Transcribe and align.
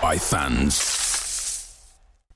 by 0.00 0.18
fans. 0.18 1.05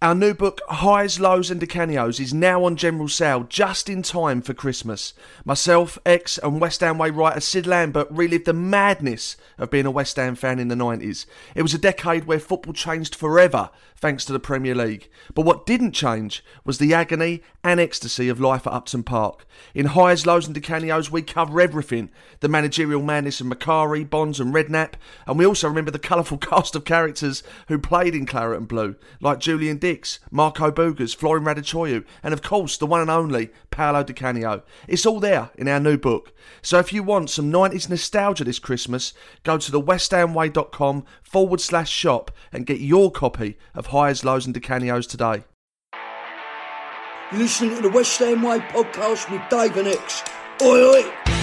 Our 0.02 0.14
new 0.14 0.32
book, 0.32 0.62
Highs, 0.66 1.20
Lows 1.20 1.50
and 1.50 1.60
Di 1.60 1.66
Canios, 1.66 2.20
is 2.20 2.32
now 2.32 2.64
on 2.64 2.76
general 2.76 3.06
sale 3.06 3.44
just 3.46 3.86
in 3.86 4.00
time 4.00 4.40
for 4.40 4.54
Christmas. 4.54 5.12
Myself, 5.44 5.98
ex 6.06 6.38
and 6.38 6.58
West 6.58 6.80
Ham 6.80 6.96
Way 6.96 7.10
writer 7.10 7.40
Sid 7.40 7.66
Lambert 7.66 8.08
relived 8.10 8.46
the 8.46 8.54
madness 8.54 9.36
of 9.58 9.68
being 9.68 9.84
a 9.84 9.90
West 9.90 10.16
Ham 10.16 10.36
fan 10.36 10.58
in 10.58 10.68
the 10.68 10.74
90s. 10.74 11.26
It 11.54 11.60
was 11.60 11.74
a 11.74 11.78
decade 11.78 12.24
where 12.24 12.40
football 12.40 12.72
changed 12.72 13.14
forever 13.14 13.68
thanks 14.00 14.24
to 14.24 14.32
the 14.32 14.40
Premier 14.40 14.74
League. 14.74 15.10
But 15.34 15.44
what 15.44 15.66
didn't 15.66 15.92
change 15.92 16.42
was 16.64 16.78
the 16.78 16.94
agony 16.94 17.42
and 17.62 17.78
ecstasy 17.78 18.30
of 18.30 18.40
life 18.40 18.66
at 18.66 18.72
Upton 18.72 19.02
Park. 19.02 19.46
In 19.74 19.86
Highs, 19.86 20.24
Lows 20.24 20.46
and 20.46 20.54
Di 20.54 20.62
Canios, 20.62 21.10
we 21.10 21.20
cover 21.20 21.60
everything 21.60 22.10
the 22.40 22.48
managerial 22.48 23.02
madness 23.02 23.42
of 23.42 23.46
Macari, 23.46 24.08
Bonds 24.08 24.40
and 24.40 24.54
Redknapp, 24.54 24.94
and 25.26 25.38
we 25.38 25.44
also 25.44 25.68
remember 25.68 25.90
the 25.90 25.98
colourful 25.98 26.38
cast 26.38 26.74
of 26.74 26.86
characters 26.86 27.42
who 27.68 27.78
played 27.78 28.14
in 28.14 28.24
Claret 28.24 28.58
and 28.58 28.68
Blue, 28.68 28.96
like 29.20 29.38
Julian 29.38 29.78
Dicks, 29.90 30.20
Marco 30.30 30.70
Boogers, 30.70 31.16
Florin 31.16 31.42
Raducioiu, 31.42 32.04
and 32.22 32.32
of 32.32 32.42
course 32.42 32.76
the 32.76 32.86
one 32.86 33.00
and 33.00 33.10
only 33.10 33.50
Paolo 33.72 34.04
Di 34.04 34.12
Canio. 34.12 34.62
It's 34.86 35.04
all 35.04 35.18
there 35.18 35.50
in 35.56 35.66
our 35.66 35.80
new 35.80 35.98
book. 35.98 36.32
So 36.62 36.78
if 36.78 36.92
you 36.92 37.02
want 37.02 37.28
some 37.28 37.50
90s 37.50 37.90
nostalgia 37.90 38.44
this 38.44 38.60
Christmas, 38.60 39.14
go 39.42 39.58
to 39.58 39.72
the 39.72 39.80
westhamway.com 39.80 41.04
forward 41.24 41.60
slash 41.60 41.90
shop 41.90 42.30
and 42.52 42.66
get 42.66 42.78
your 42.78 43.10
copy 43.10 43.58
of 43.74 43.86
Highs, 43.86 44.24
Lows 44.24 44.46
and 44.46 44.54
Di 44.54 44.60
Canios 44.60 45.08
today. 45.08 45.42
You're 47.32 47.40
listening 47.40 47.74
to 47.74 47.82
the 47.82 47.90
West 47.90 48.20
Way 48.20 48.34
podcast 48.34 49.28
with 49.28 49.42
Dave 49.50 49.76
and 49.76 49.88
Ex. 49.88 50.22
Oi, 50.62 51.02
oi! 51.02 51.39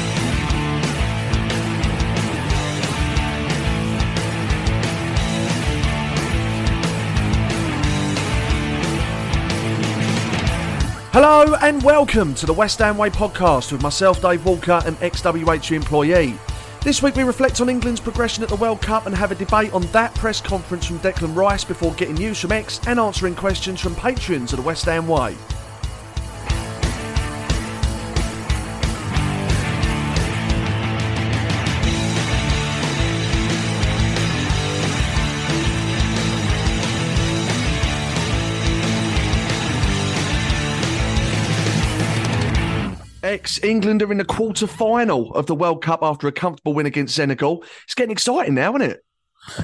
Hello 11.19 11.55
and 11.63 11.81
welcome 11.81 12.35
to 12.35 12.45
the 12.45 12.53
West 12.53 12.77
Ham 12.77 12.95
Way 12.95 13.09
podcast 13.09 13.71
with 13.71 13.81
myself, 13.81 14.21
Dave 14.21 14.45
Walker, 14.45 14.79
an 14.85 14.95
ex-WHU 15.01 15.75
employee. 15.75 16.35
This 16.81 17.01
week 17.01 17.15
we 17.15 17.23
reflect 17.23 17.59
on 17.59 17.69
England's 17.69 17.99
progression 17.99 18.43
at 18.43 18.49
the 18.49 18.55
World 18.55 18.83
Cup 18.83 19.07
and 19.07 19.15
have 19.15 19.31
a 19.31 19.35
debate 19.35 19.73
on 19.73 19.81
that 19.87 20.13
press 20.13 20.39
conference 20.39 20.85
from 20.85 20.99
Declan 20.99 21.35
Rice 21.35 21.63
before 21.63 21.91
getting 21.93 22.13
news 22.13 22.39
from 22.39 22.51
Ex 22.51 22.79
and 22.85 22.99
answering 22.99 23.33
questions 23.33 23.81
from 23.81 23.95
patrons 23.95 24.53
of 24.53 24.57
the 24.57 24.63
West 24.63 24.85
Ham 24.85 25.07
Way. 25.07 25.35
Ex 43.37 43.63
England 43.63 44.01
are 44.01 44.11
in 44.11 44.17
the 44.17 44.25
quarter 44.25 44.65
final 44.65 45.31
of 45.35 45.45
the 45.45 45.53
World 45.53 45.83
Cup 45.83 45.99
after 46.01 46.27
a 46.27 46.31
comfortable 46.31 46.73
win 46.73 46.87
against 46.87 47.13
Senegal. 47.13 47.63
It's 47.83 47.93
getting 47.93 48.11
exciting 48.11 48.55
now, 48.55 48.71
isn't 48.71 48.81
it? 48.81 49.05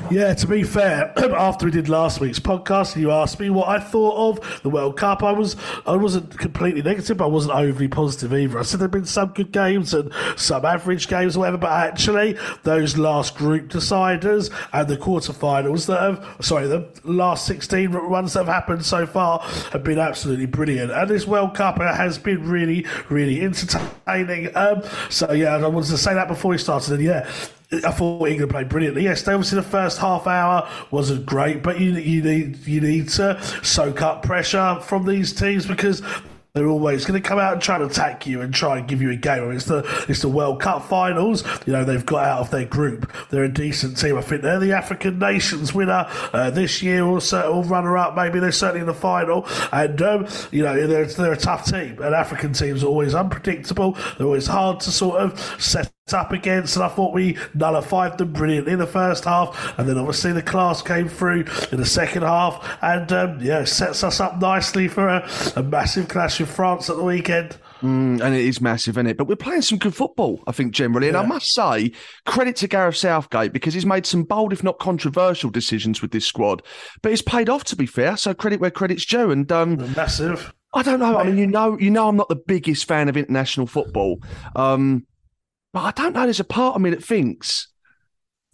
Yeah, 0.10 0.34
to 0.34 0.48
be 0.48 0.64
fair, 0.64 1.14
after 1.18 1.66
we 1.66 1.72
did 1.72 1.90
last 1.90 2.20
week's 2.20 2.40
podcast, 2.40 2.96
you 2.96 3.12
asked 3.12 3.40
me 3.40 3.50
what 3.50 3.68
I 3.68 3.80
thought 3.80 4.40
of 4.40 4.62
the 4.64 4.70
World 4.70 4.98
Cup. 4.98 5.24
I 5.24 5.32
was 5.32 5.56
I 5.86 5.96
wasn't 5.96 6.38
completely 6.38 6.82
negative, 6.82 7.18
but 7.18 7.26
I 7.26 7.30
wasn't 7.30 7.56
overly 7.56 7.88
positive 7.88 8.34
either. 8.34 8.60
I 8.60 8.64
said 8.64 8.80
there'd 8.80 8.92
been 8.92 9.06
some 9.06 9.30
good 9.30 9.52
games 9.52 9.94
and 9.94 10.12
some 10.38 10.66
average 10.66 11.08
games 11.08 11.36
or 11.36 11.42
whatever, 11.42 11.58
but 11.58 11.72
actually 11.72 12.38
those 12.64 12.98
last 12.98 13.36
group 13.36 13.70
deciders 13.70 14.52
and 14.72 14.88
the 14.88 14.98
quarterfinals 14.98 15.88
that 15.88 16.00
have 16.00 16.46
sorry, 16.46 16.68
the 16.68 16.88
last 17.04 17.46
sixteen 17.46 18.10
ones 18.10 18.34
that 18.34 18.46
have 18.46 18.54
happened 18.54 18.86
so 18.86 19.06
far 19.06 19.40
have 19.72 19.84
been 19.84 20.00
absolutely 20.00 20.46
brilliant. 20.46 20.92
And 20.92 21.10
this 21.10 21.28
World 21.28 21.56
Cup 21.56 21.78
has 21.80 22.18
been 22.18 22.48
really, 22.50 22.86
really 23.10 23.42
entertaining. 23.42 24.56
Um, 24.56 24.82
so 25.10 25.32
yeah, 25.34 25.56
I 25.56 25.68
wanted 25.68 25.90
to 25.90 25.98
say 25.98 26.14
that 26.14 26.28
before 26.28 26.52
we 26.52 26.58
started. 26.58 26.94
And 26.94 27.04
yeah, 27.04 27.30
I 27.74 27.92
thought 27.92 28.28
England 28.28 28.52
played 28.52 28.70
brilliantly. 28.70 29.04
Yes, 29.04 29.24
they 29.24 29.34
obviously 29.34 29.58
the 29.58 29.64
first 29.64 29.98
half 30.00 30.28
hour 30.28 30.70
wasn't 30.92 31.26
great, 31.26 31.64
but 31.64 31.80
you 31.80 31.94
you 31.94 32.22
need 32.22 32.68
you 32.68 32.82
need 32.82 33.10
to 33.10 33.42
soak 33.64 34.02
up 34.02 34.24
pressure 34.24 34.80
from 34.82 35.06
these 35.06 35.34
teams 35.34 35.66
because 35.66 36.02
they're 36.54 36.68
always 36.68 37.04
going 37.04 37.20
to 37.20 37.28
come 37.28 37.40
out 37.40 37.54
and 37.54 37.62
try 37.64 37.80
to 37.80 37.86
attack 37.86 38.28
you 38.28 38.42
and 38.42 38.54
try 38.54 38.78
and 38.78 38.88
give 38.88 39.02
you 39.02 39.10
a 39.10 39.16
game. 39.16 39.52
It's 39.52 39.66
the 39.66 39.84
it's 40.08 40.22
the 40.22 40.30
World 40.30 40.62
Cup 40.62 40.84
finals. 40.84 41.44
You 41.66 41.74
know 41.74 41.84
they've 41.84 42.06
got 42.06 42.26
out 42.26 42.42
of 42.42 42.52
their 42.52 42.66
group. 42.66 43.12
They're 43.32 43.46
a 43.46 43.52
decent 43.52 43.98
team. 43.98 44.20
I 44.20 44.22
think 44.22 44.44
they're 44.44 44.60
the 44.60 44.74
African 44.74 45.18
Nations 45.18 45.74
winner 45.74 46.06
uh, 46.32 46.52
this 46.52 46.84
year, 46.84 47.04
or, 47.04 47.20
or 47.34 47.64
runner 47.64 47.98
up. 47.98 48.16
Maybe 48.16 48.40
they're 48.40 48.52
certainly 48.52 48.82
in 48.82 48.88
the 48.88 48.94
final. 48.94 49.48
And 49.72 50.00
um, 50.04 50.28
you 50.52 50.62
know 50.62 50.86
they're 50.86 51.06
they're 51.06 51.34
a 51.34 51.38
tough 51.38 51.66
team. 51.66 52.00
And 52.00 52.14
African 52.14 52.54
teams 52.54 52.84
are 52.84 52.88
always 52.88 53.16
unpredictable. 53.16 53.98
They're 54.18 54.28
always 54.28 54.46
hard 54.46 54.80
to 54.82 54.92
sort 54.92 55.22
of 55.22 55.40
set 55.60 55.92
up 56.12 56.34
against, 56.34 56.76
and 56.76 56.84
I 56.84 56.90
thought 56.90 57.14
we 57.14 57.38
nullified 57.54 58.18
them 58.18 58.34
brilliantly 58.34 58.74
in 58.74 58.80
the 58.80 58.88
first 58.88 59.24
half, 59.24 59.74
and 59.80 59.88
then 59.88 59.98
obviously 59.98 60.34
the 60.34 60.42
class 60.42 60.82
came 60.82 61.08
through 61.08 61.46
in 61.72 61.78
the 61.78 61.86
second 61.86 62.24
half, 62.24 62.78
and 62.82 63.10
um, 63.14 63.40
yeah, 63.40 63.64
sets 63.64 64.04
us 64.04 64.20
up 64.20 64.42
nicely 64.42 64.90
for 64.90 65.08
a, 65.08 65.30
a 65.56 65.64
massive 65.64 66.10
clash 66.10 66.42
with 66.42 66.54
France 66.54 66.90
at 66.90 66.98
the 66.98 67.04
weekend. 67.04 67.56
Mm, 67.82 68.22
and 68.22 68.36
it 68.36 68.46
is 68.46 68.60
massive, 68.60 68.98
isn't 68.98 69.08
it? 69.08 69.18
But 69.18 69.28
we're 69.28 69.36
playing 69.36 69.62
some 69.62 69.78
good 69.78 69.96
football, 69.96 70.42
I 70.48 70.52
think, 70.52 70.74
generally. 70.74 71.10
And 71.10 71.18
I 71.18 71.26
must 71.26 71.54
say, 71.54 71.92
credit 72.26 72.56
to 72.58 72.68
Gareth 72.68 72.96
Southgate 72.96 73.52
because 73.52 73.74
he's 73.74 73.86
made 73.86 74.06
some 74.06 74.24
bold, 74.24 74.54
if 74.54 74.64
not 74.64 74.80
controversial, 74.80 75.50
decisions 75.50 76.02
with 76.02 76.12
this 76.12 76.26
squad. 76.26 76.64
But 77.02 77.12
it's 77.12 77.22
paid 77.22 77.50
off, 77.50 77.66
to 77.66 77.76
be 77.76 77.86
fair. 77.86 78.16
So 78.16 78.34
credit 78.34 78.62
where 78.62 78.72
credit's 78.72 79.06
due. 79.06 79.32
And 79.32 79.52
um, 79.52 79.94
massive. 79.96 80.54
I 80.74 80.82
don't 80.82 81.00
know. 81.00 81.18
I 81.18 81.26
mean, 81.26 81.38
you 81.38 81.46
know, 81.46 81.78
you 81.78 81.92
know, 81.92 82.08
I'm 82.08 82.16
not 82.16 82.30
the 82.30 82.36
biggest 82.36 82.88
fan 82.88 83.10
of 83.10 83.18
international 83.18 83.68
football. 83.68 84.20
Um, 84.56 85.06
but 85.74 85.82
I 85.82 85.92
don't 85.92 86.14
know. 86.14 86.24
There's 86.24 86.40
a 86.40 86.46
part 86.46 86.76
of 86.76 86.82
me 86.82 86.92
that 86.92 87.04
thinks 87.04 87.68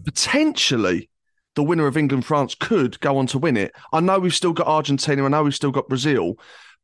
potentially 0.04 1.10
the 1.56 1.64
winner 1.64 1.88
of 1.88 1.98
England 1.98 2.26
France 2.26 2.56
could 2.56 3.00
go 3.02 3.18
on 3.18 3.28
to 3.28 3.38
win 3.38 3.58
it. 3.58 3.74
I 3.92 4.00
know 4.00 4.20
we've 4.20 4.34
still 4.34 4.54
got 4.54 4.68
Argentina. 4.68 5.26
I 5.26 5.28
know 5.28 5.44
we've 5.44 5.56
still 5.56 5.72
got 5.72 5.90
Brazil, 5.90 6.36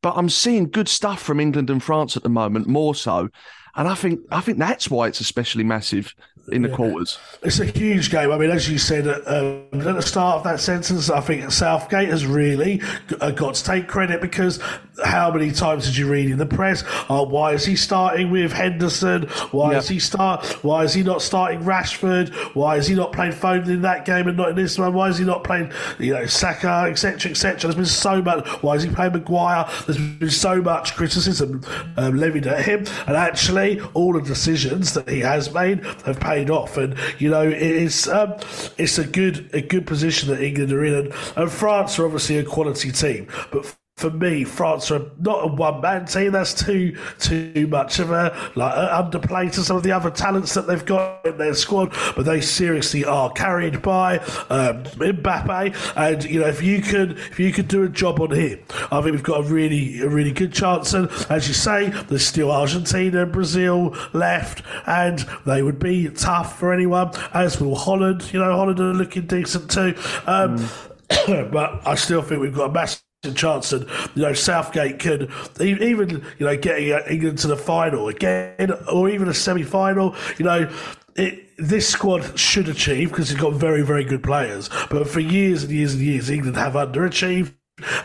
but 0.02 0.14
I'm 0.16 0.28
seeing 0.28 0.70
good 0.70 0.88
stuff 0.88 1.22
from 1.22 1.40
England 1.40 1.70
and 1.70 1.82
France 1.82 2.16
at 2.16 2.22
the 2.22 2.28
moment, 2.28 2.66
more 2.66 2.94
so. 2.94 3.30
And 3.76 3.88
I 3.88 3.94
think 3.94 4.20
I 4.30 4.40
think 4.40 4.58
that's 4.58 4.90
why 4.90 5.08
it's 5.08 5.20
especially 5.20 5.64
massive 5.64 6.14
in 6.52 6.62
the 6.62 6.68
quarters. 6.68 7.18
It's 7.42 7.58
a 7.58 7.64
huge 7.64 8.10
game. 8.10 8.30
I 8.30 8.38
mean, 8.38 8.50
as 8.50 8.68
you 8.70 8.78
said 8.78 9.08
uh, 9.08 9.62
at 9.72 9.72
the 9.72 10.00
start 10.00 10.36
of 10.36 10.44
that 10.44 10.60
sentence, 10.60 11.10
I 11.10 11.20
think 11.20 11.50
Southgate 11.50 12.08
has 12.08 12.24
really 12.24 12.80
uh, 13.20 13.32
got 13.32 13.56
to 13.56 13.64
take 13.64 13.88
credit 13.88 14.20
because 14.20 14.60
how 15.04 15.32
many 15.32 15.50
times 15.50 15.86
did 15.86 15.96
you 15.96 16.08
read 16.08 16.30
in 16.30 16.38
the 16.38 16.46
press? 16.46 16.84
Oh, 17.10 17.24
why 17.24 17.52
is 17.52 17.64
he 17.66 17.74
starting 17.74 18.30
with 18.30 18.52
Henderson? 18.52 19.22
Why 19.50 19.72
Yep. 19.72 19.82
is 19.82 19.88
he 19.88 19.98
start? 19.98 20.46
Why 20.62 20.84
is 20.84 20.94
he 20.94 21.02
not 21.02 21.20
starting 21.20 21.60
Rashford? 21.62 22.32
Why 22.54 22.76
is 22.76 22.86
he 22.86 22.94
not 22.94 23.12
playing 23.12 23.32
Foden 23.32 23.68
in 23.68 23.82
that 23.82 24.04
game 24.04 24.28
and 24.28 24.36
not 24.36 24.50
in 24.50 24.56
this 24.56 24.78
one? 24.78 24.94
Why 24.94 25.08
is 25.08 25.18
he 25.18 25.24
not 25.24 25.42
playing, 25.42 25.72
you 25.98 26.14
know, 26.14 26.26
Saka, 26.26 26.86
etc., 26.88 27.32
etc.? 27.32 27.58
There's 27.62 27.74
been 27.74 27.84
so 27.86 28.22
much. 28.22 28.46
Why 28.62 28.76
is 28.76 28.84
he 28.84 28.90
playing 28.90 29.12
Maguire? 29.14 29.68
There's 29.86 29.98
been 29.98 30.30
so 30.30 30.62
much 30.62 30.94
criticism 30.94 31.62
um, 31.96 32.16
levied 32.16 32.46
at 32.46 32.64
him, 32.64 32.84
and 33.08 33.16
actually, 33.16 33.65
all 33.94 34.12
the 34.12 34.20
decisions 34.20 34.94
that 34.94 35.08
he 35.08 35.20
has 35.20 35.52
made 35.52 35.84
have 36.04 36.20
paid 36.20 36.50
off. 36.50 36.76
And 36.76 36.96
you 37.18 37.30
know, 37.30 37.48
it's 37.48 38.08
um, 38.08 38.34
it's 38.78 38.98
a 38.98 39.06
good 39.06 39.50
a 39.52 39.60
good 39.60 39.86
position 39.86 40.28
that 40.30 40.42
England 40.42 40.72
are 40.72 40.84
in, 40.84 40.94
and, 40.94 41.14
and 41.36 41.50
France 41.50 41.98
are 41.98 42.04
obviously 42.04 42.38
a 42.38 42.44
quality 42.44 42.92
team, 42.92 43.28
but 43.52 43.76
for 43.96 44.10
me, 44.10 44.44
France 44.44 44.90
are 44.90 45.10
not 45.18 45.44
a 45.44 45.46
one 45.46 45.80
man 45.80 46.04
team. 46.04 46.32
That's 46.32 46.52
too 46.52 46.98
too 47.18 47.66
much 47.66 47.98
of 47.98 48.10
a 48.10 48.36
like 48.54 48.74
underplay 48.74 49.50
to 49.52 49.62
some 49.62 49.78
of 49.78 49.84
the 49.84 49.92
other 49.92 50.10
talents 50.10 50.52
that 50.52 50.66
they've 50.66 50.84
got 50.84 51.24
in 51.24 51.38
their 51.38 51.54
squad. 51.54 51.96
But 52.14 52.26
they 52.26 52.42
seriously 52.42 53.06
are 53.06 53.32
carried 53.32 53.80
by 53.80 54.18
um, 54.50 54.84
Mbappe, 54.84 55.96
and 55.96 56.24
you 56.24 56.40
know 56.40 56.46
if 56.46 56.62
you 56.62 56.82
could 56.82 57.12
if 57.12 57.40
you 57.40 57.50
could 57.52 57.68
do 57.68 57.84
a 57.84 57.88
job 57.88 58.20
on 58.20 58.32
him, 58.32 58.58
I 58.92 59.00
think 59.00 59.12
we've 59.12 59.22
got 59.22 59.40
a 59.40 59.48
really 59.48 60.00
a 60.02 60.08
really 60.10 60.32
good 60.32 60.52
chance. 60.52 60.92
And 60.92 61.08
as 61.30 61.48
you 61.48 61.54
say, 61.54 61.88
there's 61.88 62.26
still 62.26 62.52
Argentina, 62.52 63.22
and 63.22 63.32
Brazil 63.32 63.96
left, 64.12 64.62
and 64.86 65.20
they 65.46 65.62
would 65.62 65.78
be 65.78 66.10
tough 66.10 66.58
for 66.58 66.70
anyone. 66.70 67.12
As 67.32 67.58
will 67.62 67.76
Holland. 67.76 68.30
You 68.30 68.40
know 68.40 68.56
Holland 68.56 68.78
are 68.78 68.92
looking 68.92 69.26
decent 69.26 69.70
too. 69.70 69.94
Um, 70.26 70.68
but 71.26 71.86
I 71.86 71.94
still 71.94 72.20
think 72.20 72.42
we've 72.42 72.54
got 72.54 72.68
a 72.68 72.72
massive 72.74 73.05
chance 73.34 73.72
and 73.72 73.86
you 74.14 74.22
know 74.22 74.32
Southgate 74.32 74.98
could 74.98 75.30
even 75.60 76.24
you 76.38 76.46
know 76.46 76.56
getting 76.56 76.88
England 77.08 77.38
to 77.38 77.48
the 77.48 77.56
final 77.56 78.08
again 78.08 78.72
or 78.92 79.08
even 79.08 79.28
a 79.28 79.34
semi-final. 79.34 80.14
You 80.38 80.44
know 80.44 80.72
it, 81.16 81.44
this 81.58 81.88
squad 81.88 82.38
should 82.38 82.68
achieve 82.68 83.10
because 83.10 83.30
it's 83.30 83.40
got 83.40 83.54
very 83.54 83.82
very 83.82 84.04
good 84.04 84.22
players. 84.22 84.68
But 84.90 85.08
for 85.08 85.20
years 85.20 85.64
and 85.64 85.72
years 85.72 85.94
and 85.94 86.02
years 86.02 86.30
England 86.30 86.56
have 86.56 86.74
underachieved. 86.74 87.52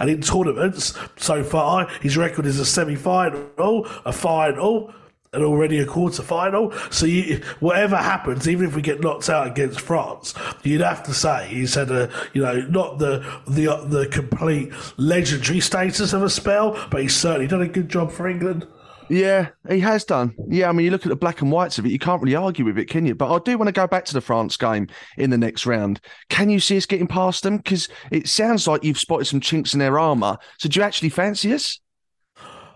And 0.01 0.09
in 0.09 0.19
tournaments 0.19 0.97
so 1.15 1.45
far 1.45 1.87
his 2.01 2.17
record 2.17 2.45
is 2.45 2.59
a 2.59 2.65
semi-final 2.65 3.87
a 4.05 4.11
final 4.11 4.93
and 5.33 5.43
already 5.45 5.79
a 5.79 5.85
quarter 5.85 6.21
final. 6.21 6.71
So 6.89 7.05
you, 7.05 7.41
whatever 7.59 7.95
happens, 7.95 8.49
even 8.49 8.67
if 8.67 8.75
we 8.75 8.81
get 8.81 9.01
knocked 9.01 9.29
out 9.29 9.47
against 9.47 9.79
France, 9.79 10.33
you'd 10.63 10.81
have 10.81 11.03
to 11.03 11.13
say 11.13 11.47
he's 11.47 11.75
had 11.75 11.89
a 11.89 12.11
you 12.33 12.41
know 12.41 12.61
not 12.69 12.99
the 12.99 13.19
the 13.47 13.75
the 13.87 14.07
complete 14.07 14.73
legendary 14.97 15.61
status 15.61 16.13
of 16.13 16.23
a 16.23 16.29
spell, 16.29 16.77
but 16.91 17.01
he's 17.01 17.15
certainly 17.15 17.47
done 17.47 17.61
a 17.61 17.67
good 17.67 17.87
job 17.87 18.11
for 18.11 18.27
England. 18.27 18.67
Yeah, 19.09 19.49
he 19.67 19.81
has 19.81 20.05
done. 20.05 20.33
Yeah, 20.47 20.69
I 20.69 20.71
mean, 20.71 20.85
you 20.85 20.91
look 20.91 21.05
at 21.05 21.09
the 21.09 21.17
black 21.17 21.41
and 21.41 21.51
whites 21.51 21.77
of 21.77 21.85
it, 21.85 21.91
you 21.91 21.99
can't 21.99 22.21
really 22.21 22.35
argue 22.35 22.63
with 22.63 22.77
it, 22.77 22.85
can 22.85 23.05
you? 23.05 23.13
But 23.13 23.33
I 23.33 23.39
do 23.39 23.57
want 23.57 23.67
to 23.67 23.73
go 23.73 23.85
back 23.85 24.05
to 24.05 24.13
the 24.13 24.21
France 24.21 24.55
game 24.55 24.87
in 25.17 25.29
the 25.31 25.37
next 25.37 25.65
round. 25.65 25.99
Can 26.29 26.49
you 26.49 26.61
see 26.61 26.77
us 26.77 26.85
getting 26.85 27.07
past 27.07 27.43
them? 27.43 27.57
Because 27.57 27.89
it 28.09 28.29
sounds 28.29 28.67
like 28.67 28.85
you've 28.85 28.97
spotted 28.97 29.25
some 29.25 29.41
chinks 29.41 29.73
in 29.73 29.79
their 29.79 29.99
armour. 29.99 30.37
So 30.59 30.69
do 30.69 30.79
you 30.79 30.85
actually 30.85 31.09
fancy 31.09 31.53
us? 31.53 31.80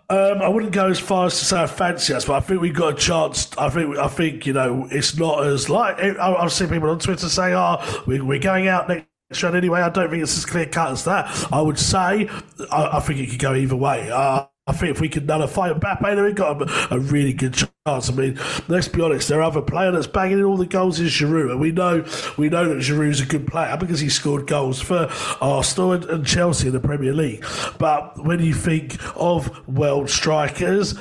Um, 0.09 0.41
I 0.41 0.47
wouldn't 0.47 0.71
go 0.71 0.87
as 0.87 0.99
far 0.99 1.25
as 1.25 1.39
to 1.39 1.45
say 1.45 1.63
I 1.63 1.67
fancy 1.67 2.13
us, 2.13 2.25
but 2.25 2.33
I 2.33 2.39
think 2.39 2.61
we've 2.61 2.75
got 2.75 2.93
a 2.93 2.97
chance. 2.97 3.49
I 3.57 3.69
think 3.69 3.97
I 3.97 4.07
think 4.07 4.45
you 4.45 4.53
know 4.53 4.87
it's 4.91 5.17
not 5.17 5.45
as 5.45 5.67
like 5.67 5.99
I've 5.99 6.51
seen 6.51 6.69
people 6.69 6.89
on 6.91 6.99
Twitter 6.99 7.27
say, 7.27 7.53
"Oh, 7.55 8.03
we, 8.05 8.21
we're 8.21 8.39
going 8.39 8.67
out 8.67 8.87
next 8.87 9.43
anyway." 9.43 9.81
I 9.81 9.89
don't 9.89 10.11
think 10.11 10.21
it's 10.21 10.37
as 10.37 10.45
clear 10.45 10.67
cut 10.67 10.91
as 10.91 11.05
that. 11.05 11.47
I 11.51 11.59
would 11.59 11.79
say 11.79 12.29
I, 12.71 12.97
I 12.97 12.99
think 12.99 13.19
it 13.19 13.31
could 13.31 13.39
go 13.39 13.55
either 13.55 13.75
way. 13.75 14.11
Uh, 14.11 14.45
I 14.67 14.73
think 14.73 14.95
if 14.95 14.99
we 14.99 15.09
could 15.09 15.27
nullify 15.27 15.71
Mbappe, 15.71 16.01
then 16.01 16.23
we've 16.23 16.33
got 16.33 16.59
a, 16.59 16.95
a 16.95 16.99
really 16.99 17.33
good 17.33 17.53
chance. 17.53 18.09
I 18.09 18.13
mean, 18.13 18.39
let's 18.67 18.87
be 18.87 18.99
honest, 18.99 19.27
their 19.27 19.43
other 19.43 19.61
player 19.61 19.91
that's 19.91 20.07
banging 20.07 20.39
in 20.39 20.43
all 20.43 20.57
the 20.57 20.65
goals 20.65 20.99
is 20.99 21.11
Giroud, 21.11 21.51
and 21.51 21.59
we 21.59 21.71
know 21.71 22.03
we 22.35 22.49
know 22.49 22.67
that 22.69 22.77
Giroud's 22.79 23.21
a 23.21 23.27
good 23.27 23.45
player 23.45 23.77
because 23.77 23.99
he 23.99 24.09
scored 24.09 24.47
goals 24.47 24.81
for 24.81 25.07
Arsenal 25.39 25.91
and, 25.91 26.05
and 26.05 26.25
Chelsea 26.25 26.65
in 26.65 26.73
the 26.73 26.79
Premier 26.79 27.13
League. 27.13 27.45
But 27.77 28.25
when 28.25 28.39
you 28.39 28.55
think 28.55 28.97
of 29.15 29.67
world 29.67 30.09
strikers, 30.09 30.95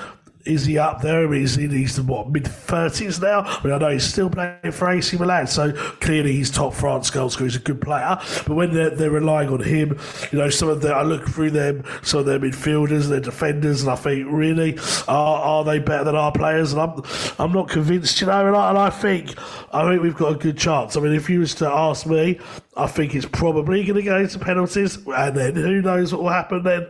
is 0.44 0.66
he 0.66 0.78
up 0.78 1.00
there? 1.00 1.24
I 1.24 1.26
mean, 1.26 1.40
he's 1.40 1.56
in 1.56 1.70
he's 1.70 2.00
what 2.00 2.30
mid 2.30 2.46
thirties 2.46 3.20
now. 3.20 3.40
I 3.40 3.64
mean, 3.64 3.72
I 3.72 3.78
know 3.78 3.88
he's 3.90 4.04
still 4.04 4.28
playing 4.28 4.72
for 4.72 4.90
AC 4.90 5.16
Milan, 5.16 5.46
so 5.46 5.72
clearly 6.00 6.32
he's 6.32 6.50
top 6.50 6.74
France 6.74 7.10
goal 7.10 7.30
scorer. 7.30 7.48
He's 7.48 7.56
a 7.56 7.60
good 7.60 7.80
player. 7.80 8.18
But 8.46 8.54
when 8.54 8.74
they're, 8.74 8.90
they're 8.90 9.10
relying 9.10 9.48
on 9.48 9.62
him, 9.62 9.98
you 10.30 10.38
know, 10.38 10.50
some 10.50 10.68
of 10.68 10.80
the 10.80 10.92
I 10.92 11.02
look 11.02 11.26
through 11.28 11.50
them, 11.52 11.84
some 12.02 12.20
of 12.20 12.26
their 12.26 12.38
midfielders, 12.38 13.08
their 13.08 13.20
defenders, 13.20 13.82
and 13.82 13.90
I 13.90 13.96
think 13.96 14.26
really 14.30 14.78
are, 15.08 15.38
are 15.38 15.64
they 15.64 15.78
better 15.78 16.04
than 16.04 16.16
our 16.16 16.32
players? 16.32 16.72
And 16.72 16.82
I'm 16.82 17.02
I'm 17.38 17.52
not 17.52 17.68
convinced, 17.68 18.20
you 18.20 18.26
know. 18.26 18.46
And 18.46 18.56
I, 18.56 18.68
and 18.70 18.78
I 18.78 18.90
think 18.90 19.34
I 19.72 19.88
think 19.88 20.02
we've 20.02 20.16
got 20.16 20.32
a 20.32 20.38
good 20.38 20.58
chance. 20.58 20.96
I 20.96 21.00
mean, 21.00 21.14
if 21.14 21.30
you 21.30 21.40
was 21.40 21.54
to 21.56 21.68
ask 21.68 22.06
me, 22.06 22.38
I 22.76 22.86
think 22.86 23.14
it's 23.14 23.26
probably 23.26 23.84
going 23.84 23.96
to 23.96 24.02
go 24.02 24.18
into 24.18 24.38
penalties, 24.38 24.98
and 25.06 25.36
then 25.36 25.54
who 25.54 25.80
knows 25.80 26.12
what 26.12 26.22
will 26.22 26.30
happen 26.30 26.62
then. 26.62 26.86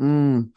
Mm. 0.00 0.50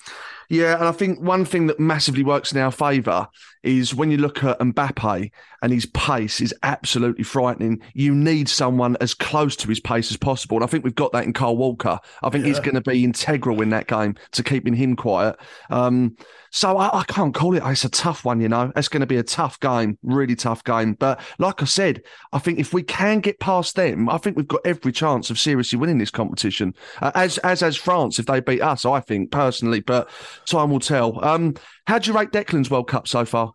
Yeah, 0.54 0.76
and 0.76 0.84
I 0.88 0.92
think 0.92 1.20
one 1.20 1.46
thing 1.46 1.66
that 1.66 1.80
massively 1.80 2.24
works 2.24 2.52
in 2.52 2.60
our 2.60 2.70
favour 2.70 3.28
is 3.64 3.96
when 3.96 4.12
you 4.12 4.18
look 4.18 4.44
at 4.44 4.60
Mbappe 4.60 5.32
and 5.62 5.72
his 5.72 5.86
pace 5.88 6.42
is 6.42 6.54
absolutely 6.64 7.24
frightening. 7.24 7.82
You 7.94 8.14
need 8.14 8.50
someone 8.50 8.98
as 9.00 9.14
close 9.14 9.56
to 9.58 9.68
his 9.68 9.80
pace 9.80 10.12
as 10.12 10.18
possible. 10.18 10.58
And 10.58 10.64
I 10.64 10.68
think 10.68 10.84
we've 10.84 10.94
got 10.94 11.14
that 11.14 11.24
in 11.24 11.34
Kyle 11.34 11.56
Walker. 11.56 12.00
I 12.22 12.30
think 12.30 12.46
he's 12.46 12.60
going 12.60 12.76
to 12.76 12.82
be 12.82 13.04
integral 13.04 13.62
in 13.62 13.70
that 13.70 13.88
game 13.88 14.16
to 14.32 14.44
keeping 14.44 14.74
him 14.74 14.96
quiet. 14.96 15.38
Um, 15.70 16.18
so 16.52 16.78
I, 16.78 17.00
I 17.00 17.04
can't 17.06 17.34
call 17.34 17.56
it. 17.56 17.64
It's 17.66 17.84
a 17.84 17.90
tough 17.90 18.26
one, 18.26 18.40
you 18.40 18.48
know. 18.48 18.72
It's 18.76 18.88
going 18.88 19.02
to 19.02 19.08
be 19.08 19.18
a 19.18 19.24
tough 19.24 19.60
game, 19.60 19.98
really 20.04 20.36
tough 20.36 20.64
game. 20.64 20.94
But 20.94 21.20
like 21.40 21.64
I 21.64 21.66
said, 21.66 22.04
I 22.32 22.38
think 22.38 22.60
if 22.60 22.74
we 22.74 22.84
can 22.84 23.22
get 23.22 23.40
past 23.40 23.76
them, 23.76 24.08
I 24.08 24.20
think 24.20 24.38
we've 24.38 24.48
got 24.48 24.62
every 24.64 24.92
chance 24.92 25.32
of 25.32 25.40
seriously 25.40 25.80
winning 25.80 25.98
this 25.98 26.12
competition. 26.12 26.76
Uh, 27.02 27.12
as 27.16 27.40
as 27.40 27.64
as 27.64 27.76
France, 27.76 28.20
if 28.20 28.28
they 28.28 28.40
beat 28.40 28.62
us, 28.62 28.86
I 28.86 29.00
think 29.00 29.32
personally. 29.32 29.80
But 29.80 30.10
time 30.46 30.70
will 30.70 30.80
tell. 30.80 31.24
Um, 31.26 31.56
how 31.88 32.00
do 32.00 32.12
you 32.12 32.18
rate 32.18 32.32
Declan's 32.32 32.70
World 32.70 32.88
Cup 32.88 33.08
so 33.08 33.26
far? 33.26 33.54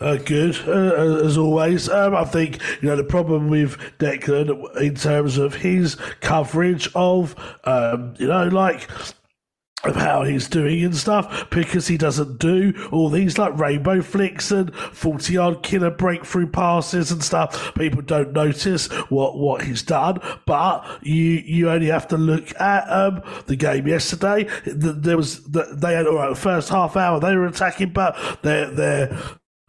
Uh, 0.00 0.16
good 0.16 0.56
uh, 0.66 1.22
as 1.24 1.36
always. 1.36 1.88
Um, 1.88 2.14
I 2.14 2.24
think 2.24 2.58
you 2.80 2.88
know 2.88 2.96
the 2.96 3.04
problem 3.04 3.50
with 3.50 3.76
Declan 3.98 4.76
in 4.80 4.94
terms 4.94 5.36
of 5.36 5.56
his 5.56 5.96
coverage 6.20 6.88
of 6.94 7.34
um, 7.64 8.14
you 8.18 8.26
know 8.26 8.48
like 8.48 8.88
of 9.84 9.96
how 9.96 10.22
he's 10.22 10.48
doing 10.48 10.84
and 10.84 10.96
stuff 10.96 11.48
because 11.50 11.86
he 11.88 11.96
doesn't 11.96 12.38
do 12.38 12.72
all 12.92 13.08
these 13.08 13.38
like 13.38 13.56
rainbow 13.58 14.02
flicks 14.02 14.50
and 14.50 14.74
40 14.74 15.32
yard 15.32 15.62
killer 15.62 15.90
breakthrough 15.90 16.46
passes 16.46 17.10
and 17.10 17.22
stuff. 17.22 17.74
People 17.74 18.02
don't 18.02 18.32
notice 18.32 18.88
what 19.10 19.38
what 19.38 19.62
he's 19.62 19.82
done 19.82 20.20
but 20.46 20.84
you 21.02 21.42
you 21.44 21.70
only 21.70 21.86
have 21.86 22.06
to 22.08 22.16
look 22.16 22.58
at 22.60 22.84
um 22.90 23.22
the 23.46 23.56
game 23.56 23.86
yesterday. 23.86 24.44
Th- 24.64 24.76
there 24.96 25.16
was 25.16 25.42
they 25.44 25.94
had 25.94 26.06
all 26.06 26.14
right 26.14 26.30
the 26.30 26.34
first 26.34 26.68
half 26.68 26.96
hour 26.96 27.18
they 27.18 27.34
were 27.34 27.46
attacking 27.46 27.90
but 27.90 28.16
their 28.42 28.70
their 28.70 29.18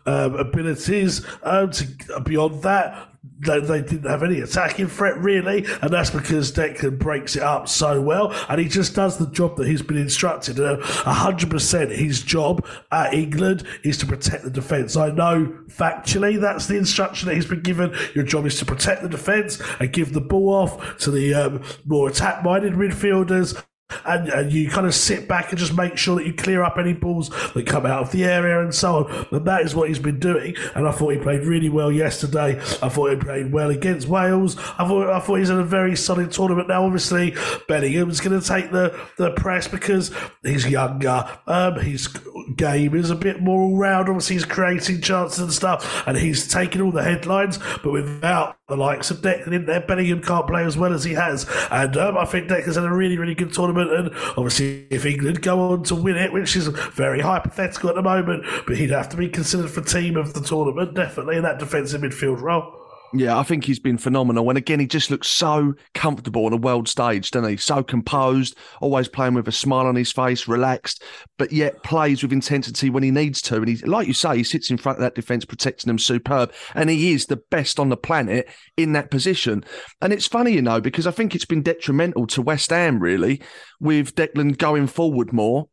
um, 0.06 0.36
abilities 0.36 1.26
um, 1.44 1.72
to 1.72 2.20
beyond 2.24 2.64
that 2.64 3.11
they, 3.40 3.60
they 3.60 3.82
didn't 3.82 4.10
have 4.10 4.24
any 4.24 4.40
attacking 4.40 4.88
threat 4.88 5.18
really, 5.18 5.66
and 5.82 5.92
that's 5.92 6.10
because 6.10 6.52
Declan 6.52 6.98
breaks 6.98 7.36
it 7.36 7.44
up 7.44 7.68
so 7.68 8.02
well, 8.02 8.34
and 8.50 8.60
he 8.60 8.68
just 8.68 8.96
does 8.96 9.18
the 9.18 9.28
job 9.28 9.58
that 9.58 9.68
he's 9.68 9.84
been 9.84 9.98
instructed. 9.98 10.60
A 10.60 10.78
hundred 10.82 11.52
percent, 11.52 11.92
his 11.92 12.22
job 12.24 12.66
at 12.92 13.14
England 13.14 13.64
is 13.84 13.98
to 14.00 14.08
protect 14.08 14.44
the 14.44 14.50
defence. 14.50 14.96
I 14.96 15.12
know 15.12 15.46
factually 15.68 16.40
that's 16.40 16.66
the 16.66 16.78
instruction 16.78 17.30
that 17.30 17.36
he's 17.36 17.46
been 17.46 17.62
given. 17.62 17.96
Your 18.16 18.24
job 18.24 18.46
is 18.46 18.58
to 18.60 18.66
protect 18.66 19.04
the 19.04 19.10
defence 19.10 19.62
and 19.80 19.94
give 19.94 20.14
the 20.14 20.22
ball 20.22 20.54
off 20.54 20.98
to 21.00 21.12
the 21.12 21.34
um, 21.34 21.64
more 21.86 22.10
attack-minded 22.10 22.74
midfielders 22.74 23.62
and, 24.06 24.30
and 24.30 24.52
you 24.52 24.70
kind 24.70 24.88
of 24.88 24.94
sit 24.94 25.28
back 25.28 25.50
and 25.50 25.58
just 25.58 25.76
make 25.76 25.98
sure 25.98 26.16
that 26.16 26.26
you 26.26 26.34
clear 26.34 26.64
up 26.64 26.78
any 26.78 26.94
balls 26.94 27.30
that 27.54 27.66
come 27.66 27.86
out 27.86 28.02
of 28.02 28.12
the 28.12 28.24
area 28.24 28.62
and 28.62 28.74
so 28.74 29.06
on. 29.06 29.28
And 29.32 29.46
that 29.46 29.62
is 29.62 29.76
what 29.76 29.90
he's 29.90 30.00
been 30.00 30.20
doing. 30.20 30.56
And 30.76 30.88
I 30.88 30.92
thought 30.92 31.10
he 31.10 31.18
played 31.18 31.42
really 31.42 31.70
well 31.70 31.92
yesterday. 31.92 32.60
I 32.82 32.90
thought 32.90 33.12
he 33.12 33.16
played 33.16 33.52
well 33.52 33.70
against 33.70 34.08
Wales. 34.08 34.58
I 34.58 34.88
thought 34.88 35.10
I 35.10 35.20
thought 35.20 35.36
he's 35.36 35.50
in 35.50 35.60
a 35.60 35.64
very 35.64 35.96
solid 35.96 36.32
tournament. 36.32 36.68
Now, 36.68 36.86
obviously, 36.86 37.36
Bellingham's 37.68 38.20
going 38.20 38.40
to 38.40 38.48
take 38.48 38.72
the, 38.72 39.00
the 39.18 39.32
press 39.32 39.68
because 39.68 40.12
he's 40.44 40.68
younger. 40.68 41.26
Um, 41.48 41.80
his 41.80 42.08
game 42.56 42.96
is 42.96 43.10
a 43.10 43.16
bit 43.16 43.42
more 43.42 43.62
all 43.62 43.78
round. 43.78 44.10
Obviously, 44.10 44.36
he's 44.36 44.46
creating 44.46 45.02
chances 45.02 45.40
and 45.40 45.52
stuff, 45.52 46.04
and 46.08 46.18
he's 46.18 46.48
taking 46.48 46.82
all 46.82 46.92
the 46.92 47.04
headlines. 47.04 47.60
But 47.84 47.92
without 47.92 48.58
the 48.68 48.78
likes 48.78 49.12
of 49.12 49.18
Declan 49.18 49.54
in 49.54 49.66
there, 49.66 49.82
Bellingham 49.82 50.22
can't 50.22 50.48
play 50.48 50.64
as 50.64 50.78
well 50.78 50.94
as 50.94 51.04
he 51.04 51.14
has. 51.14 51.46
And 51.70 51.96
um, 51.98 52.18
I 52.18 52.26
think 52.26 52.48
Declan's 52.48 52.76
had 52.76 52.86
a 52.86 52.92
really, 52.92 53.18
really 53.18 53.36
good 53.36 53.54
tournament. 53.54 53.81
And 53.90 54.12
obviously, 54.38 54.86
if 54.90 55.06
England 55.06 55.42
go 55.42 55.60
on 55.72 55.84
to 55.84 55.96
win 55.96 56.18
it, 56.18 56.34
which 56.34 56.56
is 56.56 56.68
very 56.68 57.22
hypothetical 57.22 57.90
at 57.90 57.96
the 57.96 58.02
moment, 58.02 58.46
but 58.68 58.78
he'd 58.78 58.92
have 58.92 59.10
to 59.10 59.18
be 59.18 59.30
considered 59.30 59.72
for 59.72 59.82
team 59.82 60.18
of 60.18 60.34
the 60.34 60.42
tournament, 60.42 60.94
definitely 60.94 61.38
in 61.38 61.44
that 61.44 61.60
defensive 61.60 62.02
midfield 62.02 62.42
role. 62.42 62.81
Yeah, 63.14 63.38
I 63.38 63.44
think 63.44 63.66
he's 63.66 63.80
been 63.80 63.98
phenomenal. 63.98 64.48
And 64.50 64.58
again, 64.58 64.80
he 64.80 64.88
just 64.88 65.12
looks 65.12 65.28
so 65.28 65.74
comfortable 65.94 66.46
on 66.46 66.54
a 66.54 66.58
world 66.58 66.88
stage, 66.88 67.32
doesn't 67.32 67.50
he? 67.50 67.58
So 67.58 67.84
composed, 67.84 68.56
always 68.80 69.10
playing 69.10 69.34
with 69.34 69.50
a 69.50 69.52
smile 69.52 69.86
on 69.86 69.96
his 69.96 70.14
face, 70.14 70.48
relaxed, 70.48 71.04
but 71.38 71.52
yet 71.52 71.84
plays 71.84 72.24
with 72.24 72.32
intensity 72.32 72.90
when 72.90 73.04
he 73.04 73.12
needs 73.12 73.42
to. 73.44 73.58
And 73.58 73.68
he, 73.68 73.76
like 73.86 74.08
you 74.08 74.14
say, 74.14 74.38
he 74.38 74.44
sits 74.44 74.72
in 74.72 74.78
front 74.78 74.98
of 74.98 75.02
that 75.02 75.16
defence, 75.16 75.44
protecting 75.44 75.90
them 75.90 76.00
superb. 76.00 76.54
And 76.74 76.90
he 76.90 77.12
is 77.12 77.26
the 77.26 77.42
best 77.52 77.82
on 77.82 77.90
the 77.90 77.98
planet 77.98 78.48
in 78.78 78.94
that 78.94 79.12
position. 79.12 79.66
And 80.02 80.14
it's 80.14 80.28
funny, 80.28 80.54
you 80.54 80.62
know, 80.62 80.80
because 80.80 81.06
I 81.06 81.12
think 81.12 81.36
it's 81.36 81.46
been 81.46 81.64
detrimental 81.64 82.28
to 82.28 82.42
West 82.42 82.70
Ham, 82.70 83.00
really, 83.00 83.42
with 83.82 84.16
Declan 84.16 84.58
going 84.58 84.88
forward 84.88 85.34
more. 85.34 85.68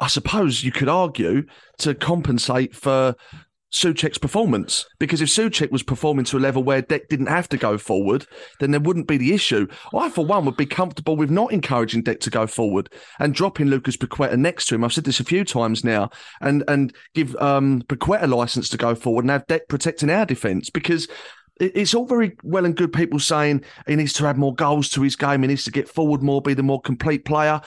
I 0.00 0.08
suppose 0.08 0.64
you 0.64 0.72
could 0.72 0.88
argue 0.88 1.44
to 1.78 1.94
compensate 1.94 2.74
for 2.74 3.14
Soucek's 3.74 4.18
performance. 4.18 4.86
Because 4.98 5.20
if 5.20 5.28
Soucek 5.28 5.70
was 5.70 5.82
performing 5.82 6.24
to 6.26 6.38
a 6.38 6.40
level 6.40 6.62
where 6.62 6.80
Deck 6.80 7.08
didn't 7.08 7.26
have 7.26 7.48
to 7.50 7.56
go 7.56 7.76
forward, 7.76 8.26
then 8.60 8.70
there 8.70 8.80
wouldn't 8.80 9.08
be 9.08 9.16
the 9.16 9.34
issue. 9.34 9.66
I, 9.94 10.08
for 10.08 10.24
one, 10.24 10.44
would 10.44 10.56
be 10.56 10.66
comfortable 10.66 11.16
with 11.16 11.30
not 11.30 11.52
encouraging 11.52 12.02
Deck 12.02 12.20
to 12.20 12.30
go 12.30 12.46
forward 12.46 12.88
and 13.18 13.34
dropping 13.34 13.66
Lucas 13.66 13.96
Paqueta 13.96 14.36
next 14.36 14.66
to 14.66 14.76
him. 14.76 14.84
I've 14.84 14.92
said 14.92 15.04
this 15.04 15.20
a 15.20 15.24
few 15.24 15.44
times 15.44 15.84
now, 15.84 16.10
and 16.40 16.62
and 16.68 16.94
give 17.14 17.34
um, 17.36 17.82
Paqueta 17.82 18.28
license 18.28 18.68
to 18.70 18.76
go 18.76 18.94
forward 18.94 19.24
and 19.24 19.30
have 19.30 19.46
Deck 19.46 19.68
protecting 19.68 20.10
our 20.10 20.24
defence 20.24 20.70
because 20.70 21.08
it's 21.60 21.94
all 21.94 22.06
very 22.06 22.36
well 22.42 22.64
and 22.64 22.76
good 22.76 22.92
people 22.92 23.20
saying 23.20 23.64
he 23.86 23.94
needs 23.94 24.12
to 24.14 24.26
add 24.26 24.36
more 24.36 24.54
goals 24.54 24.88
to 24.90 25.02
his 25.02 25.14
game, 25.16 25.42
he 25.42 25.48
needs 25.48 25.64
to 25.64 25.70
get 25.70 25.88
forward 25.88 26.22
more, 26.22 26.42
be 26.42 26.54
the 26.54 26.62
more 26.62 26.80
complete 26.80 27.24
player. 27.24 27.60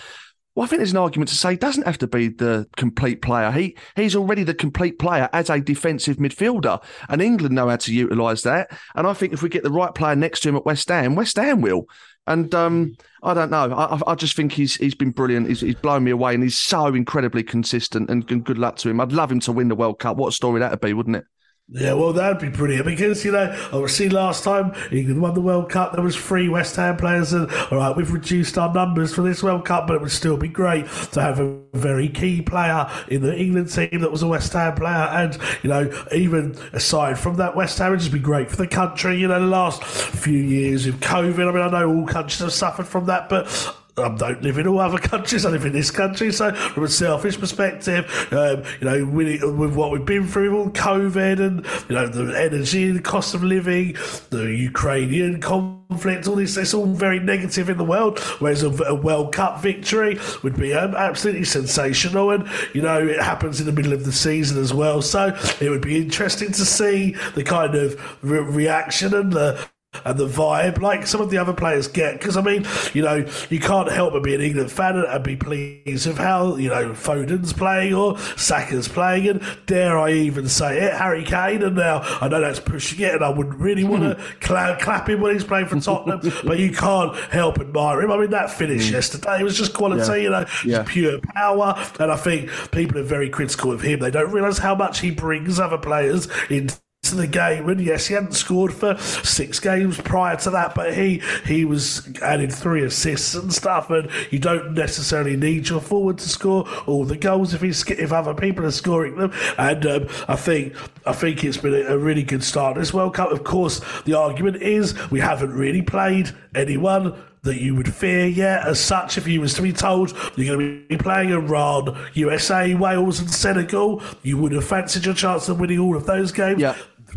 Well, 0.58 0.64
I 0.64 0.70
think 0.70 0.80
there's 0.80 0.92
an 0.92 0.98
argument 0.98 1.30
to 1.30 1.36
say 1.36 1.52
he 1.52 1.58
doesn't 1.58 1.86
have 1.86 2.00
to 2.00 2.08
be 2.08 2.30
the 2.30 2.68
complete 2.78 3.22
player. 3.22 3.52
He 3.52 3.78
he's 3.96 4.16
already 4.16 4.42
the 4.42 4.56
complete 4.56 4.98
player 4.98 5.30
as 5.32 5.52
a 5.52 5.62
defensive 5.62 6.18
midfielder, 6.18 6.84
and 7.10 7.22
England 7.22 7.54
know 7.54 7.70
how 7.70 7.76
to 7.76 7.94
utilise 7.94 8.42
that. 8.42 8.76
And 8.96 9.06
I 9.06 9.14
think 9.14 9.34
if 9.34 9.44
we 9.44 9.50
get 9.50 9.62
the 9.62 9.70
right 9.70 9.94
player 9.94 10.16
next 10.16 10.40
to 10.40 10.50
him 10.50 10.56
at 10.56 10.66
West 10.66 10.90
Ham, 10.90 11.14
West 11.14 11.36
Ham 11.36 11.62
will. 11.62 11.86
And 12.26 12.56
um, 12.56 12.96
I 13.22 13.36
don't 13.36 13.52
know. 13.52 13.72
I, 13.72 14.02
I, 14.12 14.16
just 14.16 14.36
think 14.36 14.52
he's 14.52 14.78
he's 14.78 14.96
been 14.96 15.12
brilliant. 15.12 15.48
He's, 15.48 15.62
he's 15.62 15.76
blown 15.76 16.04
me 16.04 16.10
away, 16.10 16.34
and 16.34 16.42
he's 16.42 16.58
so 16.58 16.88
incredibly 16.88 17.44
consistent. 17.44 18.10
And, 18.10 18.30
and 18.32 18.44
good 18.44 18.58
luck 18.58 18.78
to 18.78 18.90
him. 18.90 19.00
I'd 19.00 19.12
love 19.12 19.32
him 19.32 19.40
to 19.42 19.52
win 19.52 19.68
the 19.68 19.76
World 19.76 20.00
Cup. 20.00 20.18
What 20.18 20.30
a 20.30 20.32
story 20.32 20.60
that'd 20.60 20.82
be, 20.82 20.92
wouldn't 20.92 21.18
it? 21.18 21.26
Yeah, 21.70 21.94
well, 21.94 22.14
that'd 22.14 22.40
be 22.40 22.48
brilliant 22.48 22.86
because 22.86 23.26
you 23.26 23.34
know, 23.34 23.52
obviously, 23.74 24.08
last 24.08 24.46
time 24.46 24.74
England 24.90 25.22
won 25.22 25.34
the 25.34 25.42
World 25.42 25.70
Cup, 25.70 25.92
there 25.92 26.02
was 26.02 26.16
three 26.16 26.48
West 26.48 26.78
Ham 26.78 26.96
players, 26.96 27.34
and 27.34 27.52
all 27.70 27.78
right, 27.78 27.94
we've 27.94 28.14
reduced 28.14 28.58
our 28.58 28.74
numbers 28.74 29.14
for 29.14 29.22
this 29.22 29.44
World 29.44 29.66
Cup, 29.66 29.86
but 29.86 29.96
it 29.96 30.02
would 30.02 30.12
still 30.12 30.38
be 30.38 30.48
great 30.48 30.88
to 31.12 31.22
have 31.22 31.42
a 31.42 31.60
very 31.74 32.08
key 32.08 32.42
player 32.42 32.90
in 33.10 33.22
the 33.22 33.38
England 33.38 33.70
team 33.70 34.00
that 34.00 34.10
was 34.10 34.24
a 34.24 34.28
West 34.28 34.54
Ham 34.54 34.76
player, 34.76 35.10
and 35.12 35.38
you 35.62 35.70
know, 35.70 35.92
even 36.14 36.58
aside 36.72 37.20
from 37.20 37.36
that, 37.36 37.54
West 37.54 37.78
Ham 37.80 37.92
would 37.92 38.00
just 38.00 38.14
be 38.14 38.20
great 38.20 38.50
for 38.50 38.56
the 38.56 38.68
country. 38.68 39.18
You 39.20 39.28
know, 39.28 39.42
the 39.42 39.46
last 39.46 39.84
few 39.84 40.40
years 40.40 40.86
with 40.86 41.02
COVID, 41.02 41.50
I 41.50 41.52
mean, 41.52 41.64
I 41.64 41.70
know 41.70 41.94
all 41.94 42.08
countries 42.08 42.40
have 42.40 42.54
suffered 42.54 42.88
from 42.88 43.08
that, 43.08 43.28
but 43.28 43.76
I 43.98 44.10
don't 44.10 44.44
live 44.44 44.60
in 44.60 44.68
all 44.68 44.80
other 44.80 45.00
countries. 45.00 45.44
I 45.44 45.50
live 45.50 45.66
in 45.66 45.74
this 45.74 45.90
country. 45.90 46.32
So, 46.32 46.54
from 46.54 46.84
a 46.84 46.88
selfish 46.88 47.40
perspective, 47.40 48.06
um, 48.32 48.64
you 48.80 48.88
know, 48.88 49.06
with, 49.06 49.44
with, 49.44 49.76
what 49.76 49.92
we've 49.92 50.06
been 50.06 50.28
through, 50.28 50.56
all 50.56 50.70
COVID 50.70 51.40
and 51.40 51.66
you 51.90 51.96
know 51.96 52.08
the 52.08 52.40
energy, 52.40 52.92
the 52.92 53.02
cost 53.02 53.34
of 53.34 53.44
living, 53.44 53.96
the 54.30 54.54
Ukrainian 54.54 55.42
conflict, 55.42 56.28
all 56.28 56.36
this, 56.36 56.58
it's 56.58 56.76
all 56.76 56.86
very 56.86 57.20
negative 57.20 57.70
in 57.72 57.78
the 57.78 57.84
world. 57.84 58.20
Whereas 58.40 58.62
a, 58.62 58.70
a 58.84 58.94
World 58.94 59.34
Cup 59.34 59.62
victory 59.62 60.20
would 60.44 60.58
be 60.58 60.76
um, 60.76 60.94
absolutely 60.94 61.46
sensational, 61.46 62.30
and 62.30 62.48
you 62.74 62.84
know 62.84 63.00
it 63.00 63.22
happens 63.22 63.60
in 63.60 63.66
the 63.66 63.72
middle 63.72 63.94
of 63.94 64.06
the 64.06 64.12
season 64.12 64.62
as 64.62 64.76
well. 64.76 65.02
So, 65.02 65.36
it 65.60 65.72
would 65.72 65.82
be 65.82 65.98
interesting 65.98 66.52
to 66.52 66.66
see 66.66 67.16
the 67.34 67.44
kind 67.44 67.74
of 67.74 68.00
re- 68.24 68.40
reaction 68.42 69.16
and 69.16 69.34
the 69.34 69.68
and 70.06 70.18
the 70.18 70.28
vibe 70.28 70.82
like 70.82 71.08
some 71.08 71.22
of 71.22 71.30
the 71.30 71.38
other 71.38 71.54
players 71.54 71.88
get. 71.88 72.20
Because 72.20 72.38
I 72.38 72.42
mean, 72.42 72.66
you 72.94 73.02
know, 73.02 73.26
you 73.50 73.60
can't 73.60 73.92
help 73.92 74.14
but 74.14 74.24
be 74.24 74.36
an 74.36 74.42
England 74.42 74.72
fan 74.72 74.98
and 74.98 75.24
be 75.24 75.36
pleased 75.36 76.08
with 76.08 76.18
how 76.18 76.56
you 76.56 76.70
know 76.70 76.94
Foden's 76.94 77.54
playing 77.54 77.94
or 77.94 78.18
Saka's 78.38 78.88
playing, 78.88 79.28
and 79.28 79.44
dare 79.66 79.98
I 79.98 80.12
even 80.12 80.48
say 80.48 80.80
it, 80.80 80.94
Harry 80.94 81.24
Kane. 81.24 81.64
And 81.64 81.76
now 81.76 82.02
I 82.22 82.28
know 82.28 82.42
that's 82.42 82.60
pushing 82.60 83.00
it, 83.02 83.16
and 83.16 83.24
I 83.24 83.30
would 83.30 83.54
really 83.56 83.84
want 83.84 84.04
to 84.04 84.16
cla- 84.40 84.78
clap 84.80 85.10
him 85.10 85.22
when 85.22 85.34
he's 85.34 85.44
playing 85.44 85.68
for 85.68 85.80
Tottenham, 85.80 86.22
but 86.46 86.60
you 86.60 86.72
can't 86.72 87.16
help 87.32 87.60
admire 87.60 88.02
him. 88.02 88.12
I 88.12 88.18
mean, 88.18 88.32
that 88.32 88.52
finish 88.52 88.90
mm. 88.90 88.94
yesterday 88.94 89.44
was 89.44 89.58
just 89.58 89.74
quality, 89.74 90.12
yeah. 90.12 90.16
you 90.16 90.30
know, 90.30 90.46
yeah. 90.66 90.84
pure 90.88 91.20
power, 91.36 91.76
and 92.00 92.12
I 92.12 92.16
think 92.16 92.50
people 92.72 92.98
are 93.00 93.04
very 93.04 93.30
critical 93.30 93.72
of 93.72 93.82
him. 93.82 94.00
They 94.00 94.12
don't 94.12 94.32
realise 94.32 94.58
how 94.58 94.76
much 94.76 95.00
he 95.00 95.12
brings 95.12 95.60
other 95.60 95.78
players 95.78 96.28
into 96.50 96.78
to 97.10 97.16
the 97.16 97.28
game. 97.28 97.70
And 97.70 97.82
yes, 97.82 98.08
he 98.08 98.14
hadn't 98.14 98.34
scored 98.34 98.74
for 98.74 98.98
six 98.98 99.60
games 99.60 100.00
prior 100.00 100.38
to 100.38 100.50
that, 100.52 100.76
but 100.76 100.94
he 100.94 101.22
he 101.46 101.66
was 101.66 102.08
adding 102.22 102.50
three 102.50 102.84
assists 102.84 103.36
and 103.36 103.54
stuff. 103.54 103.90
And 103.90 104.10
you 104.32 104.40
don't 104.40 104.74
necessarily 104.74 105.36
need 105.36 105.70
your 105.70 105.82
forward 105.82 106.18
to 106.20 106.30
score 106.30 106.68
all 106.86 107.06
the 107.06 107.18
goals 107.18 107.54
if 107.54 107.62
he's 107.62 107.84
if 107.90 108.12
other 108.12 108.34
people 108.34 108.66
are 108.66 108.72
scoring 108.72 109.16
them. 109.16 109.32
And 109.58 109.86
um, 109.86 110.08
I 110.28 110.36
think 110.36 110.76
I 111.06 111.14
think 111.14 111.44
it's 111.44 111.58
been 111.58 111.74
a, 111.74 111.94
a 111.94 111.98
really 111.98 112.24
good 112.24 112.44
start 112.44 112.78
World 112.94 113.16
Cup. 113.16 113.32
Of 113.32 113.44
course, 113.44 113.82
the 114.04 114.14
argument 114.14 114.62
is 114.62 114.96
we 115.10 115.20
haven't 115.20 115.54
really 115.54 115.82
played 115.82 116.32
anyone 116.56 117.16
that 117.44 117.62
you 117.62 117.76
would 117.76 117.94
fear 117.94 118.28
yet 118.28 118.68
as 118.68 118.80
such 118.80 119.18
if 119.18 119.28
you 119.28 119.40
was 119.40 119.54
to 119.54 119.62
be 119.62 119.72
told 119.72 120.12
you're 120.36 120.56
going 120.56 120.82
to 120.82 120.88
be 120.88 120.98
playing 120.98 121.32
Iran, 121.32 121.98
USA, 122.14 122.74
Wales 122.74 123.20
and 123.20 123.32
Senegal 123.32 124.02
you 124.22 124.38
would 124.38 124.52
have 124.52 124.66
fancied 124.66 125.06
your 125.06 125.16
chance 125.16 125.48
of 125.48 125.60
winning 125.60 125.80
all 125.80 125.96
of 125.96 126.06
those 126.06 126.32
games 126.32 126.60
yeah 126.60 126.76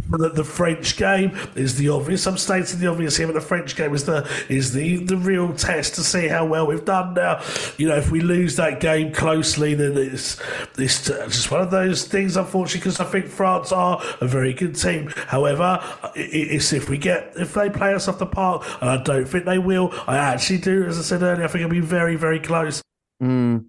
the, 0.09 0.31
the 0.31 0.45
French 0.45 0.97
game 0.97 1.37
is 1.55 1.77
the 1.77 1.89
obvious. 1.89 2.27
I'm 2.27 2.39
stating 2.39 2.81
the 2.81 2.89
obvious 2.89 3.17
here, 3.17 3.27
but 3.27 3.35
the 3.35 3.41
French 3.41 3.77
game 3.77 3.95
is 3.95 4.05
the 4.05 4.29
is 4.49 4.73
the 4.73 5.05
the 5.05 5.17
real 5.17 5.53
test 5.55 5.95
to 5.97 6.03
see 6.03 6.29
how 6.29 6.47
well 6.47 6.67
we've 6.67 6.85
done. 6.85 7.15
Now, 7.15 7.43
you 7.77 7.89
know, 7.89 7.97
if 7.97 8.11
we 8.11 8.21
lose 8.21 8.57
that 8.57 8.81
game 8.81 9.13
closely, 9.13 9.75
then 9.75 9.97
it's 9.97 10.41
it's 10.79 11.07
just 11.07 11.51
one 11.51 11.61
of 11.61 11.71
those 11.71 12.05
things. 12.05 12.37
Unfortunately, 12.37 12.81
because 12.81 13.01
I 13.01 13.05
think 13.05 13.27
France 13.27 13.73
are 13.73 14.03
a 14.21 14.27
very 14.27 14.55
good 14.55 14.75
team. 14.75 15.13
However, 15.27 15.81
it's 16.15 16.73
if 16.73 16.89
we 16.89 16.99
get 16.99 17.33
if 17.37 17.55
they 17.55 17.71
play 17.71 17.95
us 17.95 18.09
off 18.09 18.19
the 18.19 18.27
park, 18.27 18.65
and 18.81 18.91
I 18.91 19.03
don't 19.03 19.27
think 19.27 19.45
they 19.45 19.59
will. 19.59 19.93
I 20.07 20.17
actually 20.17 20.59
do, 20.59 20.85
as 20.85 20.99
I 20.99 21.03
said 21.03 21.23
earlier. 21.23 21.45
I 21.45 21.49
think 21.49 21.63
it'll 21.63 21.71
be 21.71 21.81
very 21.81 22.17
very 22.17 22.41
close. 22.41 22.83
Mm. 23.23 23.67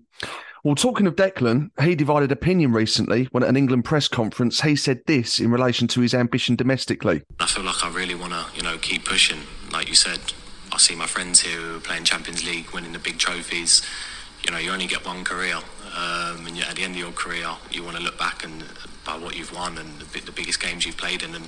Well, 0.64 0.76
talking 0.76 1.08
of 1.08 1.16
Declan, 1.16 1.72
he 1.82 1.96
divided 1.96 2.32
opinion 2.32 2.72
recently 2.72 3.28
when 3.32 3.42
at 3.42 3.50
an 3.50 3.58
England 3.58 3.84
press 3.84 4.08
conference 4.08 4.62
he 4.62 4.76
said 4.76 5.02
this 5.08 5.40
in 5.40 5.50
relation 5.50 5.88
to 5.88 6.02
his 6.02 6.14
ambition 6.14 6.56
domestically. 6.56 7.24
I 7.40 7.48
feel 7.48 7.64
like 7.64 7.84
I 7.84 7.90
really 7.90 8.14
want 8.14 8.34
to, 8.34 8.46
you 8.56 8.62
know, 8.62 8.78
keep 8.78 9.06
pushing. 9.06 9.40
Like 9.72 9.90
you 9.90 9.96
said, 9.96 10.20
I 10.72 10.78
see 10.78 10.96
my 10.96 11.08
friends 11.08 11.42
here 11.42 11.60
who 11.60 11.78
are 11.78 11.80
playing 11.80 12.04
Champions 12.04 12.46
League, 12.46 12.70
winning 12.72 12.94
the 12.94 13.00
big 13.00 13.18
trophies. 13.18 13.82
You 14.46 14.52
know, 14.52 14.60
you 14.60 14.72
only 14.72 14.86
get 14.86 15.04
one 15.04 15.24
career, 15.24 15.56
um, 15.56 16.46
and 16.46 16.60
at 16.60 16.76
the 16.76 16.84
end 16.84 16.94
of 16.94 17.00
your 17.00 17.12
career, 17.12 17.48
you 17.72 17.84
want 17.84 17.98
to 17.98 18.04
look 18.04 18.20
back 18.20 18.44
and 18.44 18.64
by 19.04 19.18
what 19.18 19.36
you've 19.36 19.54
won 19.54 19.80
and 19.80 20.00
the, 20.00 20.20
the 20.22 20.32
biggest 20.32 20.62
games 20.62 20.86
you've 20.86 20.98
played 20.98 21.24
in. 21.24 21.34
And 21.34 21.48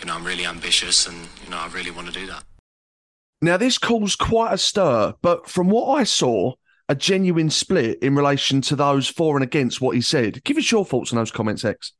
you 0.00 0.06
know, 0.06 0.14
I'm 0.14 0.24
really 0.24 0.44
ambitious, 0.44 1.06
and 1.06 1.16
you 1.42 1.50
know, 1.50 1.58
I 1.58 1.68
really 1.68 1.90
want 1.90 2.08
to 2.08 2.12
do 2.12 2.26
that. 2.26 2.44
Now, 3.40 3.56
this 3.56 3.78
caused 3.78 4.18
quite 4.18 4.52
a 4.52 4.58
stir, 4.58 5.14
but 5.22 5.48
from 5.48 5.68
what 5.68 5.98
I 5.98 6.04
saw, 6.04 6.54
a 6.88 6.94
genuine 6.94 7.50
split 7.50 7.98
in 8.00 8.14
relation 8.14 8.60
to 8.60 8.76
those 8.76 9.08
for 9.08 9.36
and 9.36 9.44
against 9.44 9.80
what 9.80 9.94
he 9.94 10.02
said. 10.02 10.42
Give 10.44 10.56
us 10.56 10.70
your 10.70 10.84
thoughts 10.84 11.12
on 11.12 11.16
those 11.16 11.30
comments, 11.30 11.64
Ex. 11.64 11.92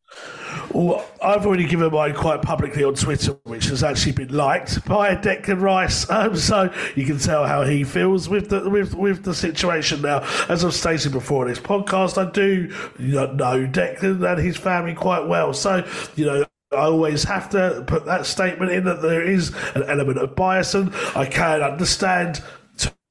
Well, 0.72 1.04
I've 1.22 1.46
already 1.46 1.66
given 1.66 1.90
mine 1.92 2.14
quite 2.14 2.42
publicly 2.42 2.84
on 2.84 2.94
Twitter, 2.94 3.32
which 3.44 3.66
has 3.66 3.82
actually 3.82 4.12
been 4.12 4.34
liked 4.34 4.84
by 4.84 5.14
Declan 5.16 5.60
Rice. 5.60 6.06
Um, 6.14 6.36
so 6.36 6.72
you 6.94 7.04
can 7.04 7.18
tell 7.18 7.44
how 7.44 7.64
he 7.64 7.82
feels 7.82 8.28
with 8.28 8.48
the 8.48 8.70
with 8.70 8.94
with 8.94 9.24
the 9.24 9.34
situation 9.34 10.02
now. 10.02 10.20
As 10.48 10.64
I've 10.64 10.72
stated 10.72 11.10
before 11.10 11.44
in 11.44 11.52
this 11.52 11.58
podcast, 11.58 12.18
I 12.18 12.30
do 12.30 12.68
know 12.98 13.66
Declan 13.66 14.30
and 14.30 14.40
his 14.40 14.56
family 14.56 14.94
quite 14.94 15.26
well. 15.26 15.52
So 15.52 15.84
you 16.14 16.26
know, 16.26 16.44
I 16.72 16.76
always 16.76 17.24
have 17.24 17.50
to 17.50 17.84
put 17.86 18.04
that 18.06 18.26
statement 18.26 18.70
in 18.70 18.84
that 18.84 19.02
there 19.02 19.22
is 19.22 19.52
an 19.74 19.82
element 19.84 20.18
of 20.18 20.36
bias, 20.36 20.74
and 20.74 20.94
I 21.16 21.26
can 21.26 21.62
understand 21.62 22.42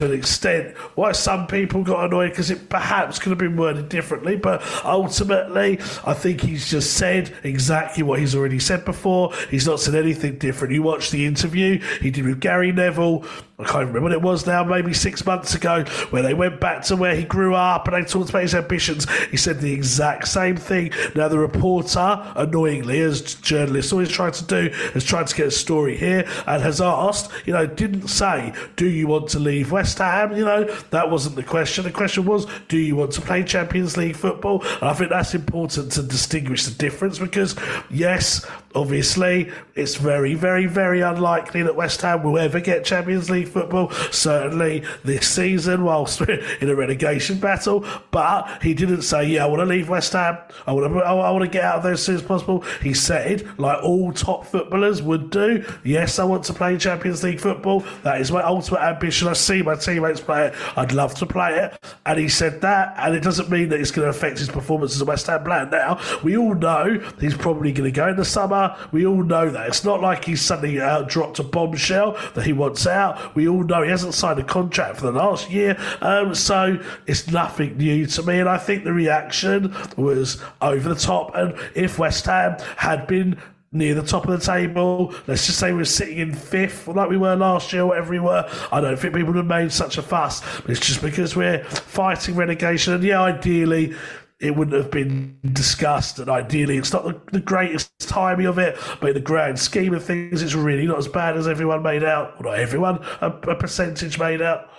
to 0.03 0.13
an 0.13 0.17
extent 0.17 0.77
why 0.95 1.11
some 1.11 1.47
people 1.47 1.83
got 1.83 2.05
annoyed 2.05 2.29
because 2.29 2.51
it 2.51 2.69
perhaps 2.69 3.19
could 3.19 3.29
have 3.29 3.39
been 3.39 3.57
worded 3.57 3.89
differently. 3.89 4.35
But 4.35 4.61
ultimately, 4.83 5.79
I 6.05 6.13
think 6.13 6.41
he's 6.41 6.69
just 6.69 6.93
said 6.93 7.33
exactly 7.43 8.03
what 8.03 8.19
he's 8.19 8.35
already 8.35 8.59
said 8.59 8.85
before. 8.85 9.33
He's 9.49 9.65
not 9.65 9.79
said 9.79 9.95
anything 9.95 10.37
different. 10.37 10.73
You 10.73 10.83
watch 10.83 11.11
the 11.11 11.25
interview 11.25 11.79
he 12.01 12.11
did 12.11 12.25
with 12.25 12.39
Gary 12.39 12.71
Neville. 12.71 13.25
I 13.63 13.69
can't 13.71 13.87
remember 13.87 14.01
what 14.01 14.11
it 14.11 14.21
was 14.21 14.45
now, 14.45 14.63
maybe 14.63 14.93
six 14.93 15.25
months 15.25 15.55
ago, 15.55 15.83
where 16.09 16.21
they 16.21 16.33
went 16.33 16.59
back 16.59 16.83
to 16.83 16.95
where 16.95 17.15
he 17.15 17.23
grew 17.23 17.55
up 17.55 17.87
and 17.87 17.95
they 17.95 18.07
talked 18.07 18.29
about 18.29 18.41
his 18.41 18.55
ambitions. 18.55 19.09
He 19.29 19.37
said 19.37 19.59
the 19.59 19.71
exact 19.71 20.27
same 20.27 20.57
thing. 20.57 20.91
Now, 21.15 21.27
the 21.27 21.39
reporter, 21.39 22.21
annoyingly, 22.35 22.99
as 23.01 23.35
journalists 23.35 23.91
always 23.91 24.09
try 24.09 24.29
to 24.31 24.43
do, 24.45 24.69
has 24.93 25.03
tried 25.03 25.27
to 25.27 25.35
get 25.35 25.47
a 25.47 25.51
story 25.51 25.97
here 25.97 26.27
and 26.47 26.61
has 26.61 26.81
asked, 26.81 27.31
you 27.45 27.53
know, 27.53 27.65
didn't 27.65 28.07
say, 28.07 28.53
do 28.75 28.87
you 28.87 29.07
want 29.07 29.29
to 29.29 29.39
leave 29.39 29.71
West 29.71 29.97
Ham? 29.97 30.35
You 30.35 30.45
know, 30.45 30.63
that 30.91 31.09
wasn't 31.09 31.35
the 31.35 31.43
question. 31.43 31.83
The 31.83 31.91
question 31.91 32.25
was, 32.25 32.45
do 32.67 32.77
you 32.77 32.95
want 32.95 33.11
to 33.13 33.21
play 33.21 33.43
Champions 33.43 33.97
League 33.97 34.15
football? 34.15 34.61
And 34.63 34.89
I 34.89 34.93
think 34.93 35.09
that's 35.09 35.33
important 35.33 35.91
to 35.93 36.03
distinguish 36.03 36.65
the 36.65 36.75
difference 36.75 37.19
because, 37.19 37.55
yes, 37.89 38.45
obviously, 38.75 39.51
it's 39.75 39.95
very, 39.95 40.33
very, 40.33 40.65
very 40.65 41.01
unlikely 41.01 41.63
that 41.63 41.75
West 41.75 42.01
Ham 42.01 42.23
will 42.23 42.37
ever 42.37 42.59
get 42.59 42.85
Champions 42.85 43.29
League 43.29 43.47
football, 43.47 43.91
certainly 44.11 44.83
this 45.03 45.27
season, 45.27 45.83
whilst 45.83 46.19
we're 46.19 46.43
in 46.61 46.69
a 46.69 46.75
relegation 46.75 47.39
battle. 47.39 47.85
But 48.11 48.61
he 48.61 48.73
didn't 48.73 49.03
say, 49.03 49.25
Yeah, 49.25 49.45
I 49.45 49.47
want 49.47 49.61
to 49.61 49.65
leave 49.65 49.89
West 49.89 50.13
Ham. 50.13 50.37
I 50.67 50.73
want 50.73 50.93
to, 50.93 50.99
I 50.99 51.31
want 51.31 51.43
to 51.43 51.49
get 51.49 51.63
out 51.63 51.77
of 51.77 51.83
there 51.83 51.93
as 51.93 52.03
soon 52.03 52.15
as 52.15 52.21
possible. 52.21 52.61
He 52.81 52.93
said, 52.93 53.47
like 53.59 53.83
all 53.83 54.11
top 54.11 54.45
footballers 54.45 55.01
would 55.01 55.29
do, 55.29 55.65
Yes, 55.83 56.19
I 56.19 56.23
want 56.23 56.43
to 56.45 56.53
play 56.53 56.77
Champions 56.77 57.23
League 57.23 57.39
football. 57.39 57.83
That 58.03 58.21
is 58.21 58.31
my 58.31 58.43
ultimate 58.43 58.81
ambition. 58.81 59.27
I 59.27 59.33
see 59.33 59.61
my 59.61 59.75
teammates 59.75 60.21
play 60.21 60.47
it. 60.47 60.53
I'd 60.77 60.91
love 60.91 61.15
to 61.15 61.25
play 61.25 61.57
it. 61.57 61.95
And 62.05 62.19
he 62.19 62.29
said 62.29 62.61
that. 62.61 62.95
And 62.97 63.15
it 63.15 63.23
doesn't 63.23 63.49
mean 63.49 63.69
that 63.69 63.79
it's 63.79 63.91
going 63.91 64.05
to 64.05 64.09
affect 64.09 64.39
his 64.39 64.49
performance 64.49 64.95
as 64.95 65.01
a 65.01 65.05
West 65.05 65.27
Ham 65.27 65.43
player. 65.43 65.67
Now, 65.71 65.99
we 66.23 66.37
all 66.37 66.55
know 66.55 66.99
he's 67.19 67.35
probably 67.35 67.71
going 67.71 67.91
to 67.91 67.95
go 67.95 68.07
in 68.07 68.15
the 68.15 68.25
summer. 68.25 68.62
We 68.91 69.05
all 69.05 69.23
know 69.23 69.49
that. 69.49 69.67
It's 69.67 69.83
not 69.83 70.01
like 70.01 70.25
he's 70.25 70.41
suddenly 70.41 70.77
dropped 71.07 71.39
a 71.39 71.43
bombshell 71.43 72.17
that 72.35 72.45
he 72.45 72.53
wants 72.53 72.85
out. 72.87 73.35
We 73.35 73.47
all 73.47 73.63
know 73.63 73.81
he 73.83 73.89
hasn't 73.89 74.13
signed 74.13 74.39
a 74.39 74.43
contract 74.43 74.97
for 74.97 75.05
the 75.05 75.11
last 75.11 75.49
year. 75.49 75.77
Um, 76.01 76.35
so 76.35 76.79
it's 77.07 77.27
nothing 77.27 77.77
new 77.77 78.05
to 78.07 78.23
me. 78.23 78.39
And 78.39 78.49
I 78.49 78.57
think 78.57 78.83
the 78.83 78.93
reaction 78.93 79.75
was 79.97 80.41
over 80.61 80.89
the 80.89 80.99
top. 80.99 81.35
And 81.35 81.55
if 81.75 81.99
West 81.99 82.25
Ham 82.25 82.57
had 82.77 83.07
been 83.07 83.37
near 83.73 83.95
the 83.95 84.03
top 84.03 84.27
of 84.27 84.39
the 84.39 84.45
table. 84.45 85.13
Let's 85.27 85.45
just 85.47 85.59
say 85.59 85.73
we're 85.73 85.85
sitting 85.85 86.19
in 86.19 86.33
fifth, 86.33 86.87
like 86.87 87.09
we 87.09 87.17
were 87.17 87.35
last 87.35 87.73
year, 87.73 87.85
whatever 87.85 88.11
we 88.11 88.19
were. 88.19 88.47
I 88.71 88.79
don't 88.79 88.97
think 88.97 89.15
people 89.15 89.33
would 89.33 89.37
have 89.37 89.45
made 89.47 89.71
such 89.71 89.97
a 89.97 90.01
fuss. 90.01 90.41
It's 90.67 90.79
just 90.79 91.01
because 91.01 91.35
we're 91.35 91.63
fighting 91.63 92.35
relegation. 92.35 92.93
And 92.93 93.03
yeah, 93.03 93.21
ideally, 93.21 93.95
it 94.43 94.55
wouldn't 94.55 94.75
have 94.75 94.91
been 94.91 95.37
discussed. 95.53 96.19
And 96.19 96.29
ideally, 96.29 96.77
it's 96.77 96.91
not 96.91 97.05
the, 97.05 97.19
the, 97.31 97.39
greatest 97.39 97.91
timing 97.99 98.45
of 98.45 98.59
it, 98.59 98.77
but 98.99 99.09
in 99.09 99.13
the 99.13 99.21
grand 99.21 99.57
scheme 99.57 99.93
of 99.93 100.03
things, 100.03 100.41
it's 100.41 100.53
really 100.53 100.85
not 100.85 100.97
as 100.97 101.07
bad 101.07 101.37
as 101.37 101.47
everyone 101.47 101.81
made 101.81 102.03
out. 102.03 102.41
Well, 102.41 102.51
not 102.51 102.59
everyone, 102.59 102.99
a, 103.21 103.27
a 103.27 103.55
percentage 103.55 104.19
made 104.19 104.41
out. 104.41 104.69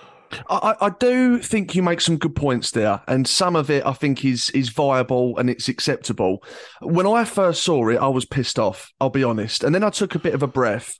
I, 0.49 0.75
I, 0.81 0.89
do 0.89 1.39
think 1.39 1.75
you 1.75 1.83
make 1.83 2.01
some 2.01 2.17
good 2.17 2.35
points 2.35 2.71
there, 2.71 3.01
and 3.07 3.27
some 3.27 3.55
of 3.55 3.69
it 3.69 3.85
I 3.85 3.93
think 3.93 4.25
is 4.25 4.49
is 4.51 4.69
viable 4.69 5.37
and 5.37 5.49
it's 5.49 5.67
acceptable. 5.67 6.43
When 6.81 7.07
I 7.07 7.25
first 7.25 7.63
saw 7.63 7.87
it, 7.89 7.97
I 7.97 8.07
was 8.07 8.25
pissed 8.25 8.59
off. 8.59 8.91
I'll 8.99 9.09
be 9.09 9.23
honest, 9.23 9.63
and 9.63 9.73
then 9.73 9.83
I 9.83 9.89
took 9.89 10.15
a 10.15 10.19
bit 10.19 10.33
of 10.33 10.43
a 10.43 10.47
breath, 10.47 10.99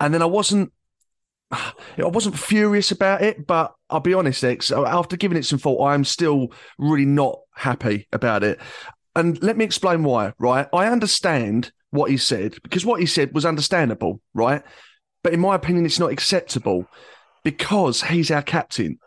and 0.00 0.12
then 0.12 0.22
I 0.22 0.26
wasn't. 0.26 0.72
I 1.50 1.72
wasn't 1.98 2.38
furious 2.38 2.90
about 2.90 3.22
it, 3.22 3.46
but 3.46 3.72
I'll 3.88 4.00
be 4.00 4.14
honest, 4.14 4.44
Ex. 4.44 4.70
After 4.70 5.16
giving 5.16 5.38
it 5.38 5.44
some 5.44 5.58
thought, 5.58 5.82
I 5.82 5.94
am 5.94 6.04
still 6.04 6.48
really 6.78 7.06
not 7.06 7.40
happy 7.56 8.06
about 8.12 8.44
it. 8.44 8.60
And 9.14 9.42
let 9.42 9.56
me 9.56 9.64
explain 9.64 10.04
why. 10.04 10.32
Right, 10.38 10.68
I 10.72 10.86
understand 10.86 11.72
what 11.90 12.10
he 12.10 12.16
said 12.16 12.56
because 12.62 12.84
what 12.84 13.00
he 13.00 13.06
said 13.06 13.34
was 13.34 13.46
understandable, 13.46 14.20
right? 14.34 14.62
But 15.22 15.32
in 15.32 15.40
my 15.40 15.54
opinion, 15.54 15.86
it's 15.86 15.98
not 15.98 16.12
acceptable 16.12 16.86
because 17.42 18.02
he's 18.02 18.30
our 18.30 18.42
captain. 18.42 18.98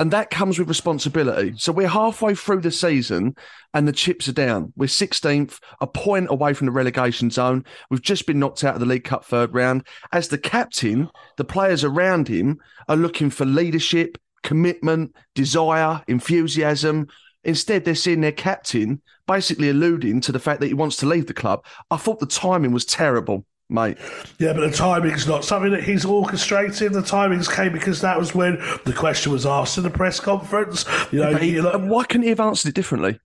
And 0.00 0.10
that 0.10 0.30
comes 0.30 0.58
with 0.58 0.68
responsibility. 0.68 1.54
So 1.58 1.70
we're 1.70 1.86
halfway 1.86 2.34
through 2.34 2.62
the 2.62 2.72
season 2.72 3.36
and 3.72 3.86
the 3.86 3.92
chips 3.92 4.26
are 4.26 4.32
down. 4.32 4.72
We're 4.74 4.86
16th, 4.86 5.60
a 5.80 5.86
point 5.86 6.26
away 6.28 6.54
from 6.54 6.66
the 6.66 6.72
relegation 6.72 7.30
zone. 7.30 7.64
We've 7.88 8.02
just 8.02 8.26
been 8.26 8.40
knocked 8.40 8.64
out 8.64 8.74
of 8.74 8.80
the 8.80 8.86
League 8.86 9.04
Cup 9.04 9.24
third 9.24 9.54
round. 9.54 9.86
As 10.10 10.26
the 10.26 10.38
captain, 10.38 11.08
the 11.36 11.44
players 11.44 11.84
around 11.84 12.26
him 12.26 12.58
are 12.88 12.96
looking 12.96 13.30
for 13.30 13.44
leadership, 13.44 14.18
commitment, 14.42 15.14
desire, 15.34 16.02
enthusiasm. 16.08 17.06
Instead, 17.44 17.84
they're 17.84 17.94
seeing 17.94 18.20
their 18.20 18.32
captain 18.32 19.00
basically 19.26 19.68
alluding 19.68 20.20
to 20.20 20.32
the 20.32 20.38
fact 20.38 20.60
that 20.60 20.68
he 20.68 20.74
wants 20.74 20.96
to 20.96 21.06
leave 21.06 21.26
the 21.26 21.34
club. 21.34 21.64
I 21.90 21.96
thought 21.96 22.20
the 22.20 22.26
timing 22.26 22.72
was 22.72 22.84
terrible 22.84 23.44
mate. 23.72 23.96
Yeah, 24.38 24.52
but 24.52 24.70
the 24.70 24.76
timing's 24.76 25.26
not 25.26 25.44
something 25.44 25.72
that 25.72 25.82
he's 25.82 26.04
orchestrating. 26.04 26.92
The 26.92 27.00
timings 27.00 27.52
came 27.52 27.72
because 27.72 28.00
that 28.02 28.18
was 28.18 28.34
when 28.34 28.56
the 28.84 28.92
question 28.92 29.32
was 29.32 29.46
asked 29.46 29.78
in 29.78 29.84
the 29.84 29.90
press 29.90 30.20
conference. 30.20 30.84
You 31.10 31.20
know, 31.20 31.36
he, 31.36 31.58
why 31.58 32.04
couldn't 32.04 32.24
he 32.24 32.28
have 32.28 32.40
answered 32.40 32.68
it 32.68 32.74
differently? 32.74 33.18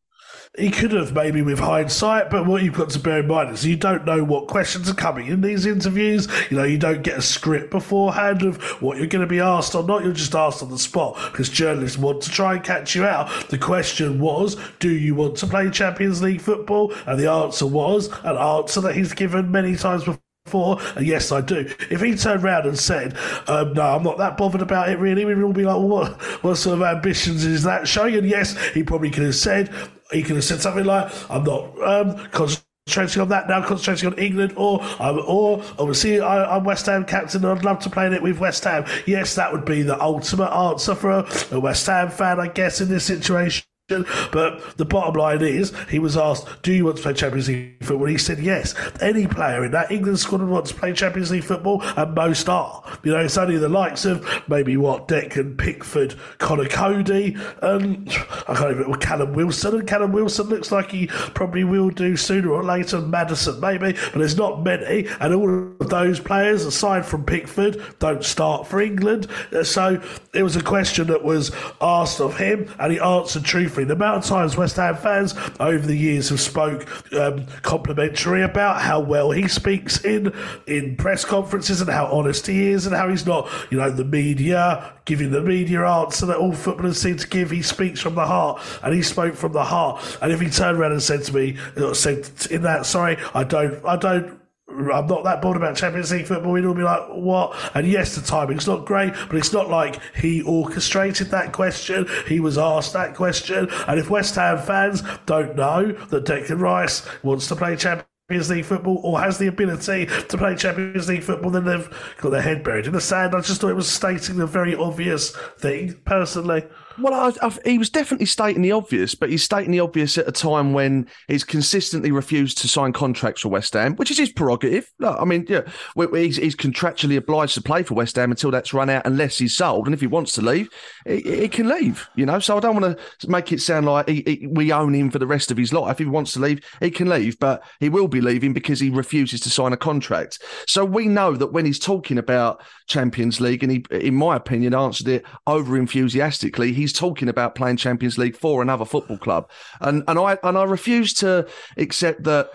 He 0.58 0.72
could 0.72 0.92
have 0.92 1.14
maybe 1.14 1.44
with 1.44 1.60
hindsight, 1.60 2.32
but 2.32 2.48
what 2.48 2.64
you've 2.64 2.74
got 2.74 2.90
to 2.90 3.00
bear 3.00 3.20
in 3.20 3.28
mind 3.28 3.52
is 3.52 3.64
you 3.64 3.76
don't 3.76 4.06
know 4.06 4.24
what 4.24 4.48
questions 4.48 4.90
are 4.90 4.96
coming 4.96 5.28
in 5.28 5.42
these 5.42 5.68
interviews. 5.68 6.28
You 6.50 6.58
know, 6.58 6.64
you 6.64 6.80
don't 6.80 7.04
get 7.04 7.20
a 7.20 7.22
script 7.22 7.70
beforehand 7.70 8.42
of 8.42 8.58
what 8.82 8.98
you're 8.98 9.06
going 9.06 9.22
to 9.22 9.28
be 9.28 9.40
asked 9.40 9.76
or 9.76 9.84
not. 9.84 10.04
You're 10.04 10.14
just 10.14 10.34
asked 10.34 10.64
on 10.64 10.72
the 10.72 10.80
spot 10.80 11.16
because 11.32 11.50
journalists 11.50 12.00
want 12.00 12.24
to 12.24 12.32
try 12.32 12.56
and 12.56 12.64
catch 12.64 12.96
you 12.96 13.06
out. 13.06 13.50
The 13.50 13.60
question 13.60 14.20
was, 14.20 14.58
do 14.80 14.90
you 14.90 15.14
want 15.14 15.38
to 15.38 15.48
play 15.48 15.70
Champions 15.70 16.24
League 16.24 16.42
football? 16.42 16.92
And 17.06 17.20
the 17.20 17.30
answer 17.30 17.68
was 17.68 18.08
an 18.24 18.36
answer 18.36 18.82
that 18.82 18.96
he's 18.96 19.14
given 19.14 19.52
many 19.52 19.76
times 19.76 20.06
before 20.06 20.22
for? 20.48 20.80
And 20.96 21.06
yes, 21.06 21.32
I 21.32 21.42
do. 21.42 21.70
If 21.92 22.02
he 22.02 22.16
turned 22.16 22.44
around 22.44 22.66
and 22.66 22.80
said, 22.80 23.18
um, 23.48 23.74
"No, 23.74 23.82
I'm 23.82 24.04
not 24.04 24.18
that 24.18 24.38
bothered 24.38 24.62
about 24.62 24.90
it," 24.90 24.98
really, 24.98 25.26
we'd 25.26 25.42
all 25.42 25.52
be 25.52 25.64
like, 25.64 25.76
well, 25.76 25.88
"What? 25.88 26.22
What 26.44 26.56
sort 26.56 26.80
of 26.80 26.84
ambitions 26.84 27.46
is 27.46 27.64
that 27.64 27.88
showing?" 27.88 28.16
And 28.16 28.28
yes, 28.28 28.58
he 28.70 28.82
probably 28.82 29.10
could 29.10 29.24
have 29.24 29.36
said, 29.36 29.70
he 30.12 30.24
could 30.24 30.36
have 30.36 30.46
said 30.46 30.62
something 30.62 30.86
like, 30.86 31.12
"I'm 31.30 31.44
not 31.44 31.82
um, 31.82 32.18
concentrating 32.32 33.22
on 33.22 33.30
that 33.30 33.48
now, 33.48 33.66
concentrating 33.66 34.14
on 34.14 34.20
England, 34.20 34.54
or 34.56 34.82
um, 35.00 35.22
or 35.28 35.64
obviously 35.78 36.20
I, 36.20 36.56
am 36.56 36.64
West 36.64 36.86
Ham 36.86 37.06
captain 37.06 37.44
and 37.44 37.58
I'd 37.58 37.66
love 37.66 37.80
to 37.80 37.90
play 37.90 38.08
in 38.08 38.14
it 38.14 38.24
with 38.24 38.40
West 38.40 38.64
Ham. 38.64 38.86
Yes, 39.06 39.36
that 39.36 39.52
would 39.52 39.66
be 39.66 39.82
the 39.82 40.02
ultimate 40.02 40.52
answer 40.52 40.96
for 40.96 41.12
a, 41.12 41.30
a 41.52 41.60
West 41.60 41.86
Ham 41.88 42.10
fan, 42.10 42.40
I 42.40 42.48
guess, 42.48 42.82
in 42.82 42.88
this 42.88 43.06
situation. 43.06 43.67
But 43.90 44.76
the 44.76 44.84
bottom 44.84 45.14
line 45.16 45.42
is, 45.42 45.72
he 45.90 45.98
was 45.98 46.18
asked, 46.18 46.46
"Do 46.62 46.74
you 46.74 46.84
want 46.84 46.98
to 46.98 47.04
play 47.04 47.14
Champions 47.14 47.48
League 47.48 47.82
football?" 47.82 48.08
He 48.08 48.18
said, 48.18 48.38
"Yes." 48.38 48.76
Any 49.00 49.28
player 49.28 49.64
in 49.64 49.72
that 49.72 49.90
England 49.90 50.20
squad 50.20 50.42
would 50.42 50.50
want 50.50 50.66
to 50.66 50.74
play 50.74 50.92
Champions 50.92 51.32
League 51.32 51.46
football, 51.46 51.82
and 51.96 52.14
most 52.14 52.50
are. 52.50 52.84
You 53.04 53.14
know, 53.14 53.20
it's 53.20 53.38
only 53.38 53.58
the 53.58 53.70
likes 53.70 54.04
of 54.04 54.28
maybe 54.50 54.76
what 54.76 55.08
Declan 55.08 55.58
Pickford, 55.58 56.16
Conor 56.38 56.68
Coady, 56.68 57.38
and 57.62 58.10
I 58.50 58.56
can't 58.56 58.72
even 58.72 58.90
well, 58.90 59.00
Callum 59.00 59.32
Wilson. 59.32 59.76
And 59.76 59.88
Callum 59.88 60.12
Wilson 60.12 60.48
looks 60.48 60.70
like 60.70 60.92
he 60.92 61.08
probably 61.08 61.64
will 61.64 61.90
do 61.90 62.18
sooner 62.18 62.52
or 62.52 62.66
later. 62.66 63.00
Maddison 63.00 63.62
maybe, 63.62 63.94
but 63.94 64.16
there's 64.16 64.36
not 64.36 64.66
many, 64.66 65.08
and 65.22 65.34
all 65.34 65.50
of 65.80 65.90
those 65.90 66.20
players, 66.20 66.66
aside 66.66 67.06
from 67.06 67.24
Pickford, 67.24 67.82
don't 68.00 68.26
start 68.26 68.68
for 68.68 68.82
England. 68.82 69.28
Uh, 69.54 69.64
so 69.64 70.02
it 70.34 70.44
was 70.44 70.58
a 70.58 70.62
question 70.62 71.08
that 71.08 71.24
was 71.24 71.54
asked 71.80 72.20
of 72.20 72.36
him, 72.36 72.70
and 72.80 72.92
he 72.92 73.00
answered 73.00 73.46
truthfully 73.46 73.77
the 73.86 73.94
amount 73.94 74.18
of 74.18 74.26
times 74.26 74.58
West 74.58 74.76
Ham 74.76 74.96
fans 74.96 75.34
over 75.60 75.86
the 75.86 75.96
years 75.96 76.30
have 76.30 76.40
spoke 76.40 76.88
um, 77.14 77.46
complimentary 77.62 78.44
about 78.44 78.82
how 78.82 79.00
well 79.00 79.32
he 79.32 79.48
speaks 79.48 80.04
in 80.04 80.34
in 80.68 80.96
press 80.96 81.26
conferences 81.26 81.82
and 81.82 81.90
how 81.90 82.06
honest 82.08 82.48
he 82.48 82.68
is 82.70 82.86
and 82.86 82.96
how 82.96 83.10
he's 83.10 83.26
not, 83.26 83.50
you 83.70 83.78
know, 83.78 83.90
the 83.90 84.06
media 84.06 84.94
giving 85.06 85.32
the 85.32 85.42
media 85.42 85.86
answer 85.86 86.26
that 86.26 86.38
all 86.38 86.54
footballers 86.54 87.02
seem 87.02 87.18
to 87.18 87.28
give. 87.28 87.50
He 87.50 87.62
speaks 87.62 88.00
from 88.00 88.16
the 88.16 88.26
heart, 88.26 88.62
and 88.84 88.94
he 88.94 89.02
spoke 89.02 89.36
from 89.36 89.54
the 89.54 89.64
heart. 89.64 90.04
And 90.22 90.32
if 90.32 90.40
he 90.40 90.50
turned 90.50 90.78
around 90.78 90.92
and 90.92 91.02
said 91.02 91.24
to 91.24 91.34
me, 91.34 91.58
said 91.94 92.30
in 92.52 92.62
that, 92.64 92.86
sorry, 92.86 93.18
I 93.34 93.44
don't, 93.44 93.84
I 93.86 93.96
don't 93.96 94.40
I'm 94.70 95.08
not 95.08 95.24
that 95.24 95.42
bothered 95.42 95.62
about 95.62 95.78
Champions 95.78 96.12
League 96.12 96.28
football. 96.28 96.52
We'd 96.52 96.66
all 96.66 96.74
be 96.74 96.84
like, 96.84 97.08
what? 97.10 97.56
And 97.74 97.88
yes, 97.88 98.16
the 98.16 98.22
timing's 98.22 98.68
not 98.68 98.86
great, 98.86 99.14
but 99.28 99.38
it's 99.38 99.54
not 99.54 99.70
like 99.70 100.00
he 100.14 100.42
orchestrated 100.42 101.28
that 101.32 101.54
question. 101.54 102.06
He 102.28 102.40
was 102.40 102.58
asked 102.58 102.94
that 102.94 103.16
question. 103.16 103.70
And 103.88 104.00
if 104.00 104.10
West 104.10 104.36
Ham 104.36 104.58
fans 104.60 105.04
don't 105.26 105.56
know 105.56 105.94
that 105.94 106.26
Declan 106.26 106.60
Rice 106.60 107.08
wants 107.24 107.48
to 107.48 107.56
play 107.56 107.78
Champions 107.78 108.50
League 108.50 108.66
football 108.66 109.00
or 109.04 109.22
has 109.22 109.38
the 109.38 109.48
ability 109.48 110.06
to 110.06 110.38
play 110.38 110.54
Champions 110.56 111.08
League 111.08 111.24
football, 111.24 111.50
then 111.50 111.64
they've 111.64 112.16
got 112.18 112.32
their 112.32 112.42
head 112.42 112.62
buried 112.62 112.88
in 112.88 112.94
the 112.94 113.00
sand. 113.00 113.34
I 113.34 113.40
just 113.40 113.62
thought 113.62 113.70
it 113.70 113.76
was 113.76 113.90
stating 113.90 114.36
the 114.36 114.46
very 114.46 114.76
obvious 114.76 115.34
thing, 115.60 115.94
personally. 116.04 116.66
Well, 117.00 117.14
I, 117.14 117.46
I, 117.46 117.58
he 117.64 117.78
was 117.78 117.90
definitely 117.90 118.26
stating 118.26 118.64
the 118.64 118.72
obvious, 118.72 119.14
but 119.14 119.30
he's 119.30 119.44
stating 119.44 119.72
the 119.72 119.80
obvious 119.82 120.18
at 120.18 120.28
a 120.28 120.32
time 120.32 120.74
when 120.74 121.08
he's 121.28 121.44
consistently 121.44 122.12
refused 122.12 122.58
to 122.60 122.68
sign 122.68 122.92
contracts 122.92 123.42
for 123.42 123.50
West 123.50 123.74
Ham, 123.74 123.96
which 123.98 124.10
is 124.10 124.18
his 124.18 124.32
prerogative. 124.32 124.92
I 125.04 125.24
mean, 125.26 125.46
yeah, 125.48 125.62
he's, 125.96 126.38
he's, 126.38 126.58
contractually 126.58 127.18
obliged 127.18 127.54
to 127.54 127.62
play 127.62 127.84
for 127.84 127.94
West 127.94 128.16
Ham 128.16 128.32
until 128.32 128.50
that's 128.50 128.74
run 128.74 128.90
out, 128.90 129.06
unless 129.06 129.38
he's 129.38 129.56
sold. 129.56 129.86
And 129.86 129.94
if 129.94 130.02
he 130.02 130.08
wants 130.08 130.34
to 130.34 130.42
leave, 130.42 130.70
he, 131.06 131.22
he 131.22 131.48
can 131.48 131.68
leave. 131.68 132.10
You 132.16 132.26
know, 132.26 132.40
so 132.40 132.58
I 132.58 132.60
don't 132.60 132.82
want 132.82 132.98
to 132.98 133.30
make 133.30 133.52
it 133.52 133.62
sound 133.62 133.86
like 133.86 134.10
he, 134.10 134.48
we 134.50 134.72
own 134.72 134.96
him 134.96 135.12
for 135.12 135.20
the 135.20 135.28
rest 135.28 135.52
of 135.52 135.58
his 135.58 135.72
life. 135.72 135.92
If 135.92 136.00
he 136.00 136.06
wants 136.06 136.34
to 136.34 136.40
leave, 136.40 136.62
he 136.82 136.90
can 136.90 137.10
leave, 137.10 137.38
but 137.38 137.64
he 137.80 137.90
will 137.90 138.08
be 138.08 138.22
leaving 138.22 138.54
because 138.54 138.80
he 138.80 138.90
refuses 138.90 139.40
to 139.42 139.52
sign 139.52 139.72
a 139.72 139.78
contract. 139.78 140.42
So 140.68 140.84
we 140.84 141.08
know 141.08 141.36
that 141.36 141.54
when 141.54 141.66
he's 141.66 141.80
talking 141.80 142.18
about 142.18 142.64
Champions 142.88 143.40
League, 143.40 143.62
and 143.62 143.72
he, 143.72 143.86
in 143.92 144.16
my 144.16 144.36
opinion, 144.36 144.74
answered 144.74 145.08
it 145.08 145.26
over 145.46 145.78
enthusiastically, 145.78 146.74
he's 146.74 146.87
talking 146.94 147.30
about 147.30 147.56
playing 147.56 147.78
Champions 147.78 148.18
League 148.18 148.36
for 148.38 148.62
another 148.62 148.86
football 148.86 149.18
club, 149.18 149.50
and 149.82 150.04
and 150.08 150.20
I 150.20 150.38
and 150.44 150.58
I 150.58 150.64
refuse 150.64 151.14
to 151.16 151.48
accept 151.78 152.24
that. 152.24 152.50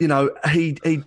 You 0.00 0.08
know, 0.08 0.30
he 0.50 0.78
he 0.82 1.04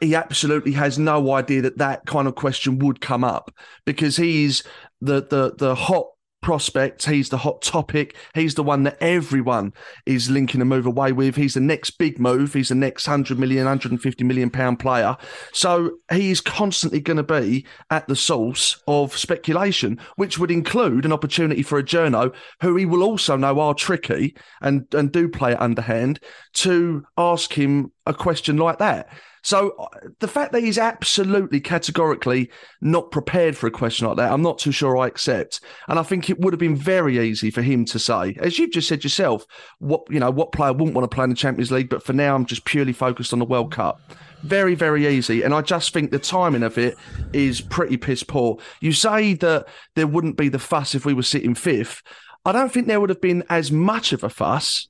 he 0.00 0.14
absolutely 0.14 0.72
has 0.72 0.98
no 0.98 1.32
idea 1.32 1.62
that 1.62 1.78
that 1.78 2.06
kind 2.06 2.28
of 2.28 2.34
question 2.34 2.78
would 2.78 3.00
come 3.00 3.24
up 3.24 3.54
because 3.84 4.16
he's 4.16 4.62
the 5.00 5.22
the 5.22 5.54
the 5.56 5.74
hot 5.74 6.06
prospect. 6.40 7.04
He's 7.06 7.28
the 7.28 7.38
hot 7.38 7.62
topic. 7.62 8.16
He's 8.34 8.54
the 8.54 8.62
one 8.62 8.84
that 8.84 8.96
everyone 9.00 9.72
is 10.06 10.30
linking 10.30 10.60
a 10.60 10.64
move 10.64 10.86
away 10.86 11.12
with. 11.12 11.36
He's 11.36 11.54
the 11.54 11.60
next 11.60 11.90
big 11.90 12.18
move. 12.18 12.54
He's 12.54 12.68
the 12.68 12.74
next 12.74 13.06
100 13.06 13.38
million, 13.38 13.64
150 13.64 14.24
million 14.24 14.50
pound 14.50 14.78
player. 14.78 15.16
So 15.52 15.98
he's 16.10 16.40
constantly 16.40 17.00
going 17.00 17.16
to 17.16 17.22
be 17.22 17.66
at 17.90 18.06
the 18.08 18.16
source 18.16 18.80
of 18.86 19.16
speculation, 19.16 19.98
which 20.16 20.38
would 20.38 20.50
include 20.50 21.04
an 21.04 21.12
opportunity 21.12 21.62
for 21.62 21.78
a 21.78 21.84
journo 21.84 22.34
who 22.60 22.76
he 22.76 22.86
will 22.86 23.02
also 23.02 23.36
know 23.36 23.60
are 23.60 23.74
tricky 23.74 24.36
and, 24.60 24.86
and 24.94 25.12
do 25.12 25.28
play 25.28 25.52
it 25.52 25.60
underhand 25.60 26.20
to 26.54 27.04
ask 27.16 27.52
him 27.52 27.92
a 28.08 28.14
question 28.14 28.56
like 28.56 28.78
that. 28.78 29.08
So 29.42 29.70
uh, 29.78 29.86
the 30.18 30.28
fact 30.28 30.52
that 30.52 30.62
he's 30.62 30.78
absolutely 30.78 31.60
categorically 31.60 32.50
not 32.80 33.10
prepared 33.10 33.56
for 33.56 33.66
a 33.66 33.70
question 33.70 34.06
like 34.06 34.16
that, 34.16 34.32
I'm 34.32 34.42
not 34.42 34.58
too 34.58 34.72
sure 34.72 34.96
I 34.96 35.06
accept. 35.06 35.60
And 35.86 35.98
I 35.98 36.02
think 36.02 36.28
it 36.28 36.40
would 36.40 36.52
have 36.52 36.60
been 36.60 36.76
very 36.76 37.18
easy 37.18 37.50
for 37.50 37.62
him 37.62 37.84
to 37.86 37.98
say, 37.98 38.36
as 38.40 38.58
you've 38.58 38.72
just 38.72 38.88
said 38.88 39.04
yourself, 39.04 39.46
what 39.78 40.02
you 40.10 40.18
know, 40.18 40.30
what 40.30 40.52
player 40.52 40.72
wouldn't 40.72 40.94
want 40.94 41.08
to 41.08 41.14
play 41.14 41.24
in 41.24 41.30
the 41.30 41.36
Champions 41.36 41.70
League, 41.70 41.88
but 41.88 42.02
for 42.02 42.12
now 42.12 42.34
I'm 42.34 42.46
just 42.46 42.64
purely 42.64 42.92
focused 42.92 43.32
on 43.32 43.38
the 43.38 43.44
World 43.44 43.72
Cup. 43.72 44.00
Very, 44.42 44.74
very 44.74 45.06
easy. 45.06 45.42
And 45.42 45.54
I 45.54 45.62
just 45.62 45.92
think 45.92 46.10
the 46.10 46.18
timing 46.18 46.62
of 46.62 46.78
it 46.78 46.96
is 47.32 47.60
pretty 47.60 47.96
piss 47.96 48.22
poor. 48.22 48.58
You 48.80 48.92
say 48.92 49.34
that 49.34 49.66
there 49.94 50.06
wouldn't 50.06 50.36
be 50.36 50.48
the 50.48 50.58
fuss 50.58 50.94
if 50.94 51.04
we 51.04 51.14
were 51.14 51.22
sitting 51.22 51.54
fifth. 51.54 52.02
I 52.44 52.52
don't 52.52 52.72
think 52.72 52.86
there 52.86 53.00
would 53.00 53.10
have 53.10 53.20
been 53.20 53.44
as 53.50 53.72
much 53.72 54.12
of 54.12 54.22
a 54.22 54.30
fuss 54.30 54.88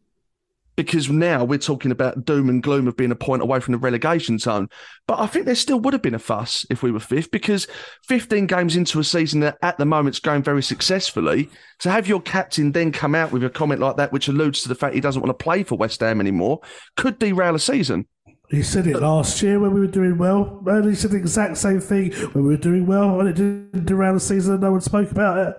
because 0.78 1.10
now 1.10 1.42
we're 1.42 1.58
talking 1.58 1.90
about 1.90 2.24
doom 2.24 2.48
and 2.48 2.62
gloom 2.62 2.86
of 2.86 2.96
being 2.96 3.10
a 3.10 3.16
point 3.16 3.42
away 3.42 3.58
from 3.58 3.72
the 3.72 3.78
relegation 3.78 4.38
zone. 4.38 4.68
But 5.08 5.18
I 5.18 5.26
think 5.26 5.44
there 5.44 5.56
still 5.56 5.80
would 5.80 5.92
have 5.92 6.02
been 6.02 6.14
a 6.14 6.20
fuss 6.20 6.64
if 6.70 6.84
we 6.84 6.92
were 6.92 7.00
fifth 7.00 7.32
because 7.32 7.66
15 8.06 8.46
games 8.46 8.76
into 8.76 9.00
a 9.00 9.04
season 9.04 9.40
that 9.40 9.58
at 9.60 9.76
the 9.76 9.84
moment 9.84 10.14
is 10.14 10.20
going 10.20 10.44
very 10.44 10.62
successfully, 10.62 11.50
to 11.80 11.90
have 11.90 12.06
your 12.06 12.20
captain 12.20 12.70
then 12.70 12.92
come 12.92 13.16
out 13.16 13.32
with 13.32 13.42
a 13.42 13.50
comment 13.50 13.80
like 13.80 13.96
that, 13.96 14.12
which 14.12 14.28
alludes 14.28 14.62
to 14.62 14.68
the 14.68 14.76
fact 14.76 14.94
he 14.94 15.00
doesn't 15.00 15.20
want 15.20 15.36
to 15.36 15.42
play 15.42 15.64
for 15.64 15.74
West 15.74 15.98
Ham 15.98 16.20
anymore, 16.20 16.60
could 16.96 17.18
derail 17.18 17.56
a 17.56 17.58
season. 17.58 18.06
He 18.48 18.62
said 18.62 18.86
it 18.86 19.00
last 19.00 19.42
year 19.42 19.58
when 19.58 19.74
we 19.74 19.80
were 19.80 19.88
doing 19.88 20.16
well, 20.16 20.62
and 20.64 20.88
he 20.88 20.94
said 20.94 21.10
the 21.10 21.16
exact 21.16 21.56
same 21.56 21.80
thing 21.80 22.12
when 22.12 22.44
we 22.44 22.50
were 22.50 22.56
doing 22.56 22.86
well, 22.86 23.18
and 23.18 23.28
it 23.28 23.34
didn't 23.34 23.84
derail 23.84 24.14
the 24.14 24.20
season 24.20 24.52
and 24.52 24.62
no 24.62 24.70
one 24.70 24.80
spoke 24.80 25.10
about 25.10 25.38
it. 25.38 25.56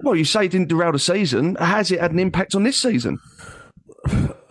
Well, 0.00 0.16
you 0.16 0.24
say 0.24 0.46
it 0.46 0.52
didn't 0.52 0.70
derail 0.70 0.92
the 0.92 0.98
season. 0.98 1.56
Has 1.56 1.92
it 1.92 2.00
had 2.00 2.12
an 2.12 2.18
impact 2.18 2.54
on 2.54 2.62
this 2.62 2.80
season? 2.80 3.18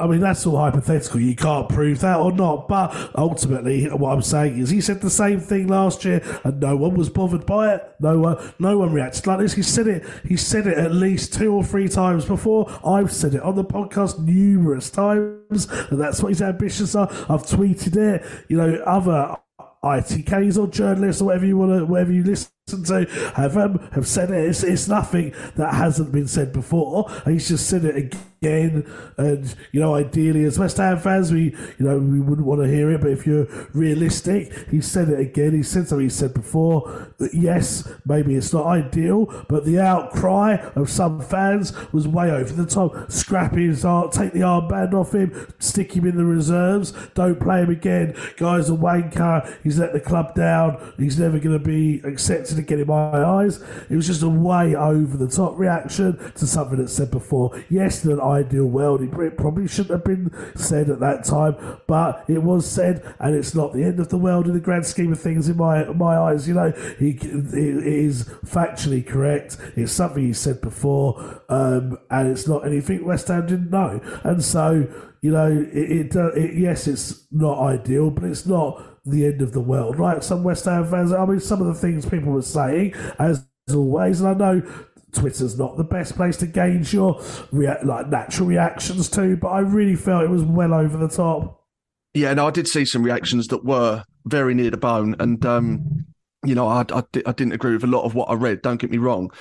I 0.01 0.07
mean, 0.07 0.19
that's 0.19 0.45
all 0.47 0.57
hypothetical. 0.57 1.19
You 1.19 1.35
can't 1.35 1.69
prove 1.69 1.99
that 1.99 2.17
or 2.17 2.31
not. 2.31 2.67
But 2.67 3.11
ultimately, 3.15 3.85
what 3.85 4.13
I'm 4.13 4.21
saying 4.21 4.57
is, 4.57 4.69
he 4.69 4.81
said 4.81 5.01
the 5.01 5.09
same 5.09 5.39
thing 5.39 5.67
last 5.67 6.03
year, 6.03 6.21
and 6.43 6.59
no 6.59 6.75
one 6.75 6.95
was 6.95 7.09
bothered 7.09 7.45
by 7.45 7.75
it. 7.75 7.95
No 7.99 8.19
one, 8.19 8.53
no 8.57 8.79
one 8.79 8.91
reacted 8.91 9.27
like 9.27 9.39
this. 9.39 9.53
He 9.53 9.61
said 9.61 9.87
it. 9.87 10.03
He 10.25 10.37
said 10.37 10.65
it 10.65 10.77
at 10.77 10.91
least 10.91 11.33
two 11.33 11.53
or 11.53 11.63
three 11.63 11.87
times 11.87 12.25
before. 12.25 12.71
I've 12.85 13.11
said 13.11 13.35
it 13.35 13.43
on 13.43 13.55
the 13.55 13.63
podcast 13.63 14.19
numerous 14.19 14.89
times, 14.89 15.67
and 15.89 16.01
that's 16.01 16.23
what 16.23 16.29
his 16.29 16.41
ambitions 16.41 16.95
are. 16.95 17.07
I've 17.29 17.43
tweeted 17.43 17.95
it. 17.95 18.25
You 18.49 18.57
know, 18.57 18.73
other 18.85 19.37
ITKs 19.83 20.57
or 20.57 20.67
journalists 20.67 21.21
or 21.21 21.25
whatever 21.25 21.45
you 21.45 21.57
want 21.57 21.79
to, 21.79 21.85
whatever 21.85 22.11
you 22.11 22.23
listen 22.23 22.51
to 22.67 23.05
have 23.35 23.57
um, 23.57 23.89
have 23.93 24.07
said 24.07 24.31
it. 24.31 24.49
It's, 24.49 24.63
it's 24.63 24.87
nothing 24.87 25.33
that 25.55 25.73
hasn't 25.73 26.11
been 26.11 26.27
said 26.27 26.53
before. 26.53 27.05
And 27.25 27.33
he's 27.33 27.47
just 27.47 27.67
said 27.67 27.85
it 27.85 27.95
again. 27.95 28.89
And 29.17 29.53
you 29.71 29.79
know, 29.79 29.95
ideally, 29.95 30.45
as 30.45 30.57
West 30.57 30.77
Ham 30.77 30.99
fans, 30.99 31.31
we 31.31 31.55
you 31.77 31.85
know 31.85 31.97
we 31.97 32.19
wouldn't 32.19 32.47
want 32.47 32.61
to 32.61 32.67
hear 32.67 32.91
it. 32.91 33.01
But 33.01 33.11
if 33.11 33.27
you're 33.27 33.45
realistic, 33.73 34.69
he 34.69 34.81
said 34.81 35.09
it 35.09 35.19
again. 35.19 35.53
He 35.53 35.63
said 35.63 35.87
something 35.87 36.05
he 36.05 36.09
said 36.09 36.33
before. 36.33 37.13
Yes, 37.33 37.87
maybe 38.05 38.35
it's 38.35 38.53
not 38.53 38.65
ideal, 38.65 39.45
but 39.47 39.65
the 39.65 39.79
outcry 39.79 40.55
of 40.75 40.89
some 40.89 41.21
fans 41.21 41.73
was 41.91 42.07
way 42.07 42.31
over 42.31 42.53
the 42.53 42.65
top. 42.65 43.11
Scrap 43.11 43.55
his 43.55 43.85
art, 43.85 44.11
take 44.11 44.33
the 44.33 44.39
armband 44.39 44.93
off 44.93 45.13
him, 45.13 45.53
stick 45.59 45.93
him 45.93 46.05
in 46.05 46.17
the 46.17 46.25
reserves, 46.25 46.93
don't 47.13 47.39
play 47.39 47.61
him 47.61 47.69
again. 47.69 48.15
Guy's 48.37 48.69
a 48.69 48.73
wanker. 48.73 49.55
He's 49.63 49.77
let 49.77 49.93
the 49.93 49.99
club 49.99 50.33
down. 50.33 50.93
He's 50.97 51.19
never 51.19 51.37
going 51.37 51.57
to 51.57 51.63
be 51.63 52.01
accepted 52.03 52.50
again 52.59 52.79
in 52.79 52.87
my 52.87 53.23
eyes. 53.23 53.61
It 53.89 53.95
was 53.95 54.07
just 54.07 54.23
a 54.23 54.29
way 54.29 54.75
over 54.75 55.17
the 55.17 55.27
top 55.27 55.57
reaction 55.57 56.17
to 56.35 56.47
something 56.47 56.77
that's 56.77 56.93
said 56.93 57.11
before. 57.11 57.61
Yes, 57.69 58.01
that 58.01 58.19
ideal 58.19 58.65
world. 58.65 59.01
It 59.01 59.37
probably 59.37 59.67
shouldn't 59.67 59.91
have 59.91 60.03
been 60.03 60.31
said 60.55 60.89
at 60.89 60.99
that 60.99 61.23
time, 61.23 61.55
but 61.87 62.25
it 62.27 62.43
was 62.43 62.69
said, 62.69 63.15
and 63.19 63.35
it's 63.35 63.55
not 63.55 63.73
the 63.73 63.83
end 63.83 63.99
of 63.99 64.09
the 64.09 64.17
world 64.17 64.47
in 64.47 64.53
the 64.53 64.59
grand 64.59 64.85
scheme 64.85 65.11
of 65.11 65.19
things 65.19 65.49
in 65.49 65.57
my 65.57 65.85
my 65.85 66.17
eyes. 66.17 66.47
You 66.47 66.55
know, 66.55 66.71
he 66.99 67.17
is 67.21 68.25
factually 68.45 69.05
correct. 69.05 69.57
It's 69.75 69.91
something 69.91 70.23
he 70.23 70.33
said 70.33 70.61
before, 70.61 71.43
um, 71.49 71.97
and 72.09 72.27
it's 72.29 72.47
not 72.47 72.65
anything 72.65 73.05
West 73.05 73.27
Ham 73.27 73.47
didn't 73.47 73.69
know. 73.71 74.01
And 74.23 74.43
so, 74.43 74.87
you 75.21 75.31
know, 75.31 75.51
it, 75.51 76.15
it, 76.15 76.15
it 76.15 76.57
yes, 76.57 76.87
it's 76.87 77.25
not 77.31 77.59
ideal, 77.59 78.09
but 78.11 78.25
it's 78.25 78.45
not 78.45 78.90
the 79.05 79.25
end 79.25 79.41
of 79.41 79.51
the 79.51 79.61
world, 79.61 79.97
right? 79.97 80.23
Some 80.23 80.43
West 80.43 80.65
Ham 80.65 80.85
fans, 80.85 81.11
I 81.11 81.25
mean, 81.25 81.39
some 81.39 81.61
of 81.61 81.67
the 81.67 81.73
things 81.73 82.05
people 82.05 82.31
were 82.31 82.41
saying, 82.41 82.93
as 83.19 83.45
always, 83.73 84.21
and 84.21 84.29
I 84.29 84.33
know 84.33 84.85
Twitter's 85.11 85.57
not 85.57 85.77
the 85.77 85.83
best 85.83 86.15
place 86.15 86.37
to 86.37 86.47
gauge 86.47 86.93
your 86.93 87.21
rea- 87.51 87.83
like 87.83 88.07
natural 88.07 88.47
reactions 88.47 89.09
to, 89.09 89.35
but 89.37 89.49
I 89.49 89.59
really 89.59 89.95
felt 89.95 90.23
it 90.23 90.29
was 90.29 90.43
well 90.43 90.73
over 90.73 90.97
the 90.97 91.07
top. 91.07 91.65
Yeah, 92.13 92.33
no, 92.33 92.47
I 92.47 92.51
did 92.51 92.67
see 92.67 92.85
some 92.85 93.03
reactions 93.03 93.47
that 93.47 93.63
were 93.63 94.03
very 94.25 94.53
near 94.53 94.69
the 94.69 94.77
bone, 94.77 95.15
and 95.19 95.43
um, 95.45 96.05
you 96.45 96.55
know, 96.55 96.67
I, 96.67 96.85
I, 96.89 97.03
I 97.25 97.31
didn't 97.31 97.53
agree 97.53 97.73
with 97.73 97.83
a 97.83 97.87
lot 97.87 98.03
of 98.03 98.15
what 98.15 98.29
I 98.29 98.33
read. 98.33 98.61
Don't 98.61 98.79
get 98.79 98.91
me 98.91 98.97
wrong, 98.97 99.31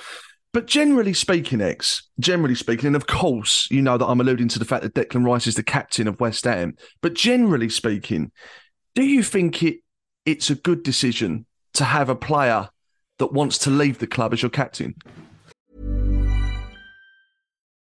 but 0.53 0.67
generally 0.67 1.13
speaking, 1.13 1.61
Ex, 1.61 2.09
generally 2.19 2.55
speaking, 2.55 2.87
and 2.87 2.95
of 2.95 3.07
course, 3.07 3.67
you 3.71 3.81
know 3.81 3.97
that 3.97 4.05
I'm 4.05 4.21
alluding 4.21 4.49
to 4.49 4.59
the 4.59 4.65
fact 4.65 4.83
that 4.83 4.93
Declan 4.93 5.25
Rice 5.25 5.47
is 5.47 5.55
the 5.55 5.63
captain 5.63 6.07
of 6.07 6.19
West 6.19 6.43
Ham. 6.45 6.75
But 7.01 7.13
generally 7.13 7.69
speaking, 7.69 8.31
do 8.95 9.03
you 9.03 9.23
think 9.23 9.63
it 9.63 9.79
it's 10.25 10.49
a 10.49 10.55
good 10.55 10.83
decision 10.83 11.45
to 11.73 11.83
have 11.83 12.09
a 12.09 12.15
player 12.15 12.69
that 13.19 13.33
wants 13.33 13.57
to 13.59 13.69
leave 13.69 13.99
the 13.99 14.07
club 14.07 14.33
as 14.33 14.41
your 14.41 14.49
captain? 14.49 14.95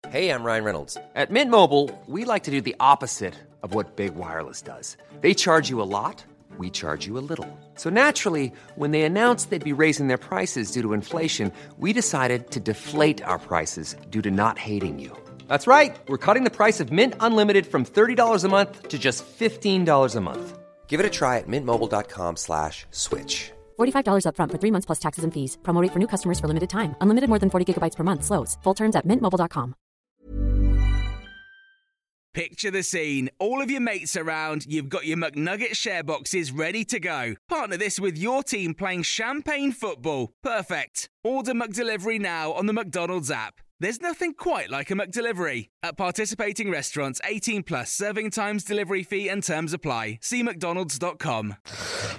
Hey, 0.08 0.30
I'm 0.30 0.42
Ryan 0.42 0.64
Reynolds. 0.64 0.96
At 1.14 1.30
Mint 1.30 1.50
Mobile, 1.50 1.90
we 2.06 2.24
like 2.24 2.44
to 2.44 2.50
do 2.50 2.60
the 2.60 2.74
opposite 2.80 3.34
of 3.62 3.74
what 3.74 3.96
Big 3.96 4.14
Wireless 4.16 4.62
does. 4.62 4.96
They 5.20 5.34
charge 5.34 5.70
you 5.70 5.80
a 5.80 5.84
lot, 5.98 6.24
we 6.58 6.70
charge 6.70 7.06
you 7.06 7.16
a 7.16 7.22
little. 7.30 7.48
So 7.76 7.90
naturally, 7.90 8.52
when 8.76 8.90
they 8.90 9.02
announced 9.02 9.50
they'd 9.50 9.64
be 9.64 9.82
raising 9.84 10.08
their 10.08 10.18
prices 10.18 10.72
due 10.72 10.82
to 10.82 10.92
inflation, 10.92 11.52
we 11.78 11.92
decided 11.92 12.50
to 12.50 12.60
deflate 12.60 13.22
our 13.22 13.38
prices 13.38 13.96
due 14.10 14.22
to 14.22 14.30
not 14.30 14.58
hating 14.58 14.98
you. 14.98 15.16
That's 15.48 15.66
right. 15.66 15.96
We're 16.08 16.24
cutting 16.26 16.44
the 16.44 16.50
price 16.50 16.80
of 16.80 16.90
Mint 16.92 17.14
Unlimited 17.20 17.66
from 17.66 17.84
$30 17.84 18.44
a 18.44 18.48
month 18.48 18.88
to 18.88 18.98
just 18.98 19.24
$15 19.38 20.16
a 20.16 20.20
month. 20.20 20.59
Give 20.90 20.98
it 20.98 21.06
a 21.06 21.16
try 21.18 21.38
at 21.38 21.46
mintmobile.com 21.46 22.36
slash 22.36 22.84
switch. 22.90 23.52
$45 23.78 24.26
upfront 24.26 24.50
for 24.50 24.58
three 24.58 24.72
months 24.72 24.86
plus 24.86 24.98
taxes 24.98 25.24
and 25.24 25.32
fees. 25.32 25.56
Promo 25.62 25.86
for 25.92 26.00
new 26.00 26.08
customers 26.08 26.40
for 26.40 26.48
limited 26.48 26.68
time. 26.68 26.94
Unlimited 27.00 27.28
more 27.28 27.38
than 27.38 27.50
40 27.50 27.64
gigabytes 27.64 27.96
per 27.96 28.04
month. 28.04 28.24
Slows. 28.24 28.58
Full 28.64 28.74
terms 28.74 28.96
at 28.96 29.06
mintmobile.com. 29.06 29.74
Picture 32.32 32.70
the 32.70 32.84
scene. 32.84 33.28
All 33.40 33.60
of 33.60 33.70
your 33.70 33.80
mates 33.80 34.16
around, 34.16 34.64
you've 34.66 34.88
got 34.88 35.04
your 35.04 35.16
McNugget 35.16 35.74
share 35.74 36.04
boxes 36.04 36.52
ready 36.52 36.84
to 36.84 37.00
go. 37.00 37.34
Partner 37.48 37.76
this 37.76 37.98
with 37.98 38.16
your 38.16 38.44
team 38.44 38.72
playing 38.72 39.02
champagne 39.02 39.72
football. 39.72 40.32
Perfect. 40.42 41.08
Order 41.24 41.54
McDelivery 41.54 42.20
now 42.20 42.52
on 42.52 42.66
the 42.66 42.72
McDonald's 42.72 43.32
app. 43.32 43.60
There's 43.82 44.02
nothing 44.02 44.34
quite 44.34 44.68
like 44.68 44.90
a 44.90 44.94
McDelivery. 44.94 45.70
At 45.82 45.96
participating 45.96 46.70
restaurants, 46.70 47.18
18 47.24 47.62
plus 47.62 47.90
serving 47.90 48.30
times, 48.30 48.62
delivery 48.62 49.02
fee, 49.02 49.30
and 49.30 49.42
terms 49.42 49.72
apply. 49.72 50.18
See 50.20 50.42
McDonald's.com. 50.42 51.56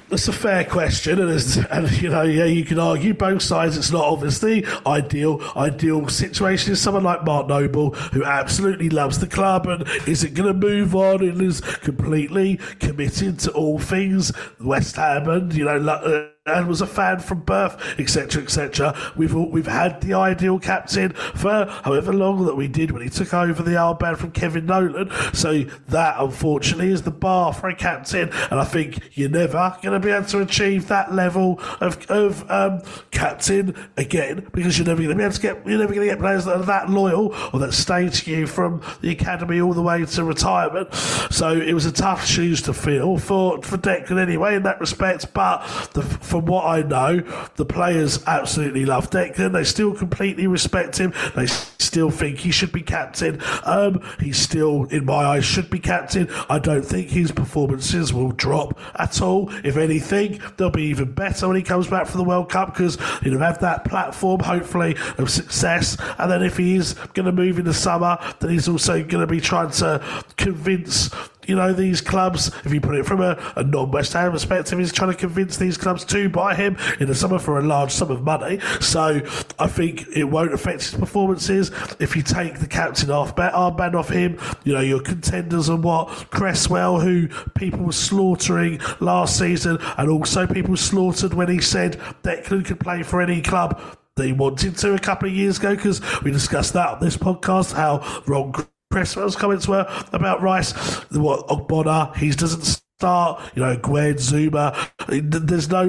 That's 0.09 0.27
a 0.27 0.33
fair 0.33 0.65
question, 0.65 1.21
and, 1.21 1.29
it's, 1.29 1.57
and 1.57 1.91
you 2.01 2.09
know, 2.09 2.23
yeah, 2.23 2.45
you 2.45 2.65
can 2.65 2.79
argue 2.79 3.13
both 3.13 3.43
sides. 3.43 3.77
It's 3.77 3.91
not 3.91 4.03
obviously 4.03 4.65
ideal. 4.87 5.39
Ideal 5.55 6.07
situation 6.09 6.73
is 6.73 6.81
someone 6.81 7.03
like 7.03 7.23
Mark 7.25 7.47
Noble, 7.47 7.91
who 7.91 8.25
absolutely 8.25 8.89
loves 8.89 9.19
the 9.19 9.27
club 9.27 9.67
and 9.67 9.87
isn't 10.07 10.33
going 10.33 10.51
to 10.51 10.67
move 10.67 10.95
on 10.95 11.21
and 11.21 11.39
is 11.43 11.61
completely 11.61 12.57
committed 12.79 13.37
to 13.41 13.51
all 13.51 13.77
things 13.77 14.31
West 14.59 14.95
Ham 14.95 15.29
and 15.29 15.53
you 15.53 15.65
know. 15.65 15.77
Uh, 15.77 16.30
And 16.47 16.67
was 16.67 16.81
a 16.81 16.87
fan 16.87 17.19
from 17.19 17.41
birth, 17.41 17.99
etc., 17.99 18.41
etc. 18.41 19.13
We've 19.15 19.31
we've 19.31 19.67
had 19.67 20.01
the 20.01 20.15
ideal 20.15 20.57
captain 20.57 21.13
for 21.13 21.67
however 21.83 22.11
long 22.11 22.47
that 22.47 22.55
we 22.55 22.67
did 22.67 22.89
when 22.89 23.03
he 23.03 23.09
took 23.09 23.31
over 23.31 23.61
the 23.61 23.73
armband 23.73 24.17
from 24.17 24.31
Kevin 24.31 24.65
Nolan. 24.65 25.11
So 25.35 25.65
that, 25.89 26.15
unfortunately, 26.17 26.91
is 26.91 27.03
the 27.03 27.11
bar 27.11 27.53
for 27.53 27.69
a 27.69 27.75
captain, 27.75 28.31
and 28.49 28.59
I 28.59 28.63
think 28.63 29.11
you're 29.13 29.29
never 29.29 29.77
going 29.83 29.93
to 29.93 29.99
be 29.99 30.11
able 30.11 30.25
to 30.29 30.39
achieve 30.39 30.87
that 30.87 31.13
level 31.13 31.59
of 31.79 32.09
of 32.09 32.49
um, 32.49 32.81
captain 33.11 33.75
again 33.95 34.47
because 34.51 34.79
you're 34.79 34.87
never 34.87 35.03
going 35.03 35.15
to 35.15 35.17
be 35.17 35.23
able 35.23 35.35
to 35.35 35.41
get 35.41 35.67
you're 35.67 35.77
never 35.77 35.93
going 35.93 36.07
to 36.07 36.11
get 36.15 36.17
players 36.17 36.45
that 36.45 36.55
are 36.55 36.65
that 36.65 36.89
loyal 36.89 37.35
or 37.53 37.59
that 37.59 37.71
stay 37.71 38.09
to 38.09 38.31
you 38.31 38.47
from 38.47 38.81
the 39.01 39.11
academy 39.11 39.61
all 39.61 39.73
the 39.73 39.81
way 39.83 40.03
to 40.03 40.23
retirement. 40.23 40.91
So 41.29 41.51
it 41.51 41.73
was 41.75 41.85
a 41.85 41.91
tough 41.91 42.25
shoes 42.25 42.63
to 42.63 42.73
fill 42.73 43.19
for 43.19 43.61
for 43.61 43.77
Declan 43.77 44.19
anyway 44.19 44.55
in 44.55 44.63
that 44.63 44.79
respect, 44.79 45.35
but 45.35 45.59
the 45.93 46.01
from 46.31 46.45
what 46.45 46.65
I 46.65 46.81
know, 46.81 47.19
the 47.57 47.65
players 47.65 48.23
absolutely 48.25 48.85
love 48.85 49.09
Declan. 49.09 49.51
They 49.51 49.65
still 49.65 49.93
completely 49.93 50.47
respect 50.47 50.97
him. 50.97 51.13
They 51.35 51.45
still 51.45 52.09
think 52.09 52.39
he 52.39 52.51
should 52.51 52.71
be 52.71 52.81
captain. 52.81 53.41
Um, 53.65 54.01
he 54.17 54.31
still, 54.31 54.85
in 54.85 55.03
my 55.03 55.25
eyes, 55.25 55.43
should 55.43 55.69
be 55.69 55.77
captain. 55.77 56.29
I 56.49 56.57
don't 56.57 56.85
think 56.85 57.09
his 57.09 57.33
performances 57.33 58.13
will 58.13 58.31
drop 58.31 58.79
at 58.95 59.21
all. 59.21 59.49
If 59.65 59.75
anything, 59.75 60.39
they'll 60.55 60.69
be 60.69 60.83
even 60.83 61.11
better 61.11 61.47
when 61.49 61.57
he 61.57 61.63
comes 61.63 61.87
back 61.87 62.07
for 62.07 62.15
the 62.15 62.23
World 62.23 62.49
Cup 62.49 62.73
because 62.73 62.97
he'll 63.21 63.39
have 63.39 63.59
that 63.59 63.83
platform, 63.83 64.39
hopefully, 64.39 64.95
of 65.17 65.29
success. 65.29 65.97
And 66.17 66.31
then 66.31 66.43
if 66.43 66.55
he 66.55 66.77
is 66.77 66.93
going 67.13 67.25
to 67.25 67.33
move 67.33 67.59
in 67.59 67.65
the 67.65 67.73
summer, 67.73 68.17
then 68.39 68.51
he's 68.51 68.69
also 68.69 69.03
going 69.03 69.19
to 69.19 69.27
be 69.27 69.41
trying 69.41 69.71
to 69.71 70.01
convince 70.37 71.09
you 71.47 71.55
know, 71.55 71.73
these 71.73 72.01
clubs, 72.01 72.47
if 72.65 72.73
you 72.73 72.81
put 72.81 72.95
it 72.95 73.05
from 73.05 73.21
a, 73.21 73.37
a 73.55 73.63
non 73.63 73.91
West 73.91 74.13
Ham 74.13 74.31
perspective, 74.31 74.77
he's 74.79 74.91
trying 74.91 75.11
to 75.11 75.17
convince 75.17 75.57
these 75.57 75.77
clubs 75.77 76.05
to 76.05 76.29
buy 76.29 76.55
him 76.55 76.77
in 76.99 77.07
the 77.07 77.15
summer 77.15 77.39
for 77.39 77.59
a 77.59 77.63
large 77.63 77.91
sum 77.91 78.11
of 78.11 78.23
money. 78.23 78.59
So 78.79 79.21
I 79.59 79.67
think 79.67 80.05
it 80.15 80.25
won't 80.25 80.53
affect 80.53 80.81
his 80.83 80.93
performances. 80.93 81.71
If 81.99 82.15
you 82.15 82.23
take 82.23 82.59
the 82.59 82.67
captain 82.67 83.11
off, 83.11 83.35
armband 83.35 83.95
off 83.95 84.09
him, 84.09 84.39
you 84.63 84.73
know, 84.73 84.81
your 84.81 85.01
contenders 85.01 85.69
and 85.69 85.83
what, 85.83 86.07
Cresswell, 86.29 86.99
who 86.99 87.27
people 87.55 87.79
were 87.81 87.91
slaughtering 87.91 88.79
last 88.99 89.37
season, 89.37 89.77
and 89.97 90.09
also 90.09 90.47
people 90.47 90.77
slaughtered 90.77 91.33
when 91.33 91.49
he 91.49 91.59
said 91.59 91.99
Declan 92.23 92.65
could 92.65 92.79
play 92.79 93.03
for 93.03 93.21
any 93.21 93.41
club 93.41 93.81
They 94.17 94.33
wanted 94.33 94.77
to 94.77 94.93
a 94.93 94.99
couple 94.99 95.29
of 95.29 95.35
years 95.35 95.57
ago 95.57 95.75
because 95.75 96.01
we 96.21 96.31
discussed 96.31 96.73
that 96.73 96.89
on 96.89 96.99
this 96.99 97.17
podcast 97.17 97.73
how 97.73 98.23
wrong 98.27 98.53
Cresswell's 98.91 99.35
comments 99.35 99.67
were 99.67 99.87
about 100.11 100.41
Rice. 100.41 100.73
What 101.11 101.47
Ogbonna, 101.47 102.15
he 102.17 102.31
doesn't 102.31 102.80
start, 103.01 103.41
you 103.55 103.63
know, 103.63 103.75
Gwen, 103.77 104.13
Zouma. 104.13 104.77
There's 105.07 105.69
no 105.69 105.85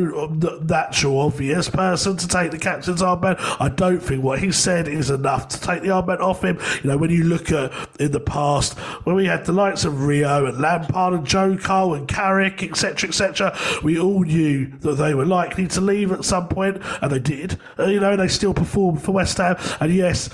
natural 0.62 1.20
obvious 1.20 1.68
person 1.68 2.16
to 2.16 2.26
take 2.26 2.52
the 2.52 2.58
captain's 2.58 3.02
armband. 3.02 3.36
I 3.60 3.68
don't 3.68 4.00
think 4.00 4.24
what 4.24 4.38
he 4.38 4.50
said 4.50 4.88
is 4.88 5.10
enough 5.10 5.48
to 5.48 5.60
take 5.60 5.82
the 5.82 5.88
armband 5.88 6.20
off 6.20 6.42
him. 6.42 6.58
You 6.82 6.88
know, 6.88 6.96
when 6.96 7.10
you 7.10 7.24
look 7.24 7.52
at 7.52 7.70
in 8.00 8.12
the 8.12 8.20
past, 8.20 8.78
when 9.04 9.14
we 9.14 9.26
had 9.26 9.44
the 9.44 9.52
likes 9.52 9.84
of 9.84 10.04
Rio 10.04 10.46
and 10.46 10.58
Lampard 10.58 11.12
and 11.12 11.26
Joe 11.26 11.58
Cole 11.58 11.92
and 11.92 12.08
Carrick, 12.08 12.62
etc., 12.62 13.10
etc., 13.10 13.58
we 13.82 14.00
all 14.00 14.22
knew 14.22 14.68
that 14.78 14.94
they 14.94 15.12
were 15.12 15.26
likely 15.26 15.68
to 15.68 15.82
leave 15.82 16.12
at 16.12 16.24
some 16.24 16.48
point, 16.48 16.80
and 17.02 17.12
they 17.12 17.18
did. 17.18 17.58
Uh, 17.78 17.88
you 17.88 18.00
know, 18.00 18.16
they 18.16 18.28
still 18.28 18.54
performed 18.54 19.02
for 19.02 19.12
West 19.12 19.36
Ham. 19.36 19.56
And 19.80 19.92
yes, 19.92 20.30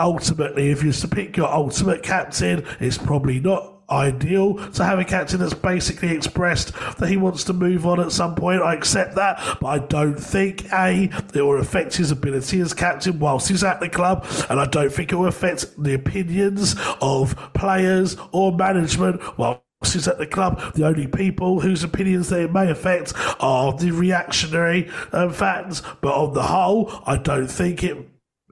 ultimately, 0.00 0.70
if 0.70 0.82
you're 0.82 0.92
to 0.92 1.06
pick 1.06 1.36
your 1.36 1.52
ultimate 1.52 2.02
captain, 2.02 2.64
it's 2.80 2.98
probably 2.98 3.38
not 3.38 3.75
ideal 3.90 4.54
to 4.70 4.84
have 4.84 4.98
a 4.98 5.04
captain 5.04 5.40
that's 5.40 5.54
basically 5.54 6.10
expressed 6.10 6.72
that 6.98 7.08
he 7.08 7.16
wants 7.16 7.44
to 7.44 7.52
move 7.52 7.86
on 7.86 8.00
at 8.00 8.12
some 8.12 8.34
point. 8.34 8.62
I 8.62 8.74
accept 8.74 9.14
that, 9.16 9.58
but 9.60 9.66
I 9.66 9.78
don't 9.78 10.18
think 10.18 10.72
A, 10.72 11.10
it 11.34 11.42
will 11.42 11.60
affect 11.60 11.96
his 11.96 12.10
ability 12.10 12.60
as 12.60 12.74
captain 12.74 13.18
whilst 13.18 13.48
he's 13.48 13.64
at 13.64 13.80
the 13.80 13.88
club, 13.88 14.26
and 14.50 14.60
I 14.60 14.66
don't 14.66 14.92
think 14.92 15.12
it 15.12 15.16
will 15.16 15.26
affect 15.26 15.82
the 15.82 15.94
opinions 15.94 16.76
of 17.00 17.36
players 17.54 18.16
or 18.32 18.52
management 18.52 19.22
while 19.38 19.62
he's 19.84 20.08
at 20.08 20.18
the 20.18 20.26
club. 20.26 20.74
The 20.74 20.86
only 20.86 21.06
people 21.06 21.60
whose 21.60 21.84
opinions 21.84 22.28
they 22.28 22.46
may 22.46 22.70
affect 22.70 23.12
are 23.40 23.72
the 23.72 23.90
reactionary 23.90 24.90
um, 25.12 25.32
fans, 25.32 25.82
but 26.00 26.14
on 26.14 26.34
the 26.34 26.42
whole, 26.42 27.02
I 27.06 27.16
don't 27.16 27.48
think 27.48 27.84
it 27.84 27.96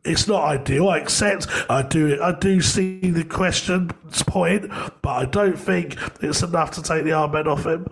it's 0.05 0.29
not 0.29 0.45
ideal. 0.45 0.89
I 0.89 0.99
accept. 0.99 1.47
I 1.69 1.83
do. 1.83 2.21
I 2.23 2.33
do 2.39 2.61
see 2.61 3.01
the 3.01 3.25
question's 3.25 4.23
point, 4.27 4.71
but 5.03 5.11
I 5.11 5.25
don't 5.25 5.59
think 5.59 5.97
it's 6.23 6.43
enough 6.43 6.71
to 6.73 6.83
take 6.83 7.05
the 7.05 7.11
armband 7.11 7.47
off 7.47 7.65
him. 7.65 7.87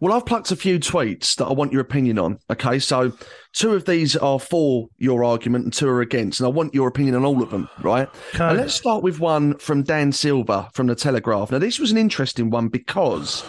Well, 0.00 0.12
I've 0.12 0.26
plucked 0.26 0.50
a 0.52 0.56
few 0.56 0.78
tweets 0.78 1.34
that 1.36 1.46
I 1.46 1.52
want 1.52 1.72
your 1.72 1.80
opinion 1.80 2.18
on. 2.18 2.38
Okay, 2.50 2.78
so 2.78 3.12
two 3.52 3.74
of 3.74 3.84
these 3.84 4.16
are 4.16 4.38
for 4.38 4.88
your 4.98 5.24
argument 5.24 5.64
and 5.64 5.72
two 5.72 5.88
are 5.88 6.00
against, 6.00 6.40
and 6.40 6.46
I 6.46 6.50
want 6.50 6.74
your 6.74 6.88
opinion 6.88 7.16
on 7.16 7.24
all 7.24 7.42
of 7.42 7.50
them, 7.50 7.68
right? 7.82 8.08
Okay. 8.34 8.52
let's 8.54 8.74
start 8.74 9.02
with 9.02 9.18
one 9.18 9.58
from 9.58 9.82
Dan 9.82 10.12
Silver 10.12 10.68
from 10.72 10.86
the 10.86 10.94
Telegraph. 10.94 11.50
Now, 11.50 11.58
this 11.58 11.78
was 11.78 11.90
an 11.90 11.98
interesting 11.98 12.50
one 12.50 12.68
because 12.68 13.44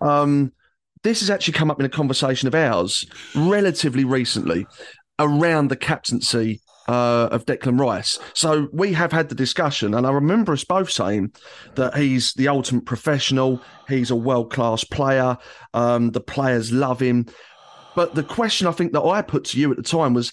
um, 0.00 0.52
this 1.02 1.20
has 1.20 1.30
actually 1.30 1.54
come 1.54 1.70
up 1.70 1.78
in 1.78 1.86
a 1.86 1.90
conversation 1.90 2.48
of 2.48 2.54
ours 2.54 3.06
relatively 3.34 4.04
recently 4.04 4.66
around 5.18 5.68
the 5.68 5.76
captaincy 5.76 6.60
uh, 6.90 7.28
of 7.30 7.46
Declan 7.46 7.78
Rice. 7.78 8.18
So 8.34 8.68
we 8.72 8.92
have 8.94 9.12
had 9.12 9.28
the 9.28 9.36
discussion, 9.36 9.94
and 9.94 10.04
I 10.04 10.10
remember 10.10 10.52
us 10.52 10.64
both 10.64 10.90
saying 10.90 11.32
that 11.76 11.96
he's 11.96 12.32
the 12.32 12.48
ultimate 12.48 12.84
professional. 12.84 13.62
He's 13.88 14.10
a 14.10 14.16
world 14.16 14.52
class 14.52 14.82
player. 14.82 15.38
Um, 15.72 16.10
the 16.10 16.20
players 16.20 16.72
love 16.72 16.98
him. 16.98 17.26
But 17.94 18.16
the 18.16 18.24
question 18.24 18.66
I 18.66 18.72
think 18.72 18.92
that 18.92 19.02
I 19.02 19.22
put 19.22 19.44
to 19.46 19.60
you 19.60 19.70
at 19.70 19.76
the 19.76 19.84
time 19.84 20.14
was 20.14 20.32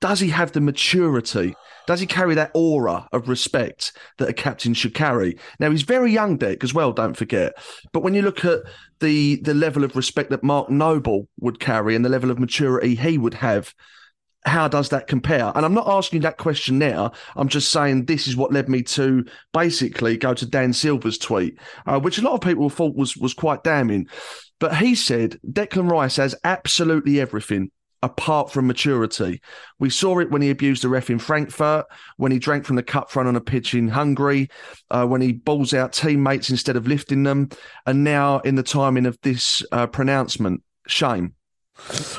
does 0.00 0.18
he 0.18 0.30
have 0.30 0.50
the 0.50 0.60
maturity? 0.60 1.54
Does 1.86 2.00
he 2.00 2.06
carry 2.06 2.34
that 2.34 2.50
aura 2.54 3.08
of 3.12 3.28
respect 3.28 3.92
that 4.18 4.28
a 4.28 4.32
captain 4.32 4.74
should 4.74 4.94
carry? 4.94 5.38
Now 5.60 5.70
he's 5.70 5.82
very 5.82 6.10
young, 6.12 6.38
Dick, 6.38 6.64
as 6.64 6.74
well. 6.74 6.92
Don't 6.92 7.16
forget. 7.16 7.52
But 7.92 8.02
when 8.02 8.14
you 8.14 8.22
look 8.22 8.44
at 8.44 8.62
the 8.98 9.36
the 9.36 9.54
level 9.54 9.84
of 9.84 9.94
respect 9.94 10.30
that 10.30 10.42
Mark 10.42 10.70
Noble 10.70 11.28
would 11.38 11.60
carry 11.60 11.94
and 11.94 12.04
the 12.04 12.08
level 12.08 12.32
of 12.32 12.40
maturity 12.40 12.96
he 12.96 13.16
would 13.16 13.34
have, 13.34 13.72
how 14.44 14.68
does 14.68 14.90
that 14.90 15.06
compare? 15.06 15.52
And 15.54 15.64
I'm 15.64 15.74
not 15.74 15.88
asking 15.88 16.20
that 16.22 16.36
question 16.36 16.78
now. 16.78 17.12
I'm 17.36 17.48
just 17.48 17.70
saying 17.70 18.04
this 18.04 18.28
is 18.28 18.36
what 18.36 18.52
led 18.52 18.68
me 18.68 18.82
to 18.82 19.24
basically 19.52 20.16
go 20.16 20.34
to 20.34 20.46
Dan 20.46 20.72
Silver's 20.72 21.18
tweet, 21.18 21.58
uh, 21.86 21.98
which 21.98 22.18
a 22.18 22.22
lot 22.22 22.34
of 22.34 22.40
people 22.40 22.68
thought 22.68 22.94
was 22.94 23.16
was 23.16 23.34
quite 23.34 23.64
damning. 23.64 24.06
But 24.60 24.76
he 24.76 24.94
said 24.94 25.38
Declan 25.48 25.90
Rice 25.90 26.16
has 26.16 26.34
absolutely 26.44 27.20
everything 27.20 27.70
apart 28.04 28.52
from 28.52 28.66
maturity. 28.66 29.40
We 29.78 29.88
saw 29.88 30.18
it 30.18 30.30
when 30.30 30.42
he 30.42 30.50
abused 30.50 30.82
the 30.82 30.90
ref 30.90 31.08
in 31.08 31.18
Frankfurt, 31.18 31.86
when 32.18 32.30
he 32.30 32.38
drank 32.38 32.66
from 32.66 32.76
the 32.76 32.82
cup 32.82 33.10
front 33.10 33.28
on 33.28 33.36
a 33.36 33.40
pitch 33.40 33.74
in 33.74 33.88
Hungary, 33.88 34.50
uh, 34.90 35.06
when 35.06 35.22
he 35.22 35.32
balls 35.32 35.72
out 35.72 35.94
teammates 35.94 36.50
instead 36.50 36.76
of 36.76 36.86
lifting 36.86 37.22
them, 37.22 37.48
and 37.86 38.04
now 38.04 38.40
in 38.40 38.56
the 38.56 38.62
timing 38.62 39.06
of 39.06 39.18
this 39.22 39.62
uh, 39.72 39.86
pronouncement. 39.86 40.62
Shame. 40.86 41.34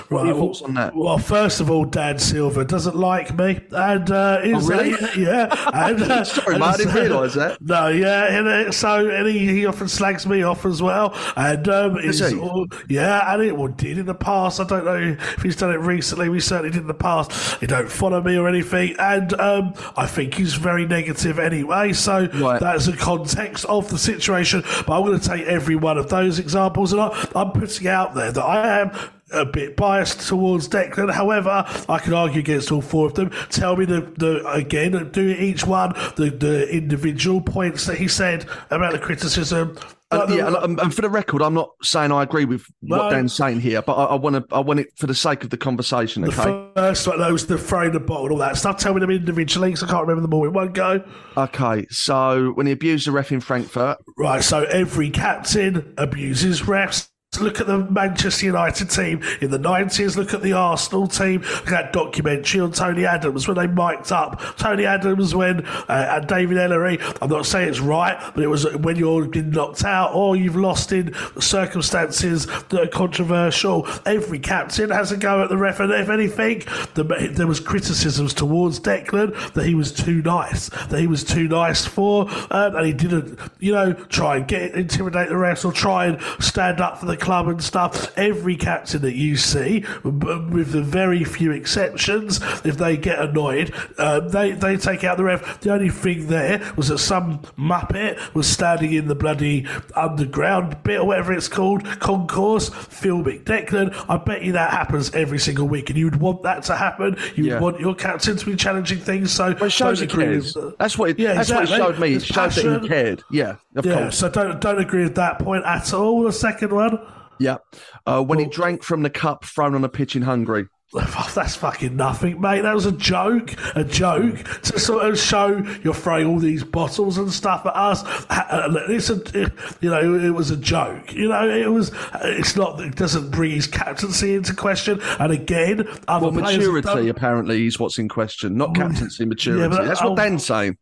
What 0.09 0.27
your 0.27 0.35
thoughts 0.35 0.61
on 0.61 0.73
that? 0.75 0.95
Well, 0.95 1.17
first 1.17 1.59
of 1.59 1.71
all, 1.71 1.85
Dan 1.85 2.19
Silver 2.19 2.63
doesn't 2.63 2.95
like 2.95 3.35
me, 3.35 3.59
and 3.71 4.11
uh, 4.11 4.41
is 4.43 4.63
oh, 4.63 4.67
really? 4.67 4.93
A, 4.93 5.17
yeah. 5.17 5.71
And, 5.73 6.01
uh, 6.11 6.23
Sorry, 6.23 6.57
I 6.57 6.77
didn't 6.77 6.93
realise 6.93 7.33
that. 7.33 7.59
No, 7.61 7.87
yeah, 7.87 8.25
and 8.25 8.47
uh, 8.47 8.71
so 8.71 9.09
and 9.09 9.27
he, 9.27 9.39
he 9.47 9.65
often 9.65 9.87
slags 9.87 10.27
me 10.27 10.43
off 10.43 10.65
as 10.65 10.81
well, 10.81 11.17
and 11.35 11.67
um, 11.67 11.97
all, 12.39 12.67
yeah, 12.89 13.33
and 13.33 13.41
it 13.41 13.57
well, 13.57 13.69
did 13.69 13.97
in 13.97 14.05
the 14.05 14.13
past. 14.13 14.59
I 14.59 14.65
don't 14.65 14.85
know 14.85 15.17
if 15.19 15.41
he's 15.41 15.55
done 15.55 15.71
it 15.71 15.79
recently. 15.79 16.29
We 16.29 16.41
certainly 16.41 16.71
did 16.71 16.81
in 16.81 16.87
the 16.87 16.93
past. 16.93 17.59
He 17.59 17.65
don't 17.65 17.89
follow 17.89 18.21
me 18.21 18.37
or 18.37 18.47
anything, 18.47 18.95
and 18.99 19.33
um, 19.39 19.73
I 19.97 20.05
think 20.05 20.35
he's 20.35 20.53
very 20.53 20.85
negative 20.85 21.39
anyway. 21.39 21.93
So 21.93 22.27
right. 22.35 22.59
that's 22.59 22.85
the 22.85 22.97
context 22.97 23.65
of 23.65 23.89
the 23.89 23.97
situation. 23.97 24.61
But 24.85 24.97
I'm 24.97 25.05
going 25.05 25.19
to 25.19 25.27
take 25.27 25.47
every 25.47 25.75
one 25.75 25.97
of 25.97 26.09
those 26.09 26.37
examples, 26.37 26.93
and 26.93 27.01
I, 27.01 27.27
I'm 27.35 27.51
putting 27.51 27.87
out 27.87 28.13
there 28.13 28.31
that 28.31 28.43
I 28.43 28.81
am 28.81 28.91
a 29.35 29.45
bit 29.45 29.75
biased 29.75 30.27
towards 30.27 30.67
Declan. 30.67 31.11
However, 31.11 31.63
I 31.89 31.99
can 31.99 32.13
argue 32.13 32.39
against 32.39 32.71
all 32.71 32.81
four 32.81 33.07
of 33.07 33.13
them. 33.15 33.31
Tell 33.49 33.75
me 33.75 33.85
the, 33.85 34.01
the 34.17 34.45
again, 34.51 35.09
do 35.11 35.27
each 35.29 35.65
one 35.65 35.93
the, 36.15 36.29
the 36.29 36.69
individual 36.69 37.41
points 37.41 37.85
that 37.85 37.97
he 37.97 38.07
said 38.07 38.45
about 38.71 38.91
the 38.93 38.99
criticism 38.99 39.77
Uh, 40.11 40.27
yeah, 40.29 40.47
and, 40.63 40.79
and- 40.79 40.93
for 40.93 41.01
the 41.01 41.09
record, 41.09 41.41
I'm 41.41 41.55
not 41.55 41.71
saying 41.81 42.11
I 42.11 42.21
agree 42.23 42.45
with 42.45 42.63
No. 42.81 42.97
what 42.97 43.09
Dan's 43.09 43.33
saying 43.33 43.59
here, 43.59 43.81
but 43.81 43.93
I, 43.93 44.03
I 44.05 44.15
want 44.15 44.35
to. 44.35 44.55
I 44.55 44.59
want 44.59 44.79
it 44.79 44.87
for 44.95 45.07
the 45.07 45.15
sake 45.15 45.43
of 45.43 45.49
the 45.49 45.57
conversation. 45.57 46.21
The 46.21 46.29
Okay. 46.29 46.69
first 46.75 47.07
one, 47.07 47.17
those 47.17 47.47
the 47.47 47.57
throwing 47.57 47.91
the 47.91 47.99
ball 47.99 48.23
and 48.23 48.31
all 48.31 48.37
that 48.37 48.55
stuff. 48.55 48.77
Tell 48.77 48.93
me 48.93 48.99
them 48.99 49.09
individually 49.09 49.69
because 49.69 49.83
I 49.83 49.87
can't 49.87 50.01
remember 50.07 50.21
them 50.21 50.33
all 50.33 50.45
in 50.45 50.53
one 50.53 50.71
go. 50.73 51.03
Okay. 51.35 51.87
So 51.89 52.51
when 52.53 52.67
he 52.67 52.71
abused 52.71 53.07
the 53.07 53.11
ref 53.11 53.31
in 53.31 53.41
Frankfurt, 53.41 53.97
Right, 54.15 54.43
so 54.43 54.63
every 54.65 55.09
captain 55.09 55.93
abuses 55.97 56.61
refs. 56.61 57.09
Look 57.39 57.59
at 57.59 57.67
the 57.67 57.79
Manchester 57.79 58.45
United 58.45 58.89
team 58.89 59.21
in 59.41 59.51
the 59.51 59.59
90s. 59.59 60.15
Look 60.15 60.33
at 60.33 60.41
the 60.41 60.53
Arsenal 60.53 61.07
team. 61.07 61.41
Look 61.41 61.67
at 61.67 61.69
that 61.71 61.93
documentary 61.93 62.61
on 62.61 62.71
Tony 62.71 63.05
Adams 63.05 63.47
when 63.47 63.57
they 63.57 63.67
mic'd 63.67 64.11
up. 64.11 64.41
Tony 64.57 64.85
Adams 64.85 65.35
when, 65.35 65.65
uh, 65.65 66.17
and 66.17 66.27
David 66.27 66.57
Elleray. 66.57 67.01
I'm 67.21 67.29
not 67.29 67.45
saying 67.45 67.69
it's 67.69 67.79
right, 67.79 68.17
but 68.33 68.43
it 68.43 68.47
was 68.47 68.65
when 68.77 68.95
you're 68.95 69.25
been 69.27 69.49
knocked 69.51 69.83
out 69.83 70.13
or 70.13 70.35
you've 70.35 70.55
lost 70.55 70.91
in 70.91 71.13
circumstances 71.39 72.45
that 72.45 72.81
are 72.81 72.87
controversial. 72.87 73.87
Every 74.05 74.39
captain 74.39 74.89
has 74.89 75.11
a 75.11 75.17
go 75.17 75.43
at 75.43 75.49
the 75.49 75.57
ref, 75.57 75.79
and 75.79 75.91
if 75.91 76.09
anything, 76.09 76.59
the, 76.93 77.31
there 77.33 77.47
was 77.47 77.59
criticisms 77.59 78.33
towards 78.33 78.79
Declan 78.79 79.53
that 79.53 79.65
he 79.65 79.75
was 79.75 79.91
too 79.91 80.21
nice, 80.21 80.69
that 80.69 80.99
he 80.99 81.07
was 81.07 81.23
too 81.23 81.47
nice 81.47 81.85
for, 81.85 82.29
um, 82.51 82.75
and 82.75 82.85
he 82.85 82.93
didn't, 82.93 83.39
you 83.59 83.71
know, 83.73 83.93
try 83.93 84.37
and 84.37 84.47
get 84.47 84.73
intimidate 84.73 85.29
the 85.29 85.35
refs 85.35 85.65
or 85.65 85.71
try 85.71 86.05
and 86.05 86.19
stand 86.39 86.81
up 86.81 86.97
for 86.97 87.05
the 87.05 87.17
club 87.25 87.47
and 87.47 87.61
stuff. 87.63 88.15
Every 88.17 88.55
captain 88.55 89.01
that 89.01 89.15
you 89.15 89.35
see, 89.35 89.83
with 90.03 90.71
the 90.71 90.81
very 90.83 91.23
few 91.23 91.51
exceptions, 91.51 92.39
if 92.63 92.77
they 92.77 92.95
get 92.97 93.19
annoyed, 93.19 93.73
um, 93.97 94.29
they 94.29 94.51
they 94.51 94.77
take 94.77 95.03
out 95.03 95.17
the 95.17 95.23
ref. 95.23 95.59
The 95.61 95.73
only 95.73 95.89
thing 95.89 96.27
there 96.27 96.61
was 96.77 96.89
that 96.89 96.99
some 96.99 97.39
muppet 97.57 98.33
was 98.35 98.47
standing 98.47 98.93
in 98.93 99.07
the 99.07 99.15
bloody 99.15 99.65
underground 99.95 100.81
bit 100.83 100.99
or 100.99 101.05
whatever 101.07 101.33
it's 101.33 101.47
called, 101.47 101.83
concourse, 101.99 102.69
filming 102.69 103.43
Declan. 103.43 103.93
I 104.07 104.17
bet 104.17 104.43
you 104.43 104.51
that 104.53 104.71
happens 104.71 105.13
every 105.15 105.39
single 105.39 105.67
week, 105.67 105.89
and 105.89 105.97
you 105.97 106.05
would 106.05 106.17
want 106.21 106.43
that 106.43 106.63
to 106.65 106.75
happen. 106.75 107.17
You 107.35 107.45
Yeah. 107.45 107.53
would 107.55 107.61
want 107.63 107.79
your 107.79 107.95
captain 107.95 108.37
to 108.37 108.45
be 108.45 108.55
challenging 108.55 108.99
things. 108.99 109.31
So 109.31 109.53
but 109.53 109.63
it 109.63 109.69
shows 109.71 109.99
he 109.99 110.07
cares. 110.07 110.55
with- 110.55 110.77
That's 110.77 110.97
what. 110.97 111.09
It, 111.11 111.19
Yeah, 111.19 111.33
that's 111.33 111.49
what 111.49 111.59
it 111.59 111.63
exactly. 111.63 111.85
showed 111.93 111.99
me. 111.99 112.13
It 112.13 112.23
showed 112.23 112.51
that 112.51 112.81
he 112.83 112.87
cared. 112.87 113.23
Yeah, 113.31 113.55
of 113.75 113.85
yeah, 113.85 113.93
course. 113.95 114.17
so 114.17 114.29
don't 114.29 114.61
don't 114.61 114.79
agree 114.79 115.03
with 115.03 115.15
that 115.15 115.39
point 115.39 115.65
at 115.65 115.93
all. 115.93 116.23
The 116.23 116.31
second 116.33 116.71
one, 116.71 116.99
Yeah. 117.39 117.57
Uh, 118.05 118.23
when 118.23 118.39
he 118.39 118.45
drank 118.45 118.83
from 118.83 119.03
the 119.03 119.09
cup 119.09 119.45
thrown 119.45 119.75
on 119.75 119.83
a 119.83 119.89
pitch 119.89 120.15
in 120.15 120.21
Hungary. 120.21 120.67
that's 121.35 121.55
fucking 121.55 121.95
nothing, 121.95 122.39
mate. 122.39 122.61
That 122.61 122.73
was 122.73 122.85
a 122.85 122.91
joke, 122.91 123.53
a 123.75 123.83
joke 123.83 124.37
to 124.61 124.79
sort 124.79 125.05
of 125.05 125.19
show 125.19 125.57
you're 125.83 125.93
throwing 125.93 126.27
all 126.27 126.39
these 126.39 126.63
bottles 126.63 127.17
and 127.17 127.31
stuff 127.31 127.65
at 127.65 127.75
us. 127.75 128.03
Uh, 128.29 128.85
It's 128.87 129.09
a, 129.09 129.21
it- 129.33 129.51
you 129.81 129.89
know, 129.89 130.13
it 130.13 130.29
was 130.29 130.51
a 130.51 130.57
joke. 130.57 131.13
You 131.13 131.29
know, 131.29 131.49
it 131.49 131.71
was. 131.71 131.91
It's 132.23 132.55
not. 132.55 132.79
It 132.79 132.95
doesn't 132.95 133.31
bring 133.31 133.51
his 133.51 133.67
captaincy 133.67 134.35
into 134.35 134.53
question. 134.53 135.01
And 135.19 135.33
again, 135.33 135.87
other 136.07 136.27
Well, 136.27 136.43
maturity 136.43 137.09
apparently 137.09 137.65
is 137.65 137.79
what's 137.79 137.97
in 137.97 138.07
question, 138.07 138.55
not 138.55 138.75
captaincy 138.75 139.25
maturity. 139.25 139.61
Yeah, 139.75 139.83
that's 139.83 140.01
what 140.01 140.13
oh. 140.13 140.15
Dan's 140.15 140.45
saying. 140.45 140.77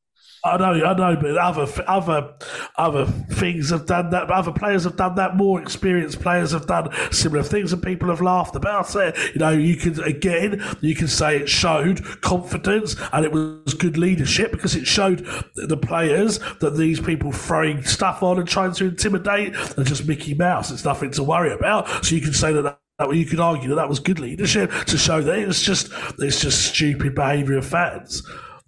I 0.45 0.57
know, 0.57 0.73
I 0.85 0.93
know, 0.93 1.15
but 1.15 1.37
other 1.37 1.67
other 1.87 2.33
other 2.77 3.05
things 3.05 3.69
have 3.69 3.85
done 3.85 4.09
that. 4.09 4.29
Other 4.29 4.51
players 4.51 4.83
have 4.83 4.97
done 4.97 5.15
that. 5.15 5.37
More 5.37 5.61
experienced 5.61 6.19
players 6.19 6.51
have 6.51 6.67
done 6.67 6.89
similar 7.11 7.43
things, 7.43 7.71
and 7.71 7.81
people 7.81 8.09
have 8.09 8.19
laughed 8.21 8.55
about 8.57 8.93
it. 8.97 9.15
You 9.33 9.39
know, 9.39 9.51
you 9.51 9.77
could 9.77 9.99
again, 10.05 10.61
you 10.81 10.95
can 10.95 11.07
say 11.07 11.37
it 11.37 11.49
showed 11.49 12.03
confidence 12.21 12.97
and 13.13 13.23
it 13.23 13.31
was 13.31 13.73
good 13.73 13.97
leadership 13.97 14.51
because 14.51 14.75
it 14.75 14.85
showed 14.85 15.25
the 15.55 15.77
players 15.77 16.39
that 16.59 16.75
these 16.75 16.99
people 16.99 17.31
throwing 17.31 17.81
stuff 17.83 18.21
on 18.21 18.37
and 18.37 18.47
trying 18.47 18.73
to 18.73 18.85
intimidate 18.85 19.55
are 19.77 19.83
just 19.85 20.05
Mickey 20.05 20.33
Mouse. 20.33 20.71
It's 20.71 20.83
nothing 20.83 21.11
to 21.11 21.23
worry 21.23 21.53
about. 21.53 22.05
So 22.05 22.15
you 22.15 22.21
can 22.21 22.33
say 22.33 22.51
that. 22.51 22.63
that 22.63 22.79
you 23.15 23.25
could 23.25 23.39
argue 23.39 23.69
that 23.69 23.75
that 23.75 23.89
was 23.89 23.99
good 23.99 24.19
leadership 24.19 24.71
to 24.87 24.97
show 24.97 25.21
that 25.21 25.39
it's 25.39 25.61
just 25.61 25.89
it's 26.19 26.41
just 26.41 26.65
stupid 26.73 27.15
behaviour 27.15 27.57
of 27.57 27.65
fans. 27.65 28.23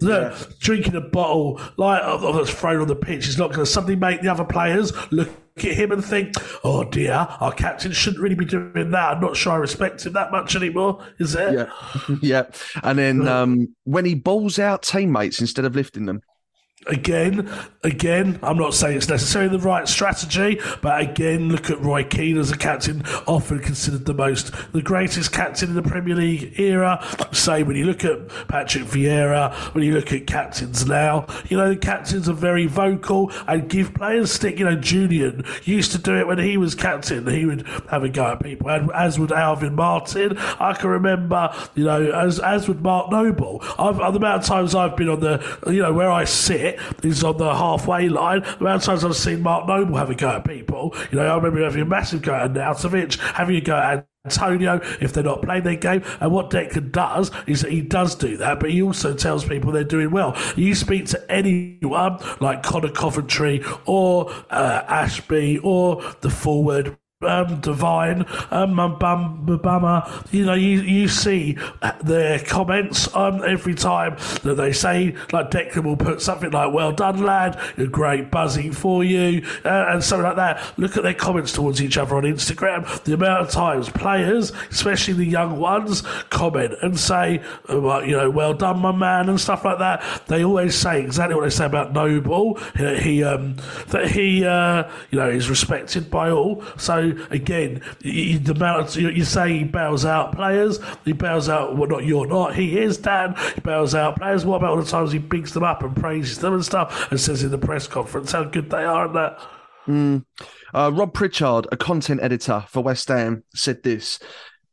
Look, 0.06 0.60
drinking 0.60 0.96
a 0.96 1.02
bottle 1.02 1.60
like 1.78 2.02
of- 2.04 2.24
of 2.24 2.36
that's 2.36 2.52
thrown 2.52 2.82
on 2.82 2.88
the 2.88 2.96
pitch 2.96 3.28
is 3.28 3.38
not 3.38 3.50
going 3.50 3.66
to 3.66 3.66
suddenly 3.66 3.96
make 3.96 4.22
the 4.22 4.30
other 4.30 4.46
players 4.46 4.94
look 5.12 5.30
at 5.58 5.64
him 5.64 5.92
and 5.92 6.04
think, 6.04 6.34
"Oh 6.64 6.84
dear, 6.84 7.14
our 7.40 7.52
captain 7.52 7.92
shouldn't 7.92 8.22
really 8.22 8.36
be 8.36 8.46
doing 8.46 8.92
that." 8.92 9.14
I'm 9.16 9.22
not 9.22 9.36
sure 9.38 9.54
I 9.54 9.58
respect 9.58 10.06
him 10.06 10.14
that 10.14 10.32
much 10.32 10.56
anymore. 10.56 11.04
Is 11.20 11.36
it? 11.36 11.54
Yeah, 11.54 11.70
yeah. 12.22 12.44
And 12.84 13.00
then 13.00 13.28
um, 13.28 13.76
when 13.86 14.06
he 14.06 14.16
balls 14.16 14.60
out 14.60 14.84
teammates 14.84 15.40
instead 15.42 15.66
of 15.66 15.76
lifting 15.76 16.06
them. 16.06 16.22
Again, 16.88 17.50
again, 17.84 18.40
I'm 18.44 18.58
not 18.58 18.76
saying 18.76 18.98
it's 18.98 19.10
necessarily 19.10 19.50
the 19.50 19.64
right 19.64 19.88
strategy, 19.88 20.60
but 20.82 21.02
again, 21.02 21.50
look 21.50 21.72
at 21.72 21.82
Roy 21.82 22.04
Keane 22.04 22.38
as 22.38 22.52
a 22.52 22.58
captain, 22.58 23.04
often 23.26 23.60
considered 23.60 24.06
the 24.06 24.14
most, 24.14 24.52
the 24.72 24.84
greatest 24.84 25.32
captain 25.32 25.70
in 25.70 25.76
the 25.76 25.82
Premier 25.82 26.16
League 26.16 26.60
era. 26.60 27.04
Say 27.32 27.64
when 27.64 27.76
you 27.76 27.86
look 27.86 28.06
at 28.06 28.28
Patrick 28.48 28.84
Vieira, 28.84 29.52
when 29.74 29.84
you 29.84 29.94
look 29.94 30.14
at 30.14 30.28
captains 30.28 30.86
now, 30.86 31.26
you 31.50 31.58
know, 31.58 31.70
the 31.70 31.76
captains 31.76 32.30
are 32.30 32.34
very 32.34 32.68
vocal 32.68 33.32
and 33.48 33.68
give 33.68 33.96
players 33.96 34.32
stick. 34.32 34.60
You 34.60 34.66
know, 34.66 34.76
Julian 34.76 35.44
used 35.64 35.92
to 35.94 35.98
do 35.98 36.16
it 36.16 36.28
when 36.28 36.38
he 36.38 36.58
was 36.58 36.76
captain. 36.76 37.26
He 37.26 37.46
would 37.46 37.66
have 37.90 38.04
a 38.04 38.10
go 38.10 38.34
at 38.34 38.44
people, 38.44 38.70
and 38.70 38.92
as 38.92 39.18
would 39.18 39.32
Alvin 39.32 39.74
Martin. 39.74 40.38
I 40.38 40.74
can 40.74 40.90
remember, 40.92 41.52
you 41.74 41.86
know, 41.86 42.12
as 42.12 42.40
as 42.40 42.68
would 42.68 42.82
Mark 42.82 43.12
Noble. 43.12 43.64
I've, 43.80 43.98
the 43.98 44.20
amount 44.20 44.44
of 44.44 44.48
times 44.48 44.76
I've 44.76 44.96
been 44.96 45.10
on 45.10 45.20
the, 45.20 45.58
you 45.66 45.82
know, 45.82 45.92
where 45.92 46.12
I 46.12 46.26
sit 46.26 46.75
is 47.04 47.24
on 47.24 47.38
the 47.38 47.54
halfway 47.54 48.10
line. 48.10 48.44
Of 48.44 48.84
times 48.84 49.04
I've 49.04 49.16
seen 49.16 49.42
Mark 49.42 49.68
Noble 49.68 49.96
have 49.98 50.10
a 50.10 50.16
go 50.16 50.30
at 50.30 50.46
people. 50.46 50.96
You 51.12 51.20
know, 51.20 51.28
I 51.28 51.36
remember 51.36 51.64
having 51.64 51.82
a 51.82 51.86
massive 51.86 52.22
go 52.22 52.34
at 52.34 52.54
Nautovic, 52.54 53.18
having 53.34 53.56
a 53.58 53.62
go 53.62 53.76
at 53.76 54.08
Antonio 54.26 54.82
if 55.00 55.14
they're 55.14 55.24
not 55.24 55.42
playing 55.44 55.64
their 55.64 55.76
game. 55.76 56.04
And 56.20 56.32
what 56.32 56.50
Declan 56.50 56.92
does 56.92 57.32
is 57.48 57.62
that 57.62 57.72
he 57.72 57.82
does 57.82 58.16
do 58.16 58.38
that, 58.38 58.60
but 58.60 58.72
he 58.72 58.82
also 58.82 59.14
tells 59.14 59.46
people 59.46 59.72
they're 59.72 59.84
doing 59.84 60.12
well. 60.12 60.36
You 60.56 60.76
speak 60.76 61.06
to 61.08 61.32
anyone 61.32 62.20
like 62.42 62.64
Conor 62.64 62.90
Coventry 62.90 63.64
or 63.86 64.32
uh, 64.50 64.84
Ashby 64.88 65.60
or 65.60 66.04
the 66.22 66.30
forward. 66.30 66.98
Um, 67.26 67.62
Divin, 67.62 68.22
um, 68.52 68.76
Mbam- 68.76 69.46
Mubama, 69.46 70.32
you 70.32 70.46
know, 70.46 70.54
you, 70.54 70.82
you 70.82 71.08
see 71.08 71.58
their 72.04 72.40
comments 72.40 73.14
um, 73.16 73.44
every 73.44 73.74
time 73.74 74.18
that 74.44 74.56
they 74.56 74.72
say, 74.72 75.16
like 75.32 75.52
Declan 75.52 75.84
will 75.84 75.98
put 75.98 76.22
something 76.22 76.52
like, 76.52 76.74
Well 76.74 76.92
done, 76.92 77.24
lad, 77.24 77.60
you're 77.78 77.88
great, 77.88 78.32
buzzing 78.32 78.72
for 78.72 79.04
you, 79.04 79.46
uh, 79.64 79.86
and 79.90 80.04
something 80.04 80.26
like 80.26 80.36
that. 80.38 80.62
Look 80.78 80.98
at 80.98 81.04
their 81.04 81.14
comments 81.14 81.52
towards 81.52 81.82
each 81.82 81.98
other 81.98 82.16
on 82.16 82.24
Instagram. 82.24 83.04
The 83.04 83.14
amount 83.14 83.42
of 83.42 83.50
times 83.50 83.90
players, 83.90 84.52
especially 84.70 85.14
the 85.14 85.26
young 85.26 85.58
ones, 85.60 86.02
comment 86.30 86.74
and 86.82 87.00
say, 87.00 87.42
uh, 87.72 87.80
well, 87.80 88.06
you 88.06 88.16
know, 88.16 88.30
well 88.30 88.54
done, 88.54 88.80
my 88.80 88.92
man, 88.92 89.30
and 89.30 89.40
stuff 89.40 89.66
like 89.66 89.80
that. 89.80 90.04
They 90.28 90.44
always 90.44 90.76
say 90.76 91.02
exactly 91.02 91.36
what 91.36 91.44
they 91.44 91.50
say 91.50 91.66
about 91.66 91.94
Noble. 91.94 92.60
He, 92.78 92.98
he 92.98 93.24
um, 93.24 93.56
that 93.88 94.10
he, 94.10 94.46
uh, 94.46 94.90
you 95.12 95.20
know, 95.20 95.30
is 95.30 95.50
respected 95.50 96.10
by 96.10 96.30
all. 96.30 96.64
So 96.78 97.15
again, 97.30 97.82
you- 98.02 98.40
the 98.40 98.54
amount 98.54 98.90
of, 98.90 98.96
you, 99.02 99.10
you 99.10 99.24
say 99.24 99.58
he 99.60 99.64
bails 99.64 100.06
out 100.06 100.36
players, 100.36 100.80
he 101.04 101.14
bails 101.14 101.50
out. 101.50 101.78
Well, 101.78 101.90
not 101.90 102.06
you're 102.06 102.28
not. 102.28 102.56
He 102.56 102.78
is 102.78 102.98
Dan. 102.98 103.36
He 103.56 103.62
bails 103.62 103.96
out 103.96 104.18
players. 104.18 104.46
What 104.46 104.58
about 104.58 104.72
all 104.72 104.82
the 104.82 104.90
times 104.90 105.12
he 105.12 105.20
bigs 105.20 105.54
them 105.54 105.64
up 105.64 105.84
and 105.84 105.96
praises 105.96 106.40
them 106.40 106.54
and 106.54 106.66
stuff, 106.66 107.10
and 107.12 107.20
says 107.20 107.44
in 107.44 107.52
the 107.52 107.58
press 107.58 107.88
conference 107.88 108.32
how 108.32 108.44
good 108.44 108.70
they 108.70 108.84
are 108.84 109.06
and 109.08 109.16
that. 109.16 109.40
Uh, 110.74 110.90
Rob 110.92 111.14
Pritchard, 111.14 111.68
a 111.72 111.78
content 111.78 112.20
editor 112.24 112.66
for 112.68 112.82
West 112.82 113.08
Ham, 113.08 113.44
said 113.54 113.84
this. 113.84 114.20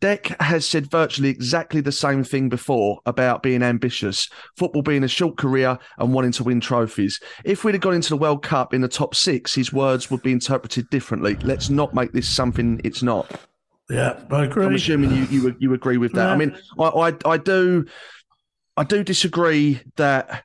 Deck 0.02 0.36
has 0.40 0.66
said 0.66 0.90
virtually 0.90 1.28
exactly 1.28 1.80
the 1.80 1.92
same 1.92 2.24
thing 2.24 2.48
before 2.48 3.00
about 3.06 3.40
being 3.40 3.62
ambitious, 3.62 4.28
football 4.56 4.82
being 4.82 5.04
a 5.04 5.08
short 5.08 5.36
career 5.36 5.78
and 5.96 6.12
wanting 6.12 6.32
to 6.32 6.42
win 6.42 6.58
trophies. 6.58 7.20
If 7.44 7.62
we'd 7.62 7.76
have 7.76 7.82
gone 7.82 7.94
into 7.94 8.08
the 8.08 8.16
World 8.16 8.42
Cup 8.42 8.74
in 8.74 8.80
the 8.80 8.88
top 8.88 9.14
six, 9.14 9.54
his 9.54 9.72
words 9.72 10.10
would 10.10 10.20
be 10.20 10.32
interpreted 10.32 10.90
differently. 10.90 11.36
Let's 11.36 11.70
not 11.70 11.94
make 11.94 12.10
this 12.10 12.28
something 12.28 12.80
it's 12.82 13.04
not. 13.04 13.30
Yeah, 13.88 14.18
I 14.32 14.46
agree. 14.46 14.66
I'm 14.66 14.74
assuming 14.74 15.14
you 15.14 15.24
you, 15.26 15.56
you 15.60 15.72
agree 15.72 15.98
with 15.98 16.14
that. 16.14 16.30
I 16.30 16.36
mean, 16.36 16.58
I, 16.80 16.84
I 16.84 17.14
I 17.24 17.36
do 17.36 17.86
I 18.76 18.82
do 18.82 19.04
disagree 19.04 19.82
that 19.94 20.42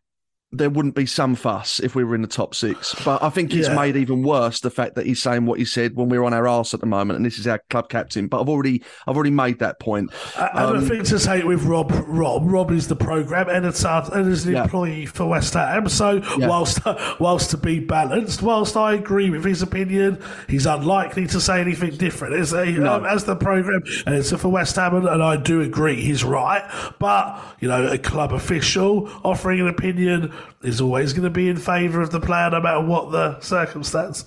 there 0.53 0.69
wouldn't 0.69 0.95
be 0.95 1.05
some 1.05 1.35
fuss 1.35 1.77
if 1.81 1.93
we 1.93 2.05
were 2.05 2.15
in 2.15 2.21
the 2.21 2.27
top 2.27 2.55
six, 2.55 2.95
but 3.03 3.21
I 3.21 3.29
think 3.29 3.53
it's 3.53 3.67
Yeah. 3.67 3.75
made 3.75 3.97
even 3.97 4.23
worse 4.23 4.61
the 4.61 4.69
fact 4.69 4.95
that 4.95 5.05
he's 5.05 5.21
saying 5.21 5.45
what 5.45 5.59
he 5.59 5.65
said 5.65 5.95
when 5.95 6.07
we're 6.07 6.23
on 6.23 6.33
our 6.33 6.47
arse 6.47 6.73
at 6.73 6.79
the 6.79 6.85
moment, 6.85 7.17
and 7.17 7.25
this 7.25 7.37
is 7.37 7.45
our 7.47 7.59
club 7.69 7.89
captain. 7.89 8.27
But 8.27 8.39
I've 8.41 8.47
already 8.47 8.81
I've 9.05 9.15
already 9.15 9.31
made 9.31 9.59
that 9.59 9.79
point. 9.81 10.09
I, 10.37 10.49
I 10.53 10.61
don't 10.63 10.77
Um, 10.77 10.85
think 10.87 11.03
to 11.05 11.19
say 11.19 11.39
it 11.39 11.47
with 11.47 11.63
Rob. 11.63 11.91
Rob, 12.07 12.43
Rob 12.45 12.71
is 12.71 12.87
the 12.87 12.95
program 12.95 13.49
editor 13.49 14.03
and 14.13 14.31
is 14.31 14.45
an 14.45 14.53
Yeah. 14.53 14.63
employee 14.63 15.05
for 15.05 15.25
West 15.25 15.53
Ham. 15.53 15.89
So 15.89 16.21
Yeah. 16.37 16.47
whilst 16.47 16.79
whilst 17.19 17.51
to 17.51 17.57
be 17.57 17.79
balanced, 17.81 18.41
whilst 18.41 18.77
I 18.77 18.93
agree 18.93 19.29
with 19.29 19.43
his 19.43 19.61
opinion, 19.61 20.17
he's 20.47 20.65
unlikely 20.65 21.27
to 21.27 21.41
say 21.41 21.59
anything 21.59 21.97
different. 21.97 22.35
Is 22.35 22.51
he? 22.51 22.71
No. 22.77 22.93
Um, 22.93 23.05
as 23.05 23.25
the 23.25 23.35
program 23.35 23.83
editor 24.05 24.37
for 24.37 24.47
West 24.47 24.77
Ham, 24.77 24.95
and, 24.95 25.07
and 25.09 25.21
I 25.21 25.35
do 25.35 25.59
agree 25.59 26.01
he's 26.01 26.23
right. 26.23 26.63
But 26.99 27.37
you 27.59 27.67
know, 27.67 27.85
a 27.87 27.97
club 27.97 28.31
official 28.31 29.09
offering 29.25 29.59
an 29.59 29.67
opinion 29.67 30.31
is 30.61 30.81
always 30.81 31.13
going 31.13 31.23
to 31.23 31.29
be 31.29 31.49
in 31.49 31.57
favour 31.57 32.01
of 32.01 32.11
the 32.11 32.19
player, 32.19 32.49
no 32.49 32.61
matter 32.61 32.81
what 32.81 33.11
the 33.11 33.39
circumstance. 33.39 34.25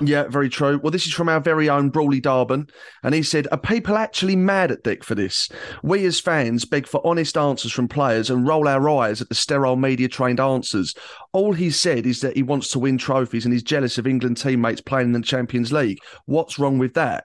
Yeah, 0.00 0.24
very 0.28 0.48
true. 0.48 0.78
Well, 0.80 0.92
this 0.92 1.06
is 1.06 1.12
from 1.12 1.28
our 1.28 1.40
very 1.40 1.68
own 1.68 1.90
Brawley 1.90 2.20
Darban, 2.20 2.70
and 3.02 3.14
he 3.14 3.22
said, 3.22 3.48
Are 3.50 3.58
people 3.58 3.96
actually 3.96 4.36
mad 4.36 4.70
at 4.70 4.84
Dick 4.84 5.02
for 5.02 5.14
this? 5.14 5.48
We 5.82 6.04
as 6.06 6.20
fans 6.20 6.64
beg 6.64 6.86
for 6.86 7.04
honest 7.04 7.36
answers 7.36 7.72
from 7.72 7.88
players 7.88 8.30
and 8.30 8.46
roll 8.46 8.68
our 8.68 8.88
eyes 8.88 9.20
at 9.20 9.28
the 9.28 9.34
sterile 9.34 9.76
media 9.76 10.08
trained 10.08 10.40
answers. 10.40 10.94
All 11.32 11.52
he 11.52 11.70
said 11.70 12.06
is 12.06 12.20
that 12.20 12.36
he 12.36 12.42
wants 12.42 12.68
to 12.68 12.78
win 12.78 12.98
trophies 12.98 13.44
and 13.44 13.52
he's 13.52 13.62
jealous 13.62 13.98
of 13.98 14.06
England 14.06 14.36
teammates 14.36 14.80
playing 14.80 15.08
in 15.08 15.12
the 15.12 15.22
Champions 15.22 15.72
League. 15.72 15.98
What's 16.26 16.58
wrong 16.58 16.78
with 16.78 16.94
that? 16.94 17.24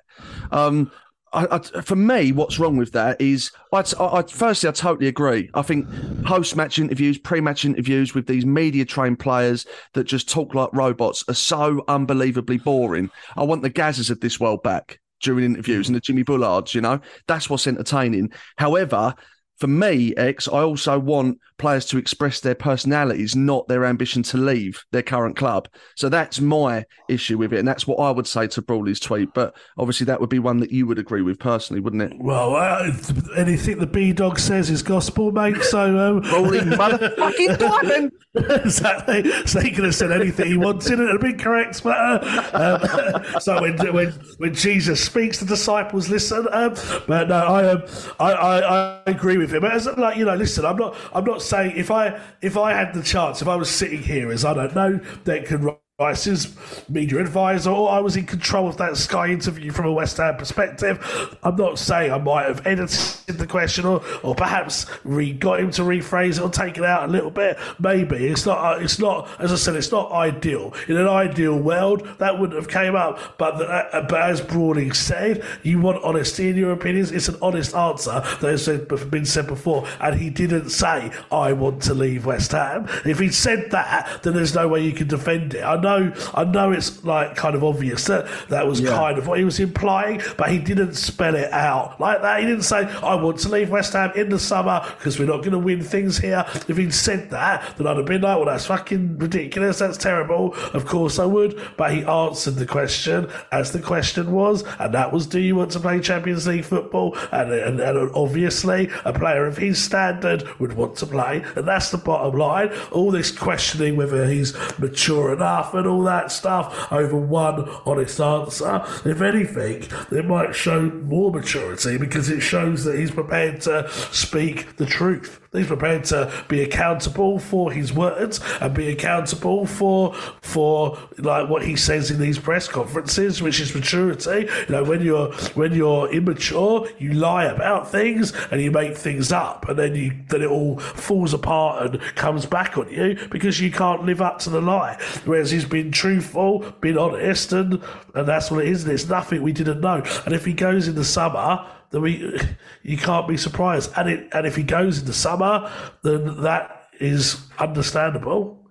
Um, 0.51 0.91
I, 1.33 1.47
I, 1.51 1.81
for 1.81 1.95
me, 1.95 2.31
what's 2.31 2.59
wrong 2.59 2.77
with 2.77 2.91
that 2.91 3.19
is, 3.19 3.51
I, 3.71 3.83
I, 3.99 4.21
firstly, 4.23 4.69
I 4.69 4.71
totally 4.71 5.07
agree. 5.07 5.49
I 5.53 5.61
think 5.61 5.87
post-match 6.23 6.79
interviews, 6.79 7.17
pre-match 7.17 7.65
interviews 7.65 8.13
with 8.13 8.27
these 8.27 8.45
media-trained 8.45 9.19
players 9.19 9.65
that 9.93 10.03
just 10.03 10.29
talk 10.29 10.53
like 10.53 10.69
robots 10.73 11.23
are 11.27 11.33
so 11.33 11.83
unbelievably 11.87 12.59
boring. 12.59 13.09
I 13.35 13.43
want 13.43 13.63
the 13.63 13.69
Gazzas 13.69 14.11
of 14.11 14.19
this 14.19 14.39
world 14.39 14.63
back 14.63 14.99
during 15.21 15.45
interviews 15.45 15.87
and 15.87 15.95
the 15.95 16.01
Jimmy 16.01 16.23
Bullards. 16.23 16.75
You 16.75 16.81
know, 16.81 16.99
that's 17.27 17.49
what's 17.49 17.67
entertaining. 17.67 18.31
However, 18.57 19.15
for 19.57 19.67
me, 19.67 20.13
Ex, 20.15 20.47
I 20.47 20.61
also 20.61 20.99
want 20.99 21.39
players 21.63 21.85
to 21.85 21.97
express 21.97 22.41
their 22.41 22.55
personalities, 22.55 23.37
not 23.37 23.69
their 23.69 23.85
ambition 23.85 24.21
to 24.21 24.37
leave 24.37 24.83
their 24.91 25.01
current 25.01 25.37
club. 25.37 25.69
So 25.95 26.09
that's 26.09 26.41
my 26.41 26.85
issue 27.07 27.37
with 27.37 27.53
it. 27.53 27.59
And 27.59 27.67
that's 27.67 27.87
what 27.87 27.99
I 28.01 28.11
would 28.11 28.27
say 28.27 28.47
to 28.47 28.61
Brawley's 28.61 28.99
tweet. 28.99 29.33
But 29.33 29.55
obviously, 29.77 30.03
that 30.07 30.19
would 30.19 30.29
be 30.29 30.39
one 30.39 30.57
that 30.57 30.71
you 30.71 30.85
would 30.87 30.99
agree 30.99 31.21
with 31.21 31.39
personally, 31.39 31.79
wouldn't 31.79 32.01
it? 32.01 32.19
Well, 32.19 32.57
uh, 32.57 32.91
anything 33.37 33.79
the 33.79 33.87
B 33.87 34.11
Dog 34.11 34.39
says 34.39 34.69
is 34.69 34.83
gospel, 34.83 35.31
mate. 35.31 35.63
So, 35.63 35.97
um... 35.97 36.19
Brawley, 36.19 36.59
motherfucking 36.59 37.57
diamond. 37.57 38.11
exactly. 38.35 39.31
So 39.45 39.61
he 39.61 39.71
could 39.71 39.85
have 39.85 39.95
said 39.95 40.11
anything 40.11 40.47
he 40.47 40.57
wanted, 40.57 40.99
and 40.99 41.07
it'd 41.07 41.21
been 41.21 41.37
correct. 41.37 41.81
But 41.81 41.97
uh, 41.97 42.79
um, 43.23 43.23
so 43.39 43.61
when, 43.61 43.77
when 43.93 44.11
when 44.37 44.53
Jesus 44.53 45.01
speaks, 45.03 45.39
the 45.39 45.45
disciples 45.45 46.09
listen. 46.09 46.45
Um, 46.51 46.75
but 47.07 47.29
no, 47.29 47.35
I, 47.35 47.69
um, 47.69 47.83
I, 48.19 48.33
I 48.33 48.59
I 48.59 49.01
agree 49.05 49.37
with 49.37 49.53
him. 49.53 49.63
As 49.63 49.85
like 49.85 50.17
you 50.17 50.25
know, 50.25 50.35
listen, 50.35 50.65
I'm 50.65 50.77
not 50.77 50.95
I'm 51.13 51.23
not 51.23 51.41
saying 51.53 51.77
if 51.77 51.91
I 51.91 52.19
if 52.41 52.57
I 52.57 52.73
had 52.73 52.93
the 52.93 53.03
chance, 53.03 53.41
if 53.41 53.47
I 53.47 53.55
was 53.55 53.69
sitting 53.69 54.01
here 54.01 54.31
as 54.31 54.43
I 54.43 54.53
don't 54.53 54.75
know, 54.75 54.99
Declan 55.23 55.77
Rice's 56.03 56.53
media 56.89 57.19
advisor, 57.19 57.71
or 57.71 57.89
I 57.89 57.99
was 57.99 58.17
in 58.17 58.25
control 58.25 58.67
of 58.67 58.77
that 58.77 58.97
Sky 58.97 59.27
interview 59.29 59.71
from 59.71 59.85
a 59.85 59.91
West 59.91 60.17
Ham 60.17 60.35
perspective. 60.35 61.37
I'm 61.43 61.55
not 61.55 61.79
saying 61.79 62.11
I 62.11 62.17
might 62.17 62.45
have 62.45 62.65
edited 62.67 63.37
the 63.37 63.47
question 63.47 63.85
or, 63.85 64.03
or 64.21 64.35
perhaps 64.35 64.85
re, 65.03 65.31
got 65.31 65.61
him 65.61 65.71
to 65.71 65.83
rephrase 65.83 66.37
it 66.37 66.41
or 66.41 66.49
take 66.49 66.77
it 66.77 66.83
out 66.83 67.07
a 67.07 67.11
little 67.11 67.31
bit. 67.31 67.57
Maybe 67.79 68.27
it's 68.27 68.45
not. 68.45 68.57
Uh, 68.57 68.83
it's 68.83 68.99
not. 68.99 69.29
As 69.39 69.51
I 69.53 69.55
said, 69.55 69.75
it's 69.75 69.91
not 69.91 70.11
ideal. 70.11 70.73
In 70.87 70.97
an 70.97 71.07
ideal 71.07 71.57
world, 71.57 72.07
that 72.19 72.37
wouldn't 72.37 72.59
have 72.59 72.69
came 72.69 72.95
up. 72.95 73.37
But 73.37 73.57
the, 73.57 73.65
uh, 73.65 74.07
but 74.07 74.21
as 74.21 74.41
Broading 74.41 74.93
said, 74.93 75.43
you 75.63 75.79
want 75.79 76.03
honesty 76.03 76.49
in 76.49 76.57
your 76.57 76.71
opinions. 76.71 77.11
It's 77.11 77.29
an 77.29 77.37
honest 77.41 77.73
answer 77.75 78.21
that 78.41 78.51
has 78.51 79.05
been 79.05 79.25
said 79.25 79.47
before, 79.47 79.87
and 80.01 80.19
he 80.19 80.29
didn't 80.29 80.69
say 80.69 81.11
I 81.31 81.53
want 81.53 81.81
to 81.83 81.93
leave 81.93 82.25
West 82.25 82.51
Ham. 82.51 82.87
If 83.05 83.19
he 83.19 83.29
said 83.29 83.71
that, 83.71 84.23
then 84.23 84.33
there's 84.33 84.53
no 84.53 84.67
way 84.67 84.83
you 84.83 84.91
can 84.91 85.07
defend 85.07 85.53
it. 85.53 85.63
I 85.63 85.79
know, 85.79 85.92
I 86.33 86.43
know 86.43 86.71
it's 86.71 87.03
like 87.03 87.35
kind 87.35 87.55
of 87.55 87.63
obvious 87.63 88.05
that 88.05 88.27
that 88.49 88.67
was 88.67 88.79
Yeah. 88.79 88.91
kind 88.91 89.17
of 89.17 89.27
what 89.27 89.39
he 89.39 89.45
was 89.45 89.59
implying, 89.59 90.21
but 90.37 90.49
he 90.49 90.59
didn't 90.59 90.95
spell 90.95 91.35
it 91.35 91.51
out 91.51 91.99
like 91.99 92.21
that. 92.21 92.39
He 92.41 92.45
didn't 92.45 92.63
say, 92.63 92.85
I 93.01 93.15
want 93.15 93.39
to 93.39 93.49
leave 93.49 93.69
West 93.69 93.93
Ham 93.93 94.11
in 94.15 94.29
the 94.29 94.39
summer 94.39 94.81
because 94.97 95.19
we're 95.19 95.25
not 95.25 95.39
going 95.39 95.51
to 95.51 95.59
win 95.59 95.81
things 95.83 96.17
here. 96.17 96.45
If 96.67 96.77
he'd 96.77 96.93
said 96.93 97.29
that, 97.31 97.77
then 97.77 97.87
I'd 97.87 97.97
have 97.97 98.05
been 98.05 98.21
like, 98.21 98.37
well, 98.37 98.45
that's 98.45 98.65
fucking 98.65 99.17
ridiculous. 99.17 99.79
That's 99.79 99.97
terrible. 99.97 100.53
Of 100.73 100.85
course 100.85 101.19
I 101.19 101.25
would. 101.25 101.59
But 101.77 101.91
he 101.93 102.03
answered 102.03 102.55
the 102.55 102.65
question 102.65 103.29
as 103.51 103.71
the 103.71 103.79
question 103.81 104.31
was, 104.31 104.63
and 104.79 104.93
that 104.93 105.11
was, 105.11 105.25
do 105.27 105.39
you 105.39 105.55
want 105.55 105.71
to 105.71 105.79
play 105.79 105.99
Champions 105.99 106.47
League 106.47 106.65
football? 106.65 107.17
And, 107.31 107.51
and, 107.51 107.79
and 107.79 108.11
obviously, 108.15 108.89
a 109.05 109.13
player 109.13 109.45
of 109.45 109.57
his 109.57 109.81
standard 109.81 110.43
would 110.59 110.73
want 110.73 110.95
to 110.97 111.05
play. 111.05 111.43
And 111.55 111.67
that's 111.67 111.91
the 111.91 111.97
bottom 111.97 112.37
line. 112.39 112.71
All 112.91 113.11
this 113.11 113.31
questioning 113.31 113.95
whether 113.95 114.25
he's 114.27 114.53
mature 114.79 115.33
enough 115.33 115.72
and 115.73 115.87
all 115.87 116.03
that 116.03 116.31
stuff 116.31 116.91
over 116.91 117.17
one 117.17 117.69
honest 117.85 118.19
answer. 118.19 118.83
If 119.05 119.21
anything, 119.21 119.87
it 120.11 120.25
might 120.25 120.55
show 120.55 120.81
more 120.81 121.31
maturity 121.31 121.97
because 121.97 122.29
it 122.29 122.41
shows 122.41 122.83
that 122.83 122.97
he's 122.97 123.11
prepared 123.11 123.61
to 123.61 123.89
speak 124.11 124.77
the 124.77 124.85
truth. 124.85 125.42
He's 125.53 125.67
prepared 125.67 126.03
to 126.05 126.31
be 126.47 126.63
accountable 126.63 127.37
for 127.37 127.71
his 127.71 127.93
words 127.93 128.39
and 128.59 128.73
be 128.73 128.89
accountable 128.89 129.67
for 129.67 130.15
for 130.41 130.97
like 131.19 131.47
what 131.47 131.63
he 131.63 131.75
says 131.75 132.09
in 132.09 132.19
these 132.19 132.39
press 132.39 132.67
conferences, 132.67 133.41
which 133.41 133.59
is 133.59 133.73
maturity. 133.75 134.49
You 134.67 134.69
know, 134.69 134.83
when 134.83 135.01
you're 135.01 135.31
when 135.53 135.73
you're 135.73 136.11
immature, 136.11 136.87
you 136.97 137.13
lie 137.13 137.45
about 137.45 137.91
things 137.91 138.33
and 138.49 138.61
you 138.61 138.71
make 138.71 138.97
things 138.97 139.31
up, 139.31 139.69
and 139.69 139.77
then 139.77 139.95
you 139.95 140.13
then 140.29 140.41
it 140.41 140.49
all 140.49 140.79
falls 140.79 141.33
apart 141.33 141.85
and 141.85 142.01
comes 142.15 142.47
back 142.47 142.77
on 142.77 142.89
you 142.89 143.17
because 143.29 143.59
you 143.59 143.71
can't 143.71 144.03
live 144.05 144.21
up 144.21 144.39
to 144.39 144.49
the 144.49 144.61
lie. 144.61 144.97
Whereas 145.25 145.51
he's 145.51 145.65
been 145.65 145.91
truthful, 145.91 146.59
been 146.81 146.97
honest, 146.97 147.53
and 147.53 147.79
and 148.15 148.27
that's 148.27 148.49
what 148.49 148.65
it 148.65 148.69
is. 148.69 148.85
And 148.85 148.93
it's 148.93 149.07
nothing 149.07 149.43
we 149.43 149.51
didn't 149.51 149.81
know. 149.81 150.03
And 150.25 150.33
if 150.33 150.45
he 150.45 150.53
goes 150.53 150.87
in 150.87 150.95
the 150.95 151.05
summer 151.05 151.63
then 151.93 152.01
we 152.01 152.39
you 152.81 152.97
can't 152.97 153.27
be 153.27 153.37
surprised. 153.37 153.91
And 153.95 154.09
it 154.09 154.27
and 154.33 154.45
if 154.45 154.55
he 154.55 154.63
goes 154.63 154.99
in 154.99 155.05
the 155.05 155.13
summer, 155.13 155.71
then 156.03 156.41
that 156.41 156.87
is 156.99 157.39
understandable. 157.59 158.67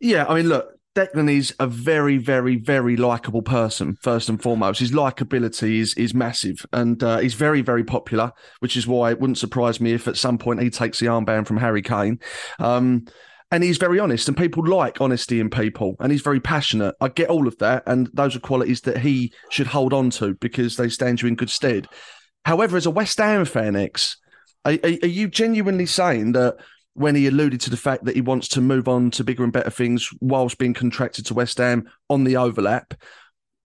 Yeah, 0.00 0.24
I 0.26 0.34
mean, 0.34 0.48
look, 0.48 0.70
Declan 0.96 1.30
is 1.30 1.54
a 1.60 1.66
very, 1.66 2.16
very, 2.16 2.56
very 2.56 2.96
likable 2.96 3.42
person. 3.42 3.96
First 4.00 4.30
and 4.30 4.42
foremost, 4.42 4.80
his 4.80 4.92
likability 4.92 5.78
is 5.80 5.94
is 5.94 6.14
massive, 6.14 6.64
and 6.72 7.02
uh, 7.02 7.18
he's 7.18 7.34
very, 7.34 7.60
very 7.60 7.84
popular. 7.84 8.32
Which 8.60 8.76
is 8.76 8.86
why 8.86 9.10
it 9.10 9.20
wouldn't 9.20 9.38
surprise 9.38 9.78
me 9.78 9.92
if 9.92 10.08
at 10.08 10.16
some 10.16 10.38
point 10.38 10.62
he 10.62 10.70
takes 10.70 10.98
the 10.98 11.06
armband 11.06 11.46
from 11.46 11.58
Harry 11.58 11.82
Kane. 11.82 12.18
Um, 12.58 13.04
and 13.52 13.64
he's 13.64 13.78
very 13.78 13.98
honest, 13.98 14.28
and 14.28 14.36
people 14.36 14.64
like 14.66 15.00
honesty 15.00 15.40
in 15.40 15.50
people, 15.50 15.96
and 16.00 16.10
he's 16.10 16.22
very 16.22 16.40
passionate. 16.40 16.94
I 17.00 17.08
get 17.08 17.28
all 17.28 17.48
of 17.48 17.58
that, 17.58 17.82
and 17.86 18.08
those 18.14 18.34
are 18.34 18.40
qualities 18.40 18.80
that 18.82 18.98
he 18.98 19.32
should 19.50 19.66
hold 19.66 19.92
on 19.92 20.08
to 20.10 20.34
because 20.34 20.76
they 20.76 20.88
stand 20.88 21.20
you 21.20 21.28
in 21.28 21.34
good 21.34 21.50
stead. 21.50 21.88
However, 22.44 22.76
as 22.76 22.86
a 22.86 22.90
West 22.90 23.18
Ham 23.18 23.44
fan, 23.44 23.76
Ex, 23.76 24.16
are, 24.64 24.78
are 24.82 25.06
you 25.06 25.28
genuinely 25.28 25.86
saying 25.86 26.32
that 26.32 26.56
when 26.94 27.14
he 27.14 27.26
alluded 27.26 27.60
to 27.62 27.70
the 27.70 27.76
fact 27.76 28.04
that 28.04 28.14
he 28.14 28.20
wants 28.20 28.48
to 28.48 28.60
move 28.60 28.88
on 28.88 29.10
to 29.12 29.24
bigger 29.24 29.44
and 29.44 29.52
better 29.52 29.70
things 29.70 30.10
whilst 30.20 30.58
being 30.58 30.74
contracted 30.74 31.24
to 31.26 31.34
West 31.34 31.58
Ham 31.58 31.88
on 32.08 32.24
the 32.24 32.36
overlap, 32.36 32.94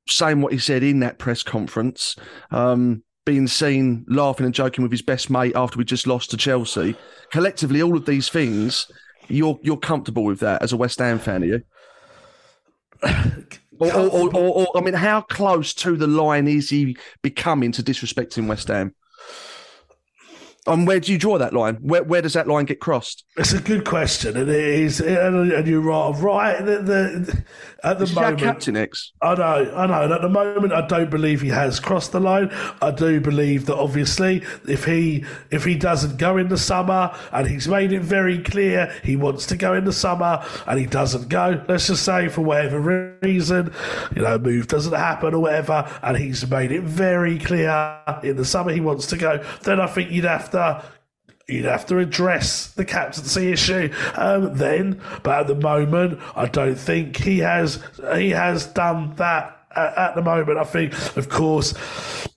saying 0.07 0.41
what 0.41 0.53
he 0.53 0.59
said 0.59 0.83
in 0.83 0.99
that 0.99 1.17
press 1.17 1.43
conference, 1.43 2.15
um, 2.51 3.03
being 3.25 3.47
seen 3.47 4.05
laughing 4.07 4.45
and 4.45 4.53
joking 4.53 4.83
with 4.83 4.91
his 4.91 5.01
best 5.01 5.29
mate 5.29 5.55
after 5.55 5.77
we 5.77 5.83
just 5.83 6.05
lost 6.07 6.29
to 6.29 6.37
Chelsea, 6.37 6.95
collectively, 7.31 7.81
all 7.81 7.97
of 7.97 8.05
these 8.05 8.29
things, 8.29 8.89
you're 9.27 9.59
you're 9.63 9.77
comfortable 9.77 10.23
with 10.23 10.39
that 10.39 10.61
as 10.61 10.71
a 10.71 10.77
West 10.77 10.99
Ham 10.99 11.17
fan, 11.17 11.43
are 11.43 11.47
you? 11.47 11.63
Or, 13.79 13.91
or, 13.91 14.35
or, 14.35 14.57
or, 14.57 14.67
I 14.77 14.81
mean, 14.81 14.93
how 14.93 15.21
close 15.21 15.73
to 15.75 15.97
the 15.97 16.07
line 16.07 16.47
is 16.47 16.69
he 16.69 16.97
becoming 17.21 17.71
to 17.73 17.83
disrespecting 17.83 18.47
West 18.47 18.69
Ham? 18.69 18.93
And 20.67 20.87
where 20.87 20.99
do 20.99 21.11
you 21.11 21.17
draw 21.17 21.37
that 21.37 21.53
line? 21.53 21.75
Where 21.75 22.03
where 22.03 22.21
does 22.21 22.33
that 22.33 22.47
line 22.47 22.65
get 22.65 22.79
crossed? 22.79 23.23
It's 23.37 23.53
a 23.53 23.61
good 23.61 23.85
question, 23.85 24.35
and 24.35 24.49
it 24.49 24.55
is, 24.55 24.99
and 24.99 25.67
you're 25.67 25.81
right. 25.81 26.11
Right, 26.15 26.65
the, 26.65 26.81
the, 26.81 27.43
at 27.83 27.99
the 27.99 28.05
is 28.05 28.15
moment, 28.15 28.39
captain 28.39 28.75
Ex. 28.75 29.11
I 29.21 29.35
know, 29.35 29.73
I 29.75 29.85
know. 29.85 30.01
And 30.03 30.13
at 30.13 30.21
the 30.21 30.29
moment, 30.29 30.73
I 30.73 30.87
don't 30.87 31.11
believe 31.11 31.41
he 31.41 31.49
has 31.49 31.79
crossed 31.79 32.13
the 32.13 32.19
line. 32.19 32.49
I 32.81 32.89
do 32.89 33.19
believe 33.19 33.67
that 33.67 33.75
obviously, 33.75 34.43
if 34.67 34.85
he 34.85 35.23
if 35.51 35.63
he 35.63 35.75
doesn't 35.75 36.17
go 36.17 36.37
in 36.37 36.47
the 36.47 36.57
summer, 36.57 37.15
and 37.31 37.47
he's 37.47 37.67
made 37.67 37.91
it 37.91 38.01
very 38.01 38.39
clear 38.39 38.91
he 39.03 39.15
wants 39.15 39.45
to 39.47 39.57
go 39.57 39.75
in 39.75 39.85
the 39.85 39.93
summer, 39.93 40.43
and 40.65 40.79
he 40.79 40.87
doesn't 40.87 41.29
go, 41.29 41.63
let's 41.67 41.87
just 41.87 42.03
say 42.03 42.27
for 42.27 42.41
whatever 42.41 43.19
reason, 43.21 43.71
you 44.15 44.23
know, 44.23 44.39
move 44.39 44.67
doesn't 44.67 44.93
happen 44.93 45.35
or 45.35 45.41
whatever, 45.41 45.87
and 46.01 46.17
he's 46.17 46.49
made 46.49 46.71
it 46.71 46.81
very 46.81 47.37
clear 47.37 48.01
in 48.23 48.35
the 48.35 48.45
summer 48.45 48.71
he 48.71 48.81
wants 48.81 49.05
to 49.07 49.17
go, 49.17 49.43
then 49.63 49.79
I 49.79 49.87
think 49.87 50.09
you'd 50.09 50.25
have 50.25 50.49
to 50.51 50.54
you'd 51.47 51.65
have 51.65 51.85
to 51.85 51.99
address 51.99 52.71
the 52.73 52.85
captaincy 52.85 53.51
issue 53.51 53.93
um, 54.15 54.55
then. 54.55 55.01
But 55.23 55.41
at 55.41 55.47
the 55.47 55.55
moment, 55.55 56.19
I 56.35 56.47
don't 56.47 56.77
think 56.77 57.17
he 57.17 57.39
has 57.39 57.83
he 58.15 58.31
has 58.31 58.65
done 58.67 59.15
that 59.15 59.67
at, 59.75 59.97
at 59.97 60.15
the 60.15 60.21
moment. 60.21 60.57
I 60.57 60.63
think, 60.63 60.93
of 61.17 61.29
course, 61.29 61.73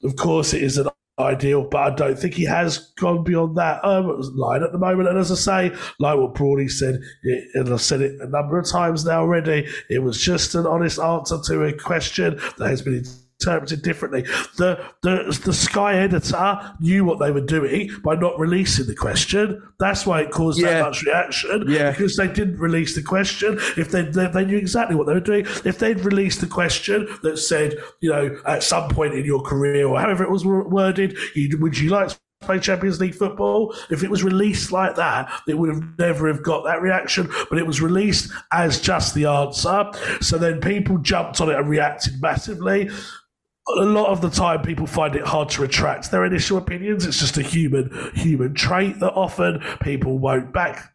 of 0.02 0.16
course, 0.16 0.52
it 0.52 0.62
is 0.62 0.78
an 0.78 0.88
ideal, 1.18 1.62
but 1.64 1.78
I 1.78 1.94
don't 1.94 2.18
think 2.18 2.34
he 2.34 2.44
has 2.44 2.92
gone 2.98 3.24
beyond 3.24 3.56
that 3.56 3.84
um, 3.84 4.20
line 4.34 4.62
at 4.62 4.72
the 4.72 4.78
moment. 4.78 5.08
And 5.08 5.18
as 5.18 5.32
I 5.32 5.34
say, 5.70 5.76
like 5.98 6.18
what 6.18 6.34
Brawley 6.34 6.68
said, 6.68 7.00
it, 7.22 7.44
and 7.54 7.72
I've 7.72 7.80
said 7.80 8.00
it 8.02 8.20
a 8.20 8.28
number 8.28 8.58
of 8.58 8.70
times 8.70 9.04
now 9.04 9.20
already, 9.20 9.66
it 9.90 10.00
was 10.00 10.20
just 10.20 10.54
an 10.54 10.66
honest 10.66 10.98
answer 11.00 11.38
to 11.46 11.64
a 11.64 11.72
question 11.72 12.40
that 12.58 12.70
has 12.70 12.82
been 12.82 13.04
interpreted 13.40 13.82
differently. 13.82 14.22
The, 14.56 14.84
the 15.02 15.40
the 15.44 15.52
Sky 15.52 15.94
editor 15.98 16.74
knew 16.80 17.04
what 17.04 17.18
they 17.18 17.30
were 17.30 17.40
doing 17.40 17.90
by 18.02 18.14
not 18.16 18.38
releasing 18.38 18.86
the 18.86 18.94
question. 18.96 19.62
That's 19.78 20.06
why 20.06 20.22
it 20.22 20.30
caused 20.30 20.58
Yeah. 20.60 20.74
that 20.74 20.82
much 20.84 21.04
reaction. 21.04 21.64
Yeah. 21.68 21.90
Because 21.90 22.16
they 22.16 22.26
didn't 22.28 22.58
release 22.58 22.94
the 22.94 23.02
question. 23.02 23.58
If 23.76 23.90
they, 23.90 24.02
they 24.02 24.26
they 24.26 24.44
knew 24.44 24.56
exactly 24.58 24.96
what 24.96 25.06
they 25.06 25.14
were 25.14 25.20
doing. 25.20 25.46
If 25.64 25.78
they'd 25.78 26.00
released 26.00 26.40
the 26.40 26.46
question 26.46 27.08
that 27.22 27.38
said, 27.38 27.76
you 28.00 28.10
know, 28.10 28.36
at 28.46 28.62
some 28.62 28.88
point 28.90 29.14
in 29.14 29.24
your 29.24 29.42
career 29.42 29.86
or 29.86 30.00
however 30.00 30.24
it 30.24 30.30
was 30.30 30.44
worded, 30.44 31.16
you, 31.34 31.56
would 31.58 31.78
you 31.78 31.90
like 31.90 32.08
to 32.08 32.18
play 32.42 32.58
Champions 32.58 33.00
League 33.00 33.14
football? 33.14 33.74
If 33.90 34.02
it 34.02 34.10
was 34.10 34.22
released 34.22 34.72
like 34.72 34.96
that, 34.96 35.30
it 35.46 35.54
would 35.58 35.68
have 35.68 35.82
never 35.98 36.28
have 36.28 36.42
got 36.42 36.64
that 36.64 36.80
reaction. 36.82 37.30
But 37.50 37.58
it 37.58 37.66
was 37.66 37.80
released 37.80 38.32
as 38.52 38.80
just 38.80 39.14
the 39.14 39.26
answer. 39.26 39.90
So 40.20 40.38
then 40.38 40.60
people 40.60 40.98
jumped 40.98 41.40
on 41.40 41.50
it 41.50 41.56
and 41.56 41.68
reacted 41.68 42.20
massively 42.20 42.90
a 43.76 43.84
lot 43.84 44.08
of 44.08 44.20
the 44.20 44.30
time 44.30 44.62
people 44.62 44.86
find 44.86 45.14
it 45.14 45.24
hard 45.26 45.50
to 45.50 45.62
retract 45.62 46.10
their 46.10 46.24
initial 46.24 46.58
opinions. 46.58 47.06
It's 47.06 47.18
just 47.18 47.36
a 47.38 47.42
human 47.42 47.90
human 48.14 48.54
trait 48.54 48.98
that 49.00 49.12
often 49.12 49.62
people 49.80 50.18
won't 50.18 50.52
back 50.52 50.94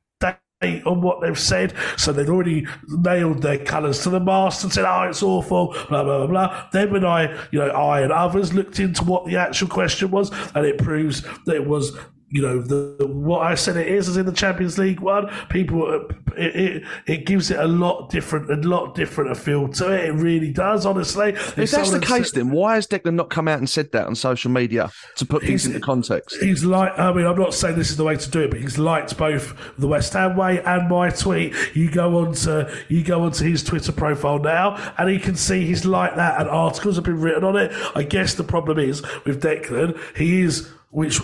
on 0.86 1.02
what 1.02 1.22
they've 1.22 1.38
said. 1.38 1.74
So 1.98 2.12
they'd 2.12 2.30
already 2.30 2.66
nailed 2.88 3.42
their 3.42 3.58
colours 3.58 4.02
to 4.04 4.10
the 4.10 4.20
mast 4.20 4.64
and 4.64 4.72
said, 4.72 4.86
"Oh, 4.86 5.04
it's 5.04 5.22
awful." 5.24 5.76
Blah 5.90 6.04
blah 6.04 6.26
blah 6.26 6.28
blah. 6.28 6.68
Then 6.72 6.92
when 6.92 7.06
I, 7.06 7.34
you 7.52 7.60
know, 7.60 7.70
I 7.70 8.02
and 8.02 8.12
others 8.12 8.54
looked 8.54 8.80
into 8.80 9.04
what 9.04 9.26
the 9.26 9.38
actual 9.38 9.68
question 9.68 10.12
was, 10.12 10.32
and 10.56 10.66
it 10.66 10.78
proves 10.78 11.22
that 11.46 11.56
it 11.56 11.68
was. 11.68 11.96
You 12.34 12.42
know 12.42 12.62
the 12.64 13.06
what 13.06 13.46
I 13.46 13.54
said 13.54 13.78
it 13.78 13.88
is 13.88 14.08
is 14.08 14.18
in 14.18 14.26
the 14.26 14.32
Champions 14.32 14.80
League 14.80 15.00
one. 15.00 15.32
People, 15.50 15.84
uh, 15.84 16.34
it, 16.36 16.56
it 16.56 16.84
it 17.06 17.26
gives 17.28 17.52
it 17.52 17.60
a 17.60 17.68
lot 17.68 18.10
different, 18.10 18.50
a 18.50 18.68
lot 18.68 18.96
different 18.96 19.30
a 19.30 19.36
feel 19.36 19.68
to 19.68 19.92
it. 19.94 20.10
It 20.10 20.14
really 20.14 20.52
does, 20.52 20.88
honestly. 20.88 21.34
If 21.34 21.70
that's 21.70 21.92
the 21.92 22.00
case, 22.00 22.32
then 22.32 22.50
why 22.50 22.74
has 22.74 22.88
Declan 22.88 23.14
not 23.14 23.30
come 23.30 23.48
out 23.48 23.60
and 23.60 23.70
said 23.70 23.92
that 23.92 24.08
on 24.08 24.16
social 24.16 24.50
media 24.50 24.90
to 25.18 25.28
put 25.28 25.44
things 25.44 25.68
into 25.68 25.80
context? 25.80 26.36
He's 26.42 26.64
like, 26.64 26.98
I 26.98 27.14
mean, 27.14 27.28
I'm 27.28 27.38
not 27.38 27.54
saying 27.54 27.76
this 27.76 27.92
is 27.92 27.98
the 27.98 28.04
way 28.04 28.18
to 28.18 28.32
do 28.32 28.42
it, 28.42 28.50
but 28.50 28.60
he's 28.60 28.80
liked 28.80 29.16
both 29.16 29.56
the 29.78 29.88
West 29.88 30.14
Ham 30.14 30.36
way 30.36 30.60
and 30.64 30.90
my 30.90 31.12
tweet. 31.12 31.54
You 31.76 31.92
go 31.92 32.18
on 32.18 32.34
to 32.34 32.76
you 32.90 33.04
go 33.04 33.22
onto 33.22 33.46
his 33.46 33.64
Twitter 33.64 33.92
profile 33.92 34.40
now, 34.40 34.94
and 34.98 35.08
he 35.08 35.20
can 35.20 35.36
see 35.36 35.68
he's 35.68 35.86
like 35.86 36.16
that, 36.16 36.42
and 36.42 36.50
articles 36.50 36.96
have 36.96 37.06
been 37.06 37.22
written 37.22 37.44
on 37.44 37.58
it. 37.58 37.72
I 37.94 38.02
guess 38.02 38.34
the 38.34 38.44
problem 38.44 38.80
is 38.80 39.04
with 39.24 39.44
Declan, 39.44 40.00
he 40.18 40.42
is 40.42 40.68
which. 40.90 41.20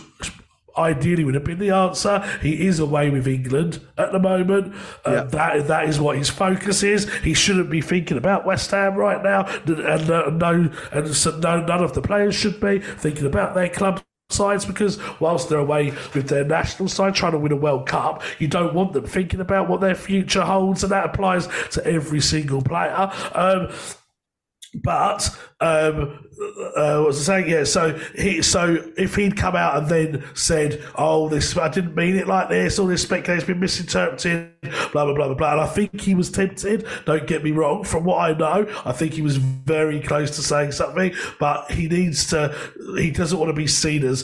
Ideally, 0.80 1.24
would 1.26 1.36
have 1.36 1.44
been 1.44 1.60
the 1.60 1.72
answer. 1.72 2.26
He 2.42 2.66
is 2.66 2.80
away 2.80 3.10
with 3.10 3.28
England 3.28 3.82
at 3.98 4.12
the 4.12 4.20
moment. 4.20 4.74
Uh, 5.06 5.26
That 5.26 5.68
that 5.68 5.90
is 5.90 6.00
what 6.00 6.18
his 6.18 6.30
focus 6.30 6.84
is. 6.84 7.12
He 7.20 7.34
shouldn't 7.34 7.70
be 7.70 7.82
thinking 7.82 8.18
about 8.18 8.46
West 8.46 8.72
Ham 8.72 8.96
right 8.96 9.22
now, 9.22 9.46
and 9.68 10.10
uh, 10.10 10.30
no, 10.30 10.72
and 10.92 11.16
so 11.16 11.38
no, 11.38 11.60
none 11.66 11.84
of 11.84 11.94
the 11.94 12.02
players 12.02 12.34
should 12.36 12.60
be 12.60 12.80
thinking 12.80 13.26
about 13.26 13.54
their 13.54 13.70
club 13.70 14.02
sides 14.32 14.64
because 14.64 15.00
whilst 15.20 15.50
they're 15.50 15.58
away 15.58 15.92
with 16.14 16.30
their 16.30 16.46
national 16.46 16.88
side 16.88 17.16
trying 17.16 17.32
to 17.32 17.40
win 17.40 17.52
a 17.52 17.56
World 17.56 17.88
Cup, 17.88 18.22
you 18.38 18.48
don't 18.48 18.74
want 18.74 18.94
them 18.94 19.06
thinking 19.06 19.40
about 19.40 19.68
what 19.68 19.82
their 19.82 19.96
future 19.96 20.44
holds, 20.44 20.84
and 20.84 20.92
that 20.92 21.06
applies 21.06 21.48
to 21.72 21.86
every 21.86 22.22
single 22.22 22.62
player. 22.62 23.12
Um, 23.34 23.70
but 24.76 25.30
um, 25.62 26.30
uh, 26.76 26.98
what 26.98 27.08
was 27.08 27.30
I 27.30 27.42
saying? 27.42 27.50
Yeah, 27.50 27.64
so 27.64 27.98
he, 28.16 28.42
so 28.42 28.78
if 28.98 29.16
he'd 29.16 29.36
come 29.36 29.56
out 29.56 29.78
and 29.78 29.88
then 29.90 30.24
said, 30.36 30.84
"Oh, 30.96 31.28
this 31.28 31.58
I 31.58 31.70
didn't 31.70 31.96
mean 31.96 32.16
it 32.16 32.28
like 32.28 32.50
this," 32.50 32.78
all 32.78 32.88
this 32.88 33.02
speculation's 33.02 33.48
been 33.48 33.60
misinterpreted, 33.60 34.52
blah 34.92 35.06
blah 35.06 35.14
blah 35.14 35.28
blah 35.28 35.34
blah, 35.34 35.52
and 35.54 35.62
I 35.62 35.68
think 35.68 36.00
he 36.02 36.14
was 36.14 36.30
tempted. 36.30 36.86
Don't 37.06 37.26
get 37.28 37.44
me 37.44 37.52
wrong. 37.52 37.84
From 37.84 38.04
what 38.04 38.18
I 38.18 38.34
know, 38.34 38.68
I 38.86 38.92
think 38.92 39.14
he 39.14 39.22
was 39.22 39.38
very 39.38 40.00
close 40.00 40.36
to 40.36 40.44
saying 40.44 40.74
something, 40.74 41.14
but 41.40 41.72
he 41.72 41.88
needs 41.88 42.28
to. 42.28 42.56
He 42.98 43.12
doesn't 43.12 43.38
want 43.38 43.50
to 43.50 43.54
be 43.54 43.68
seen 43.68 44.04
as 44.04 44.24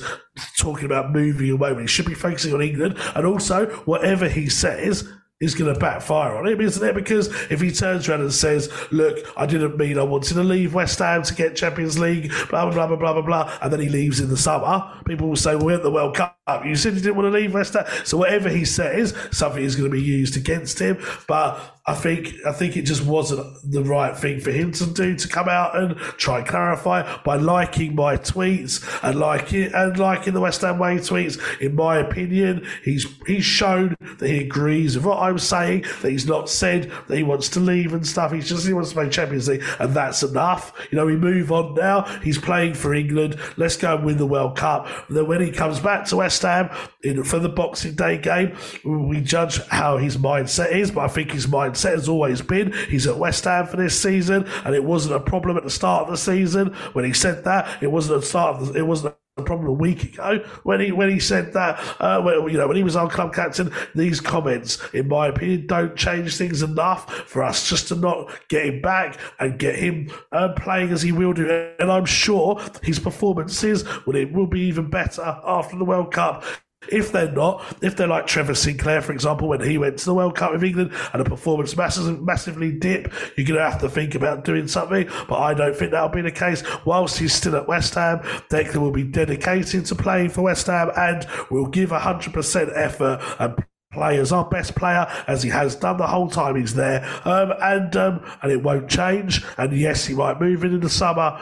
talking 0.57 0.85
about 0.85 1.11
moving 1.11 1.49
away. 1.49 1.79
He 1.81 1.87
should 1.87 2.05
be 2.05 2.13
focusing 2.13 2.53
on 2.53 2.61
England, 2.61 2.97
and 3.15 3.25
also 3.25 3.67
whatever 3.85 4.29
he 4.29 4.47
says 4.47 5.09
is 5.41 5.53
going 5.53 5.73
to 5.73 5.79
backfire 5.79 6.37
on 6.37 6.47
him, 6.47 6.61
isn't 6.61 6.87
it? 6.87 6.95
Because 6.95 7.27
if 7.51 7.59
he 7.59 7.71
turns 7.71 8.07
around 8.07 8.21
and 8.21 8.33
says, 8.33 8.71
"Look, 8.91 9.17
I 9.35 9.45
didn't 9.45 9.77
mean 9.77 9.99
I 9.99 10.03
wanted 10.03 10.35
to 10.35 10.43
leave 10.43 10.73
West 10.73 10.99
Ham 10.99 11.23
to 11.23 11.35
get 11.35 11.55
Champions 11.55 11.99
League," 11.99 12.31
blah 12.49 12.69
blah 12.69 12.87
blah 12.87 12.95
blah 12.95 13.13
blah 13.13 13.21
blah, 13.21 13.57
and 13.61 13.71
then 13.71 13.81
he 13.81 13.89
leaves 13.89 14.19
in 14.19 14.29
the 14.29 14.37
summer, 14.37 14.83
people 15.05 15.27
will 15.27 15.35
say, 15.35 15.55
"Well, 15.55 15.65
we're 15.65 15.75
at 15.75 15.83
the 15.83 15.91
World 15.91 16.15
Cup. 16.15 16.37
You 16.63 16.75
said 16.75 16.93
you 16.93 17.01
didn't 17.01 17.17
want 17.17 17.27
to 17.27 17.37
leave 17.37 17.53
West 17.53 17.73
Ham." 17.73 17.85
So 18.05 18.17
whatever 18.17 18.49
he 18.49 18.63
says, 18.63 19.13
something 19.31 19.63
is 19.63 19.75
going 19.75 19.91
to 19.91 19.97
be 19.97 20.01
used 20.01 20.37
against 20.37 20.79
him. 20.79 20.97
But 21.27 21.59
I 21.87 21.93
think 21.93 22.33
I 22.47 22.51
think 22.51 22.77
it 22.77 22.81
just 22.81 23.05
wasn't 23.05 23.45
the 23.63 23.83
right 23.83 24.17
thing 24.17 24.39
for 24.39 24.49
him 24.49 24.71
to 24.71 24.87
do 24.87 25.15
to 25.15 25.27
come 25.27 25.47
out 25.47 25.77
and 25.77 25.95
try 26.17 26.39
and 26.39 26.47
clarify 26.47 27.21
by 27.21 27.35
liking 27.35 27.93
my 27.93 28.17
tweets 28.17 28.83
and 29.03 29.19
liking 29.19 29.71
and 29.71 29.95
liking 29.99 30.33
the 30.33 30.41
West 30.41 30.61
Ham 30.61 30.79
way 30.79 30.95
tweets. 30.95 31.39
In 31.61 31.75
my 31.75 31.97
opinion, 31.97 32.65
he's 32.83 33.05
he's 33.27 33.45
shown 33.45 33.95
that 34.17 34.27
he 34.27 34.39
agrees 34.39 34.95
with 34.95 35.05
what 35.05 35.19
I'm 35.19 35.37
saying. 35.37 35.85
That 36.01 36.09
he's 36.09 36.25
not 36.25 36.49
said 36.49 36.91
that 37.07 37.17
he 37.17 37.21
wants 37.21 37.49
to 37.49 37.59
leave 37.59 37.93
and 37.93 38.05
stuff. 38.05 38.31
He's 38.31 38.49
just 38.49 38.65
he 38.65 38.73
wants 38.73 38.89
to 38.89 38.95
play 38.95 39.09
Champions 39.09 39.47
League, 39.47 39.63
and 39.77 39.93
that's 39.93 40.23
enough. 40.23 40.73
You 40.89 40.95
know, 40.95 41.05
we 41.05 41.15
move 41.15 41.51
on 41.51 41.75
now. 41.75 42.01
He's 42.23 42.39
playing 42.39 42.73
for 42.73 42.95
England. 42.95 43.37
Let's 43.57 43.77
go 43.77 43.95
and 43.95 44.03
win 44.03 44.17
the 44.17 44.25
World 44.25 44.57
Cup. 44.57 44.87
Then 45.07 45.27
when 45.27 45.39
he 45.39 45.51
comes 45.51 45.79
back 45.79 46.05
to 46.05 46.15
West 46.15 46.41
Ham 46.41 46.71
in, 47.03 47.23
for 47.23 47.37
the 47.37 47.49
Boxing 47.49 47.93
Day 47.93 48.17
game, 48.17 48.57
we 48.83 49.21
judge 49.21 49.61
how 49.67 49.97
his 49.97 50.17
mindset 50.17 50.71
is. 50.71 50.89
But 50.89 51.01
I 51.01 51.07
think 51.09 51.31
his 51.31 51.45
mindset 51.45 51.74
has 51.83 52.09
always 52.09 52.41
been 52.41 52.73
he's 52.89 53.07
at 53.07 53.17
West 53.17 53.43
Ham 53.45 53.67
for 53.67 53.77
this 53.77 53.99
season, 53.99 54.45
and 54.65 54.75
it 54.75 54.83
wasn't 54.83 55.15
a 55.15 55.19
problem 55.19 55.57
at 55.57 55.63
the 55.63 55.69
start 55.69 56.05
of 56.05 56.11
the 56.11 56.17
season 56.17 56.73
when 56.93 57.05
he 57.05 57.13
said 57.13 57.43
that. 57.43 57.81
It 57.81 57.91
wasn't 57.91 58.23
a 58.23 58.25
start. 58.25 58.61
Of 58.61 58.73
the, 58.73 58.79
it 58.79 58.87
wasn't 58.87 59.15
a 59.37 59.43
problem 59.43 59.67
a 59.67 59.73
week 59.73 60.03
ago 60.03 60.37
when 60.63 60.79
he 60.79 60.93
when 60.93 61.09
he 61.09 61.19
said 61.19 61.51
that. 61.51 61.77
Uh, 61.99 62.21
well, 62.23 62.47
you 62.47 62.57
know, 62.57 62.67
when 62.67 62.77
he 62.77 62.83
was 62.83 62.95
our 62.95 63.09
club 63.09 63.33
captain, 63.33 63.69
these 63.93 64.21
comments, 64.21 64.79
in 64.93 65.09
my 65.09 65.27
opinion, 65.27 65.67
don't 65.67 65.95
change 65.97 66.37
things 66.37 66.63
enough 66.63 67.13
for 67.27 67.43
us 67.43 67.67
just 67.67 67.89
to 67.89 67.95
not 67.95 68.31
get 68.47 68.65
him 68.65 68.81
back 68.81 69.19
and 69.39 69.59
get 69.59 69.75
him 69.75 70.09
uh, 70.31 70.53
playing 70.53 70.91
as 70.91 71.01
he 71.01 71.11
will 71.11 71.33
do. 71.33 71.49
And 71.79 71.91
I'm 71.91 72.05
sure 72.05 72.61
his 72.81 72.97
performances 72.97 73.83
will 74.05 74.15
it 74.15 74.31
will 74.31 74.47
be 74.47 74.61
even 74.61 74.89
better 74.89 75.21
after 75.21 75.77
the 75.77 75.85
World 75.85 76.13
Cup. 76.13 76.45
If 76.91 77.11
they're 77.11 77.31
not, 77.31 77.63
if 77.81 77.95
they're 77.95 78.07
like 78.07 78.27
Trevor 78.27 78.55
Sinclair, 78.55 79.01
for 79.01 79.11
example, 79.11 79.47
when 79.47 79.61
he 79.61 79.77
went 79.77 79.97
to 79.99 80.05
the 80.05 80.13
World 80.13 80.35
Cup 80.35 80.51
with 80.51 80.63
England 80.63 80.91
and 81.13 81.23
the 81.23 81.29
performance 81.29 81.75
massive, 81.75 82.21
massively 82.21 82.71
dip, 82.71 83.11
you're 83.35 83.47
going 83.47 83.59
to 83.59 83.69
have 83.69 83.81
to 83.81 83.89
think 83.89 84.15
about 84.15 84.45
doing 84.45 84.67
something. 84.67 85.07
But 85.27 85.39
I 85.39 85.53
don't 85.53 85.75
think 85.75 85.91
that'll 85.91 86.09
be 86.09 86.21
the 86.21 86.31
case. 86.31 86.63
Whilst 86.85 87.17
he's 87.17 87.33
still 87.33 87.55
at 87.55 87.67
West 87.67 87.95
Ham, 87.95 88.19
Declan 88.49 88.77
will 88.77 88.91
be 88.91 89.03
dedicated 89.03 89.85
to 89.85 89.95
playing 89.95 90.29
for 90.29 90.41
West 90.43 90.67
Ham 90.67 90.91
and 90.95 91.27
will 91.49 91.67
give 91.67 91.89
100% 91.89 92.71
effort 92.75 93.21
and 93.39 93.63
play 93.95 94.19
as 94.19 94.31
our 94.31 94.45
best 94.45 94.75
player 94.75 95.07
as 95.27 95.41
he 95.41 95.49
has 95.49 95.75
done 95.75 95.97
the 95.97 96.05
whole 96.05 96.29
time 96.29 96.55
he's 96.55 96.75
there. 96.75 97.03
Um, 97.23 97.53
and 97.61 97.95
um, 97.95 98.23
and 98.43 98.51
it 98.51 98.61
won't 98.61 98.89
change. 98.89 99.43
And 99.57 99.73
yes, 99.73 100.05
he 100.05 100.13
might 100.13 100.39
move 100.39 100.63
in 100.63 100.73
in 100.73 100.81
the 100.81 100.89
summer, 100.89 101.39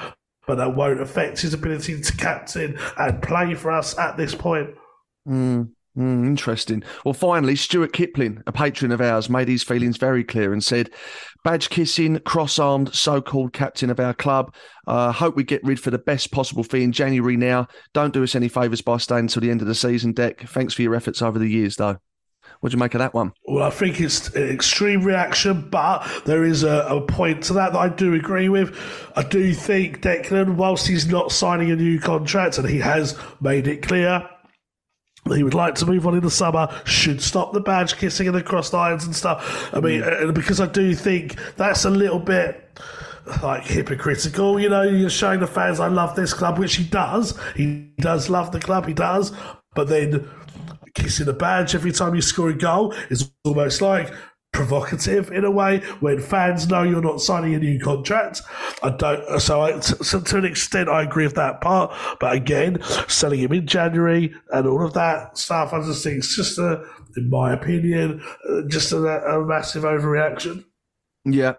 but 0.47 0.55
that 0.55 0.75
won't 0.75 1.01
affect 1.01 1.41
his 1.41 1.53
ability 1.53 1.99
to 1.99 2.17
captain 2.17 2.77
and 2.97 3.21
play 3.21 3.55
for 3.55 3.71
us 3.71 3.97
at 3.97 4.15
this 4.15 4.35
point. 4.35 4.69
Mm, 5.27 5.69
mm, 5.97 6.25
interesting. 6.25 6.83
Well, 7.05 7.13
finally, 7.13 7.55
Stuart 7.55 7.93
Kipling, 7.93 8.43
a 8.45 8.51
patron 8.51 8.91
of 8.91 9.01
ours, 9.01 9.29
made 9.29 9.47
his 9.47 9.63
feelings 9.63 9.97
very 9.97 10.23
clear 10.23 10.51
and 10.51 10.63
said, 10.63 10.89
"Badge 11.43 11.69
kissing, 11.69 12.19
cross-armed, 12.19 12.93
so-called 12.93 13.53
captain 13.53 13.89
of 13.89 13.99
our 13.99 14.13
club. 14.13 14.53
Uh, 14.85 15.11
hope 15.11 15.35
we 15.35 15.43
get 15.43 15.63
rid 15.63 15.79
for 15.79 15.91
the 15.91 15.97
best 15.97 16.31
possible 16.31 16.63
fee 16.63 16.83
in 16.83 16.91
January. 16.91 17.37
Now, 17.37 17.67
don't 17.93 18.13
do 18.13 18.23
us 18.23 18.35
any 18.35 18.49
favours 18.49 18.81
by 18.81 18.97
staying 18.97 19.21
until 19.21 19.41
the 19.41 19.51
end 19.51 19.61
of 19.61 19.67
the 19.67 19.75
season. 19.75 20.11
Deck. 20.11 20.41
Thanks 20.41 20.73
for 20.73 20.81
your 20.81 20.95
efforts 20.95 21.21
over 21.21 21.39
the 21.39 21.49
years, 21.49 21.77
though. 21.77 21.97
What 22.59 22.71
do 22.71 22.77
you 22.77 22.79
make 22.79 22.93
of 22.93 22.99
that 22.99 23.13
one? 23.13 23.33
Well, 23.45 23.63
I 23.63 23.69
think 23.69 23.99
it's 23.99 24.29
an 24.35 24.49
extreme 24.49 25.03
reaction, 25.03 25.69
but 25.69 26.05
there 26.25 26.45
is 26.45 26.63
a, 26.63 26.85
a 26.89 27.01
point 27.01 27.43
to 27.45 27.53
that 27.53 27.73
that 27.73 27.79
I 27.79 27.89
do 27.89 28.13
agree 28.13 28.47
with. 28.47 28.77
I 29.17 29.23
do 29.23 29.53
think 29.53 30.01
Declan, 30.01 30.55
whilst 30.55 30.87
he's 30.87 31.05
not 31.05 31.31
signing 31.31 31.71
a 31.71 31.75
new 31.75 31.99
contract, 31.99 32.57
and 32.57 32.67
he 32.67 32.79
has 32.79 33.17
made 33.41 33.67
it 33.67 33.81
clear 33.81 34.29
he 35.31 35.43
would 35.43 35.53
like 35.53 35.75
to 35.75 35.85
move 35.85 36.05
on 36.05 36.15
in 36.15 36.21
the 36.21 36.31
summer, 36.31 36.67
should 36.85 37.21
stop 37.21 37.53
the 37.53 37.61
badge 37.61 37.97
kissing 37.97 38.27
and 38.27 38.35
the 38.35 38.43
crossed 38.43 38.73
irons 38.73 39.05
and 39.05 39.15
stuff. 39.15 39.73
I 39.73 39.79
mean, 39.79 40.03
uh, 40.03 40.31
because 40.33 40.59
I 40.59 40.67
do 40.67 40.93
think 40.93 41.37
that's 41.55 41.85
a 41.85 41.89
little 41.89 42.19
bit 42.19 42.79
like 43.41 43.63
hypocritical. 43.63 44.59
You 44.59 44.69
know, 44.69 44.83
you're 44.83 45.09
showing 45.09 45.39
the 45.39 45.47
fans 45.47 45.79
I 45.79 45.87
love 45.87 46.15
this 46.15 46.33
club, 46.33 46.59
which 46.59 46.75
he 46.75 46.83
does. 46.83 47.39
He 47.55 47.89
does 47.99 48.29
love 48.29 48.51
the 48.51 48.59
club, 48.59 48.85
he 48.85 48.93
does. 48.93 49.31
But 49.75 49.87
then 49.87 50.29
kissing 50.93 51.25
the 51.25 51.33
badge 51.33 51.73
every 51.73 51.91
time 51.91 52.15
you 52.15 52.21
score 52.21 52.49
a 52.49 52.53
goal 52.53 52.93
is 53.09 53.31
almost 53.43 53.81
like 53.81 54.13
provocative 54.53 55.31
in 55.31 55.43
a 55.43 55.51
way 55.51 55.79
when 55.99 56.21
fans 56.21 56.69
know 56.69 56.83
you're 56.83 57.01
not 57.01 57.19
signing 57.19 57.53
a 57.55 57.59
new 57.59 57.79
contract. 57.79 58.41
I 58.81 58.91
don't. 58.91 59.41
So, 59.41 59.61
I, 59.61 59.79
so 59.81 60.21
to 60.21 60.37
an 60.37 60.45
extent, 60.45 60.87
I 60.87 61.03
agree 61.03 61.25
with 61.25 61.35
that 61.35 61.59
part. 61.59 61.93
But 62.19 62.33
again, 62.35 62.81
selling 63.09 63.39
him 63.39 63.51
in 63.51 63.67
January 63.67 64.33
and 64.51 64.67
all 64.67 64.85
of 64.85 64.93
that 64.93 65.37
stuff, 65.37 65.73
I 65.73 65.81
just 65.81 66.03
think 66.03 66.19
it's 66.19 66.35
just 66.35 66.57
a, 66.57 66.85
in 67.17 67.29
my 67.29 67.53
opinion, 67.53 68.23
uh, 68.49 68.61
just 68.67 68.93
a, 68.93 68.97
a 68.97 69.45
massive 69.45 69.83
overreaction. 69.83 70.63
Yeah. 71.25 71.55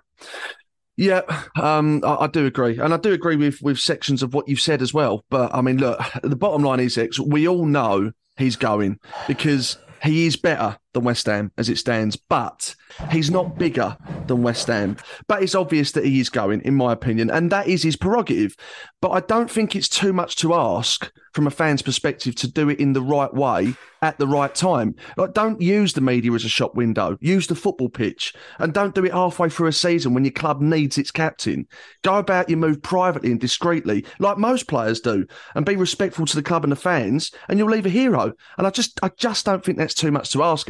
Yeah, 0.97 1.23
um, 1.61 2.03
I, 2.05 2.15
I, 2.21 2.27
do 2.29 2.47
agree, 2.47 2.79
and 2.79 2.95
I 2.95 2.99
do 2.99 3.13
agree 3.13 3.35
with 3.35 3.61
with 3.61 3.81
sections 3.81 4.23
of 4.23 4.33
what 4.33 4.49
you've 4.49 4.61
said 4.61 4.81
as 4.81 4.95
well. 4.95 5.25
But 5.29 5.53
I 5.53 5.61
mean, 5.61 5.79
look, 5.79 5.99
the 6.23 6.37
bottom 6.37 6.63
line 6.63 6.79
is, 6.79 6.97
Ex, 6.97 7.19
we 7.19 7.49
all 7.49 7.67
know 7.67 8.13
he's 8.37 8.55
going 8.55 9.01
because 9.27 9.77
he 10.05 10.27
is 10.27 10.37
better 10.37 10.79
than 10.95 11.05
West 11.05 11.27
Ham 11.27 11.53
as 11.59 11.69
it 11.69 11.77
stands, 11.77 12.17
but 12.17 12.75
he's 13.11 13.31
not 13.31 13.59
bigger 13.59 13.97
than 14.27 14.43
West 14.43 14.69
Ham. 14.69 14.97
But 15.29 15.43
it's 15.43 15.55
obvious 15.55 15.93
that 15.93 16.07
he 16.07 16.21
is 16.21 16.31
going, 16.31 16.63
in 16.63 16.75
my 16.75 16.93
opinion, 16.93 17.31
and 17.31 17.51
that 17.51 17.69
is 17.69 17.83
his 17.83 17.97
prerogative. 17.97 18.57
But 19.03 19.11
I 19.11 19.21
don't 19.21 19.51
think 19.51 19.77
it's 19.77 19.89
too 19.89 20.13
much 20.13 20.37
to 20.37 20.55
ask 20.55 21.13
from 21.35 21.47
a 21.47 21.51
fan's 21.51 21.83
perspective 21.83 22.35
to 22.37 22.51
do 22.51 22.71
it 22.71 22.79
in 22.79 22.93
the 22.93 23.03
right 23.03 23.33
way 23.35 23.75
at 24.01 24.19
the 24.19 24.27
right 24.27 24.55
time. 24.55 24.95
Like, 25.17 25.33
don't 25.33 25.61
use 25.61 25.93
the 25.93 26.01
media 26.01 26.33
as 26.33 26.45
a 26.45 26.49
shop 26.49 26.75
window. 26.75 27.19
Use 27.21 27.47
the 27.47 27.55
football 27.55 27.89
pitch, 27.89 28.33
and 28.59 28.73
don't 28.73 28.95
do 28.95 29.05
it 29.05 29.13
halfway 29.13 29.49
through 29.49 29.69
a 29.69 29.73
season 29.73 30.15
when 30.15 30.25
your 30.25 30.33
club 30.33 30.61
needs 30.61 30.97
its 30.97 31.11
captain. 31.11 31.67
Go 32.03 32.17
about 32.17 32.49
your 32.49 32.59
move 32.59 32.83
privately 32.83 33.31
and 33.31 33.41
discreetly, 33.41 34.07
like 34.21 34.39
most 34.39 34.69
players 34.69 35.01
do, 35.01 35.27
and 35.55 35.67
be 35.67 35.77
respectful 35.77 36.27
to 36.27 36.37
the 36.37 36.43
club 36.43 36.65
and 36.65 36.73
the 36.73 36.77
fans, 36.77 37.33
and 37.49 37.59
you'll 37.59 37.71
leave 37.71 37.87
a 37.87 37.91
hero. 37.91 38.33
And 38.57 38.67
I 38.67 38.71
just, 38.71 39.01
I 39.03 39.11
just 39.17 39.45
don't 39.45 39.65
think 39.65 39.77
that's 39.77 39.95
too 39.95 40.13
much 40.13 40.31
to 40.33 40.43
ask, 40.43 40.69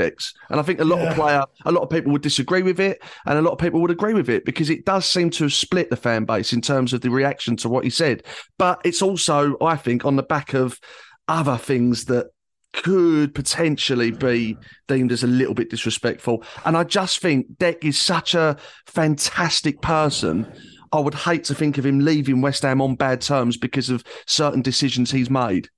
And 0.50 0.60
I 0.60 0.62
think 0.62 0.80
a 0.80 0.84
lot 0.84 1.00
yeah. 1.00 1.10
of 1.10 1.14
player, 1.14 1.44
a 1.64 1.72
lot 1.72 1.82
of 1.82 1.90
people 1.90 2.12
would 2.12 2.22
disagree 2.22 2.62
with 2.62 2.80
it, 2.80 3.02
and 3.26 3.38
a 3.38 3.42
lot 3.42 3.52
of 3.52 3.58
people 3.58 3.80
would 3.80 3.90
agree 3.90 4.14
with 4.14 4.28
it 4.28 4.44
because 4.44 4.70
it 4.70 4.84
does 4.84 5.06
seem 5.06 5.30
to 5.30 5.44
have 5.44 5.52
split 5.52 5.90
the 5.90 5.96
fan 5.96 6.24
base 6.24 6.52
in 6.52 6.60
terms 6.60 6.92
of 6.92 7.00
the 7.00 7.10
reaction 7.10 7.56
to 7.58 7.68
what 7.68 7.84
he 7.84 7.90
said. 7.90 8.22
But 8.58 8.80
it's 8.84 9.02
also, 9.02 9.56
I 9.60 9.76
think, 9.76 10.04
on 10.04 10.16
the 10.16 10.22
back 10.22 10.54
of 10.54 10.78
other 11.28 11.56
things 11.56 12.04
that 12.06 12.26
could 12.72 13.34
potentially 13.34 14.10
be 14.10 14.56
deemed 14.88 15.12
as 15.12 15.22
a 15.22 15.28
little 15.28 15.54
bit 15.54 15.70
disrespectful. 15.70 16.42
And 16.64 16.76
I 16.76 16.84
just 16.84 17.20
think 17.20 17.58
Deck 17.58 17.84
is 17.84 17.98
such 17.98 18.34
a 18.34 18.56
fantastic 18.86 19.80
person. 19.80 20.52
I 20.92 21.00
would 21.00 21.14
hate 21.14 21.44
to 21.44 21.54
think 21.54 21.78
of 21.78 21.86
him 21.86 22.00
leaving 22.00 22.40
West 22.40 22.62
Ham 22.62 22.80
on 22.80 22.96
bad 22.96 23.20
terms 23.20 23.56
because 23.56 23.90
of 23.90 24.04
certain 24.26 24.62
decisions 24.62 25.10
he's 25.10 25.30
made. 25.30 25.68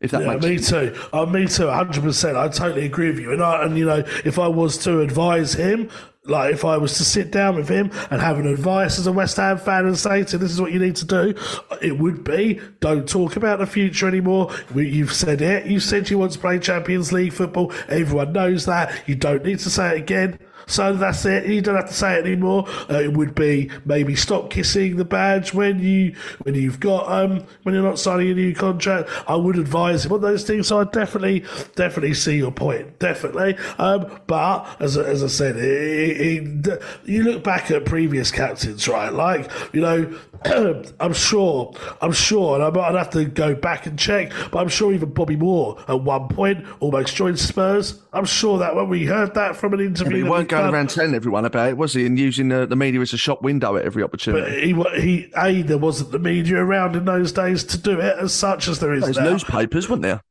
If 0.00 0.10
that 0.10 0.22
yeah, 0.22 0.34
makes 0.34 0.44
me 0.44 0.58
sense. 0.58 0.94
too. 0.94 1.08
Uh, 1.12 1.26
me 1.26 1.46
too. 1.46 1.68
Hundred 1.68 2.02
percent. 2.02 2.36
I 2.36 2.48
totally 2.48 2.84
agree 2.84 3.10
with 3.10 3.18
you. 3.18 3.32
And 3.32 3.42
I, 3.42 3.64
and 3.64 3.78
you 3.78 3.86
know, 3.86 4.04
if 4.24 4.38
I 4.38 4.46
was 4.46 4.76
to 4.78 5.00
advise 5.00 5.54
him, 5.54 5.88
like 6.24 6.52
if 6.52 6.64
I 6.64 6.76
was 6.76 6.94
to 6.98 7.04
sit 7.04 7.30
down 7.30 7.56
with 7.56 7.68
him 7.68 7.90
and 8.10 8.20
have 8.20 8.38
an 8.38 8.46
advice 8.46 8.98
as 8.98 9.06
a 9.06 9.12
West 9.12 9.36
Ham 9.38 9.56
fan 9.56 9.86
and 9.86 9.98
say 9.98 10.24
to 10.24 10.38
this 10.38 10.50
is 10.50 10.60
what 10.60 10.72
you 10.72 10.78
need 10.78 10.96
to 10.96 11.06
do, 11.06 11.34
it 11.80 11.98
would 11.98 12.24
be 12.24 12.60
don't 12.80 13.08
talk 13.08 13.36
about 13.36 13.58
the 13.58 13.66
future 13.66 14.06
anymore. 14.06 14.52
You've 14.74 15.12
said 15.12 15.40
it. 15.40 15.66
You 15.66 15.80
said 15.80 16.10
you 16.10 16.18
want 16.18 16.32
to 16.32 16.38
play 16.38 16.58
Champions 16.58 17.12
League 17.12 17.32
football. 17.32 17.72
Everyone 17.88 18.32
knows 18.32 18.66
that. 18.66 19.08
You 19.08 19.14
don't 19.14 19.44
need 19.44 19.60
to 19.60 19.70
say 19.70 19.96
it 19.96 19.98
again. 20.02 20.38
So 20.66 20.94
that's 20.94 21.24
it. 21.24 21.46
You 21.46 21.60
don't 21.60 21.76
have 21.76 21.88
to 21.88 21.94
say 21.94 22.18
it 22.18 22.26
anymore. 22.26 22.64
Uh, 22.90 23.00
it 23.00 23.12
would 23.12 23.34
be 23.34 23.70
maybe 23.84 24.16
stop 24.16 24.50
kissing 24.50 24.96
the 24.96 25.04
badge 25.04 25.54
when 25.54 25.78
you 25.78 26.14
when 26.42 26.54
you've 26.54 26.80
got 26.80 27.10
um 27.10 27.44
when 27.62 27.74
you're 27.74 27.84
not 27.84 27.98
signing 27.98 28.30
a 28.30 28.34
new 28.34 28.54
contract. 28.54 29.08
I 29.28 29.36
would 29.36 29.56
advise 29.56 30.04
him 30.04 30.12
on 30.12 30.20
those 30.20 30.44
things. 30.44 30.68
So 30.68 30.80
I 30.80 30.84
definitely 30.84 31.44
definitely 31.76 32.14
see 32.14 32.36
your 32.36 32.50
point. 32.50 32.98
Definitely. 32.98 33.56
Um, 33.78 34.20
but 34.26 34.66
as 34.80 34.98
as 34.98 35.22
I 35.22 35.28
said, 35.28 35.56
it, 35.56 36.66
it, 36.66 36.82
you 37.04 37.22
look 37.22 37.44
back 37.44 37.70
at 37.70 37.84
previous 37.84 38.30
captains, 38.30 38.88
right? 38.88 39.12
Like 39.12 39.50
you 39.72 39.80
know 39.80 40.18
I'm 41.00 41.12
sure, 41.12 41.72
I'm 42.00 42.12
sure, 42.12 42.56
and 42.56 42.64
I 42.64 42.70
might 42.70 42.96
have 42.96 43.10
to 43.10 43.24
go 43.24 43.54
back 43.54 43.86
and 43.86 43.98
check, 43.98 44.32
but 44.50 44.58
I'm 44.58 44.68
sure 44.68 44.92
even 44.92 45.12
Bobby 45.12 45.36
Moore 45.36 45.78
at 45.88 46.00
one 46.00 46.28
point 46.28 46.64
almost 46.80 47.14
joined 47.14 47.38
Spurs. 47.38 48.00
I'm 48.12 48.24
sure 48.24 48.58
that 48.58 48.74
when 48.74 48.88
we 48.88 49.06
heard 49.06 49.34
that 49.34 49.56
from 49.56 49.74
an 49.74 49.80
interview, 49.80 50.28
weren't 50.28 50.48
going 50.62 50.74
around 50.74 50.90
telling 50.90 51.14
everyone 51.14 51.44
about 51.44 51.68
it, 51.70 51.76
was 51.76 51.94
he? 51.94 52.06
And 52.06 52.18
using 52.18 52.48
the, 52.48 52.66
the 52.66 52.76
media 52.76 53.00
as 53.00 53.12
a 53.12 53.18
shop 53.18 53.42
window 53.42 53.76
at 53.76 53.84
every 53.84 54.02
opportunity. 54.02 54.72
But 54.72 54.98
he, 54.98 55.00
he, 55.00 55.32
a 55.36 55.62
there 55.62 55.78
wasn't 55.78 56.12
the 56.12 56.18
media 56.18 56.58
around 56.58 56.96
in 56.96 57.04
those 57.04 57.32
days 57.32 57.64
to 57.64 57.78
do 57.78 58.00
it 58.00 58.18
as 58.18 58.32
such 58.32 58.68
as 58.68 58.80
there 58.80 58.94
is 58.94 59.04
There's 59.04 59.18
now. 59.18 59.30
newspapers, 59.30 59.88
weren't 59.88 60.02
there? 60.02 60.22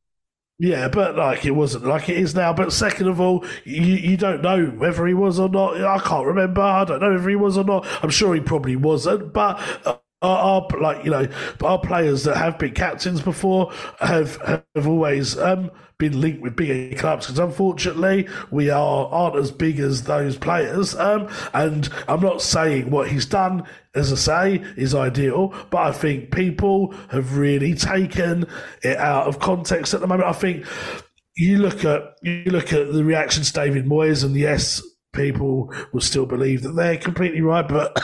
Yeah, 0.58 0.88
but 0.88 1.16
like 1.16 1.44
it 1.44 1.50
wasn't 1.50 1.84
like 1.84 2.08
it 2.08 2.16
is 2.16 2.34
now. 2.34 2.52
But 2.52 2.72
second 2.72 3.08
of 3.08 3.20
all, 3.20 3.44
you, 3.64 3.82
you 3.82 4.16
don't 4.16 4.40
know 4.40 4.66
whether 4.66 5.06
he 5.06 5.12
was 5.12 5.38
or 5.38 5.50
not. 5.50 5.78
I 5.82 5.98
can't 5.98 6.26
remember. 6.26 6.62
I 6.62 6.84
don't 6.84 7.00
know 7.00 7.14
if 7.14 7.26
he 7.26 7.36
was 7.36 7.58
or 7.58 7.64
not. 7.64 7.86
I'm 8.02 8.08
sure 8.08 8.34
he 8.34 8.40
probably 8.40 8.74
wasn't. 8.74 9.34
But 9.34 9.60
uh, 9.84 9.98
uh, 10.22 10.28
our, 10.28 10.68
like 10.80 11.04
you 11.04 11.10
know 11.10 11.28
our 11.62 11.78
players 11.78 12.24
that 12.24 12.36
have 12.36 12.58
been 12.58 12.72
captains 12.72 13.20
before 13.20 13.70
have 14.00 14.36
have 14.74 14.86
always 14.86 15.36
um, 15.38 15.70
been 15.98 16.20
linked 16.20 16.42
with 16.42 16.56
bigger 16.56 16.96
clubs 16.96 17.26
because 17.26 17.38
unfortunately 17.38 18.28
we 18.50 18.70
are 18.70 19.06
aren't 19.08 19.36
as 19.36 19.50
big 19.50 19.78
as 19.78 20.04
those 20.04 20.36
players 20.36 20.94
um, 20.94 21.28
and 21.52 21.90
I'm 22.08 22.20
not 22.20 22.40
saying 22.40 22.90
what 22.90 23.08
he's 23.08 23.26
done 23.26 23.64
as 23.94 24.12
I 24.12 24.16
say 24.16 24.64
is 24.76 24.94
ideal 24.94 25.54
but 25.70 25.78
I 25.78 25.92
think 25.92 26.32
people 26.32 26.94
have 27.10 27.36
really 27.36 27.74
taken 27.74 28.46
it 28.82 28.96
out 28.96 29.26
of 29.26 29.38
context 29.38 29.94
at 29.94 30.00
the 30.00 30.06
moment. 30.06 30.28
I 30.28 30.32
think 30.32 30.66
you 31.36 31.58
look 31.58 31.84
at 31.84 32.16
you 32.22 32.44
look 32.44 32.72
at 32.72 32.92
the 32.92 33.04
reactions 33.04 33.52
David 33.52 33.84
Moyes 33.84 34.24
and 34.24 34.34
yes 34.34 34.82
people 35.14 35.72
will 35.92 36.00
still 36.00 36.26
believe 36.26 36.62
that 36.62 36.72
they're 36.72 36.98
completely 36.98 37.40
right 37.40 37.66
but 37.66 37.96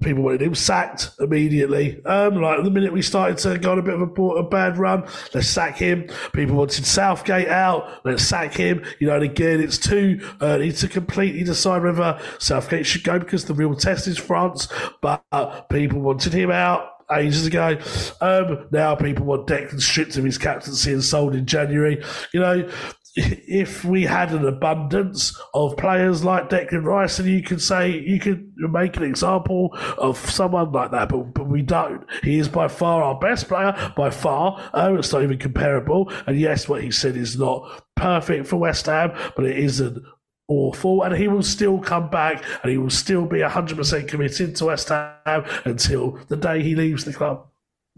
people 0.00 0.22
wanted 0.22 0.42
him 0.42 0.54
sacked 0.54 1.10
immediately. 1.20 2.04
Um, 2.04 2.40
like 2.40 2.62
the 2.62 2.70
minute 2.70 2.92
we 2.92 3.02
started 3.02 3.38
to 3.38 3.58
go 3.58 3.72
on 3.72 3.78
a 3.78 3.82
bit 3.82 3.94
of 3.94 4.00
a, 4.00 4.22
a, 4.22 4.42
bad 4.42 4.78
run, 4.78 5.06
let's 5.34 5.48
sack 5.48 5.76
him. 5.76 6.08
People 6.32 6.56
wanted 6.56 6.84
Southgate 6.84 7.48
out, 7.48 8.04
let's 8.04 8.22
sack 8.22 8.54
him. 8.54 8.84
You 8.98 9.08
know, 9.08 9.14
and 9.14 9.24
again, 9.24 9.60
it's 9.60 9.78
too 9.78 10.20
early 10.40 10.72
to 10.72 10.88
completely 10.88 11.44
decide 11.44 11.82
whether 11.82 12.20
Southgate 12.38 12.86
should 12.86 13.04
go 13.04 13.18
because 13.18 13.44
the 13.44 13.54
real 13.54 13.74
test 13.74 14.06
is 14.06 14.18
France. 14.18 14.68
But 15.00 15.22
uh, 15.32 15.60
people 15.62 16.00
wanted 16.00 16.32
him 16.32 16.50
out 16.50 16.90
ages 17.12 17.46
ago. 17.46 17.78
Um, 18.20 18.68
now 18.70 18.94
people 18.94 19.26
want 19.26 19.46
Declan 19.46 19.80
stripped 19.80 20.16
of 20.16 20.24
his 20.24 20.38
captaincy 20.38 20.92
and 20.92 21.02
sold 21.02 21.34
in 21.34 21.46
January. 21.46 22.02
You 22.32 22.40
know, 22.40 22.70
if 23.16 23.84
we 23.84 24.04
had 24.04 24.32
an 24.32 24.46
abundance 24.46 25.36
of 25.54 25.76
players 25.76 26.24
like 26.24 26.48
Declan 26.48 26.84
Rice, 26.84 27.18
and 27.18 27.28
you 27.28 27.42
could 27.42 27.60
say 27.60 27.98
you 27.98 28.20
could 28.20 28.52
make 28.56 28.96
an 28.96 29.02
example 29.02 29.76
of 29.98 30.18
someone 30.18 30.70
like 30.72 30.92
that, 30.92 31.08
but, 31.08 31.34
but 31.34 31.48
we 31.48 31.62
don't. 31.62 32.04
He 32.22 32.38
is 32.38 32.48
by 32.48 32.68
far 32.68 33.02
our 33.02 33.18
best 33.18 33.48
player, 33.48 33.92
by 33.96 34.10
far. 34.10 34.70
Oh, 34.74 34.96
it's 34.96 35.12
not 35.12 35.22
even 35.22 35.38
comparable. 35.38 36.12
And 36.26 36.38
yes, 36.38 36.68
what 36.68 36.82
he 36.82 36.90
said 36.90 37.16
is 37.16 37.38
not 37.38 37.82
perfect 37.96 38.46
for 38.46 38.56
West 38.56 38.86
Ham, 38.86 39.12
but 39.36 39.44
it 39.44 39.58
isn't 39.58 40.02
awful, 40.48 41.02
and 41.02 41.14
he 41.14 41.28
will 41.28 41.42
still 41.42 41.78
come 41.78 42.10
back, 42.10 42.44
and 42.62 42.70
he 42.70 42.78
will 42.78 42.90
still 42.90 43.26
be 43.26 43.40
hundred 43.40 43.76
percent 43.76 44.08
committed 44.08 44.56
to 44.56 44.66
West 44.66 44.88
Ham 44.88 45.44
until 45.64 46.18
the 46.28 46.36
day 46.36 46.62
he 46.62 46.74
leaves 46.74 47.04
the 47.04 47.12
club. 47.12 47.46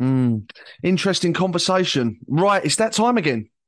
Mm, 0.00 0.50
interesting 0.82 1.32
conversation. 1.32 2.18
Right, 2.26 2.64
it's 2.64 2.76
that 2.76 2.92
time 2.92 3.18
again. 3.18 3.48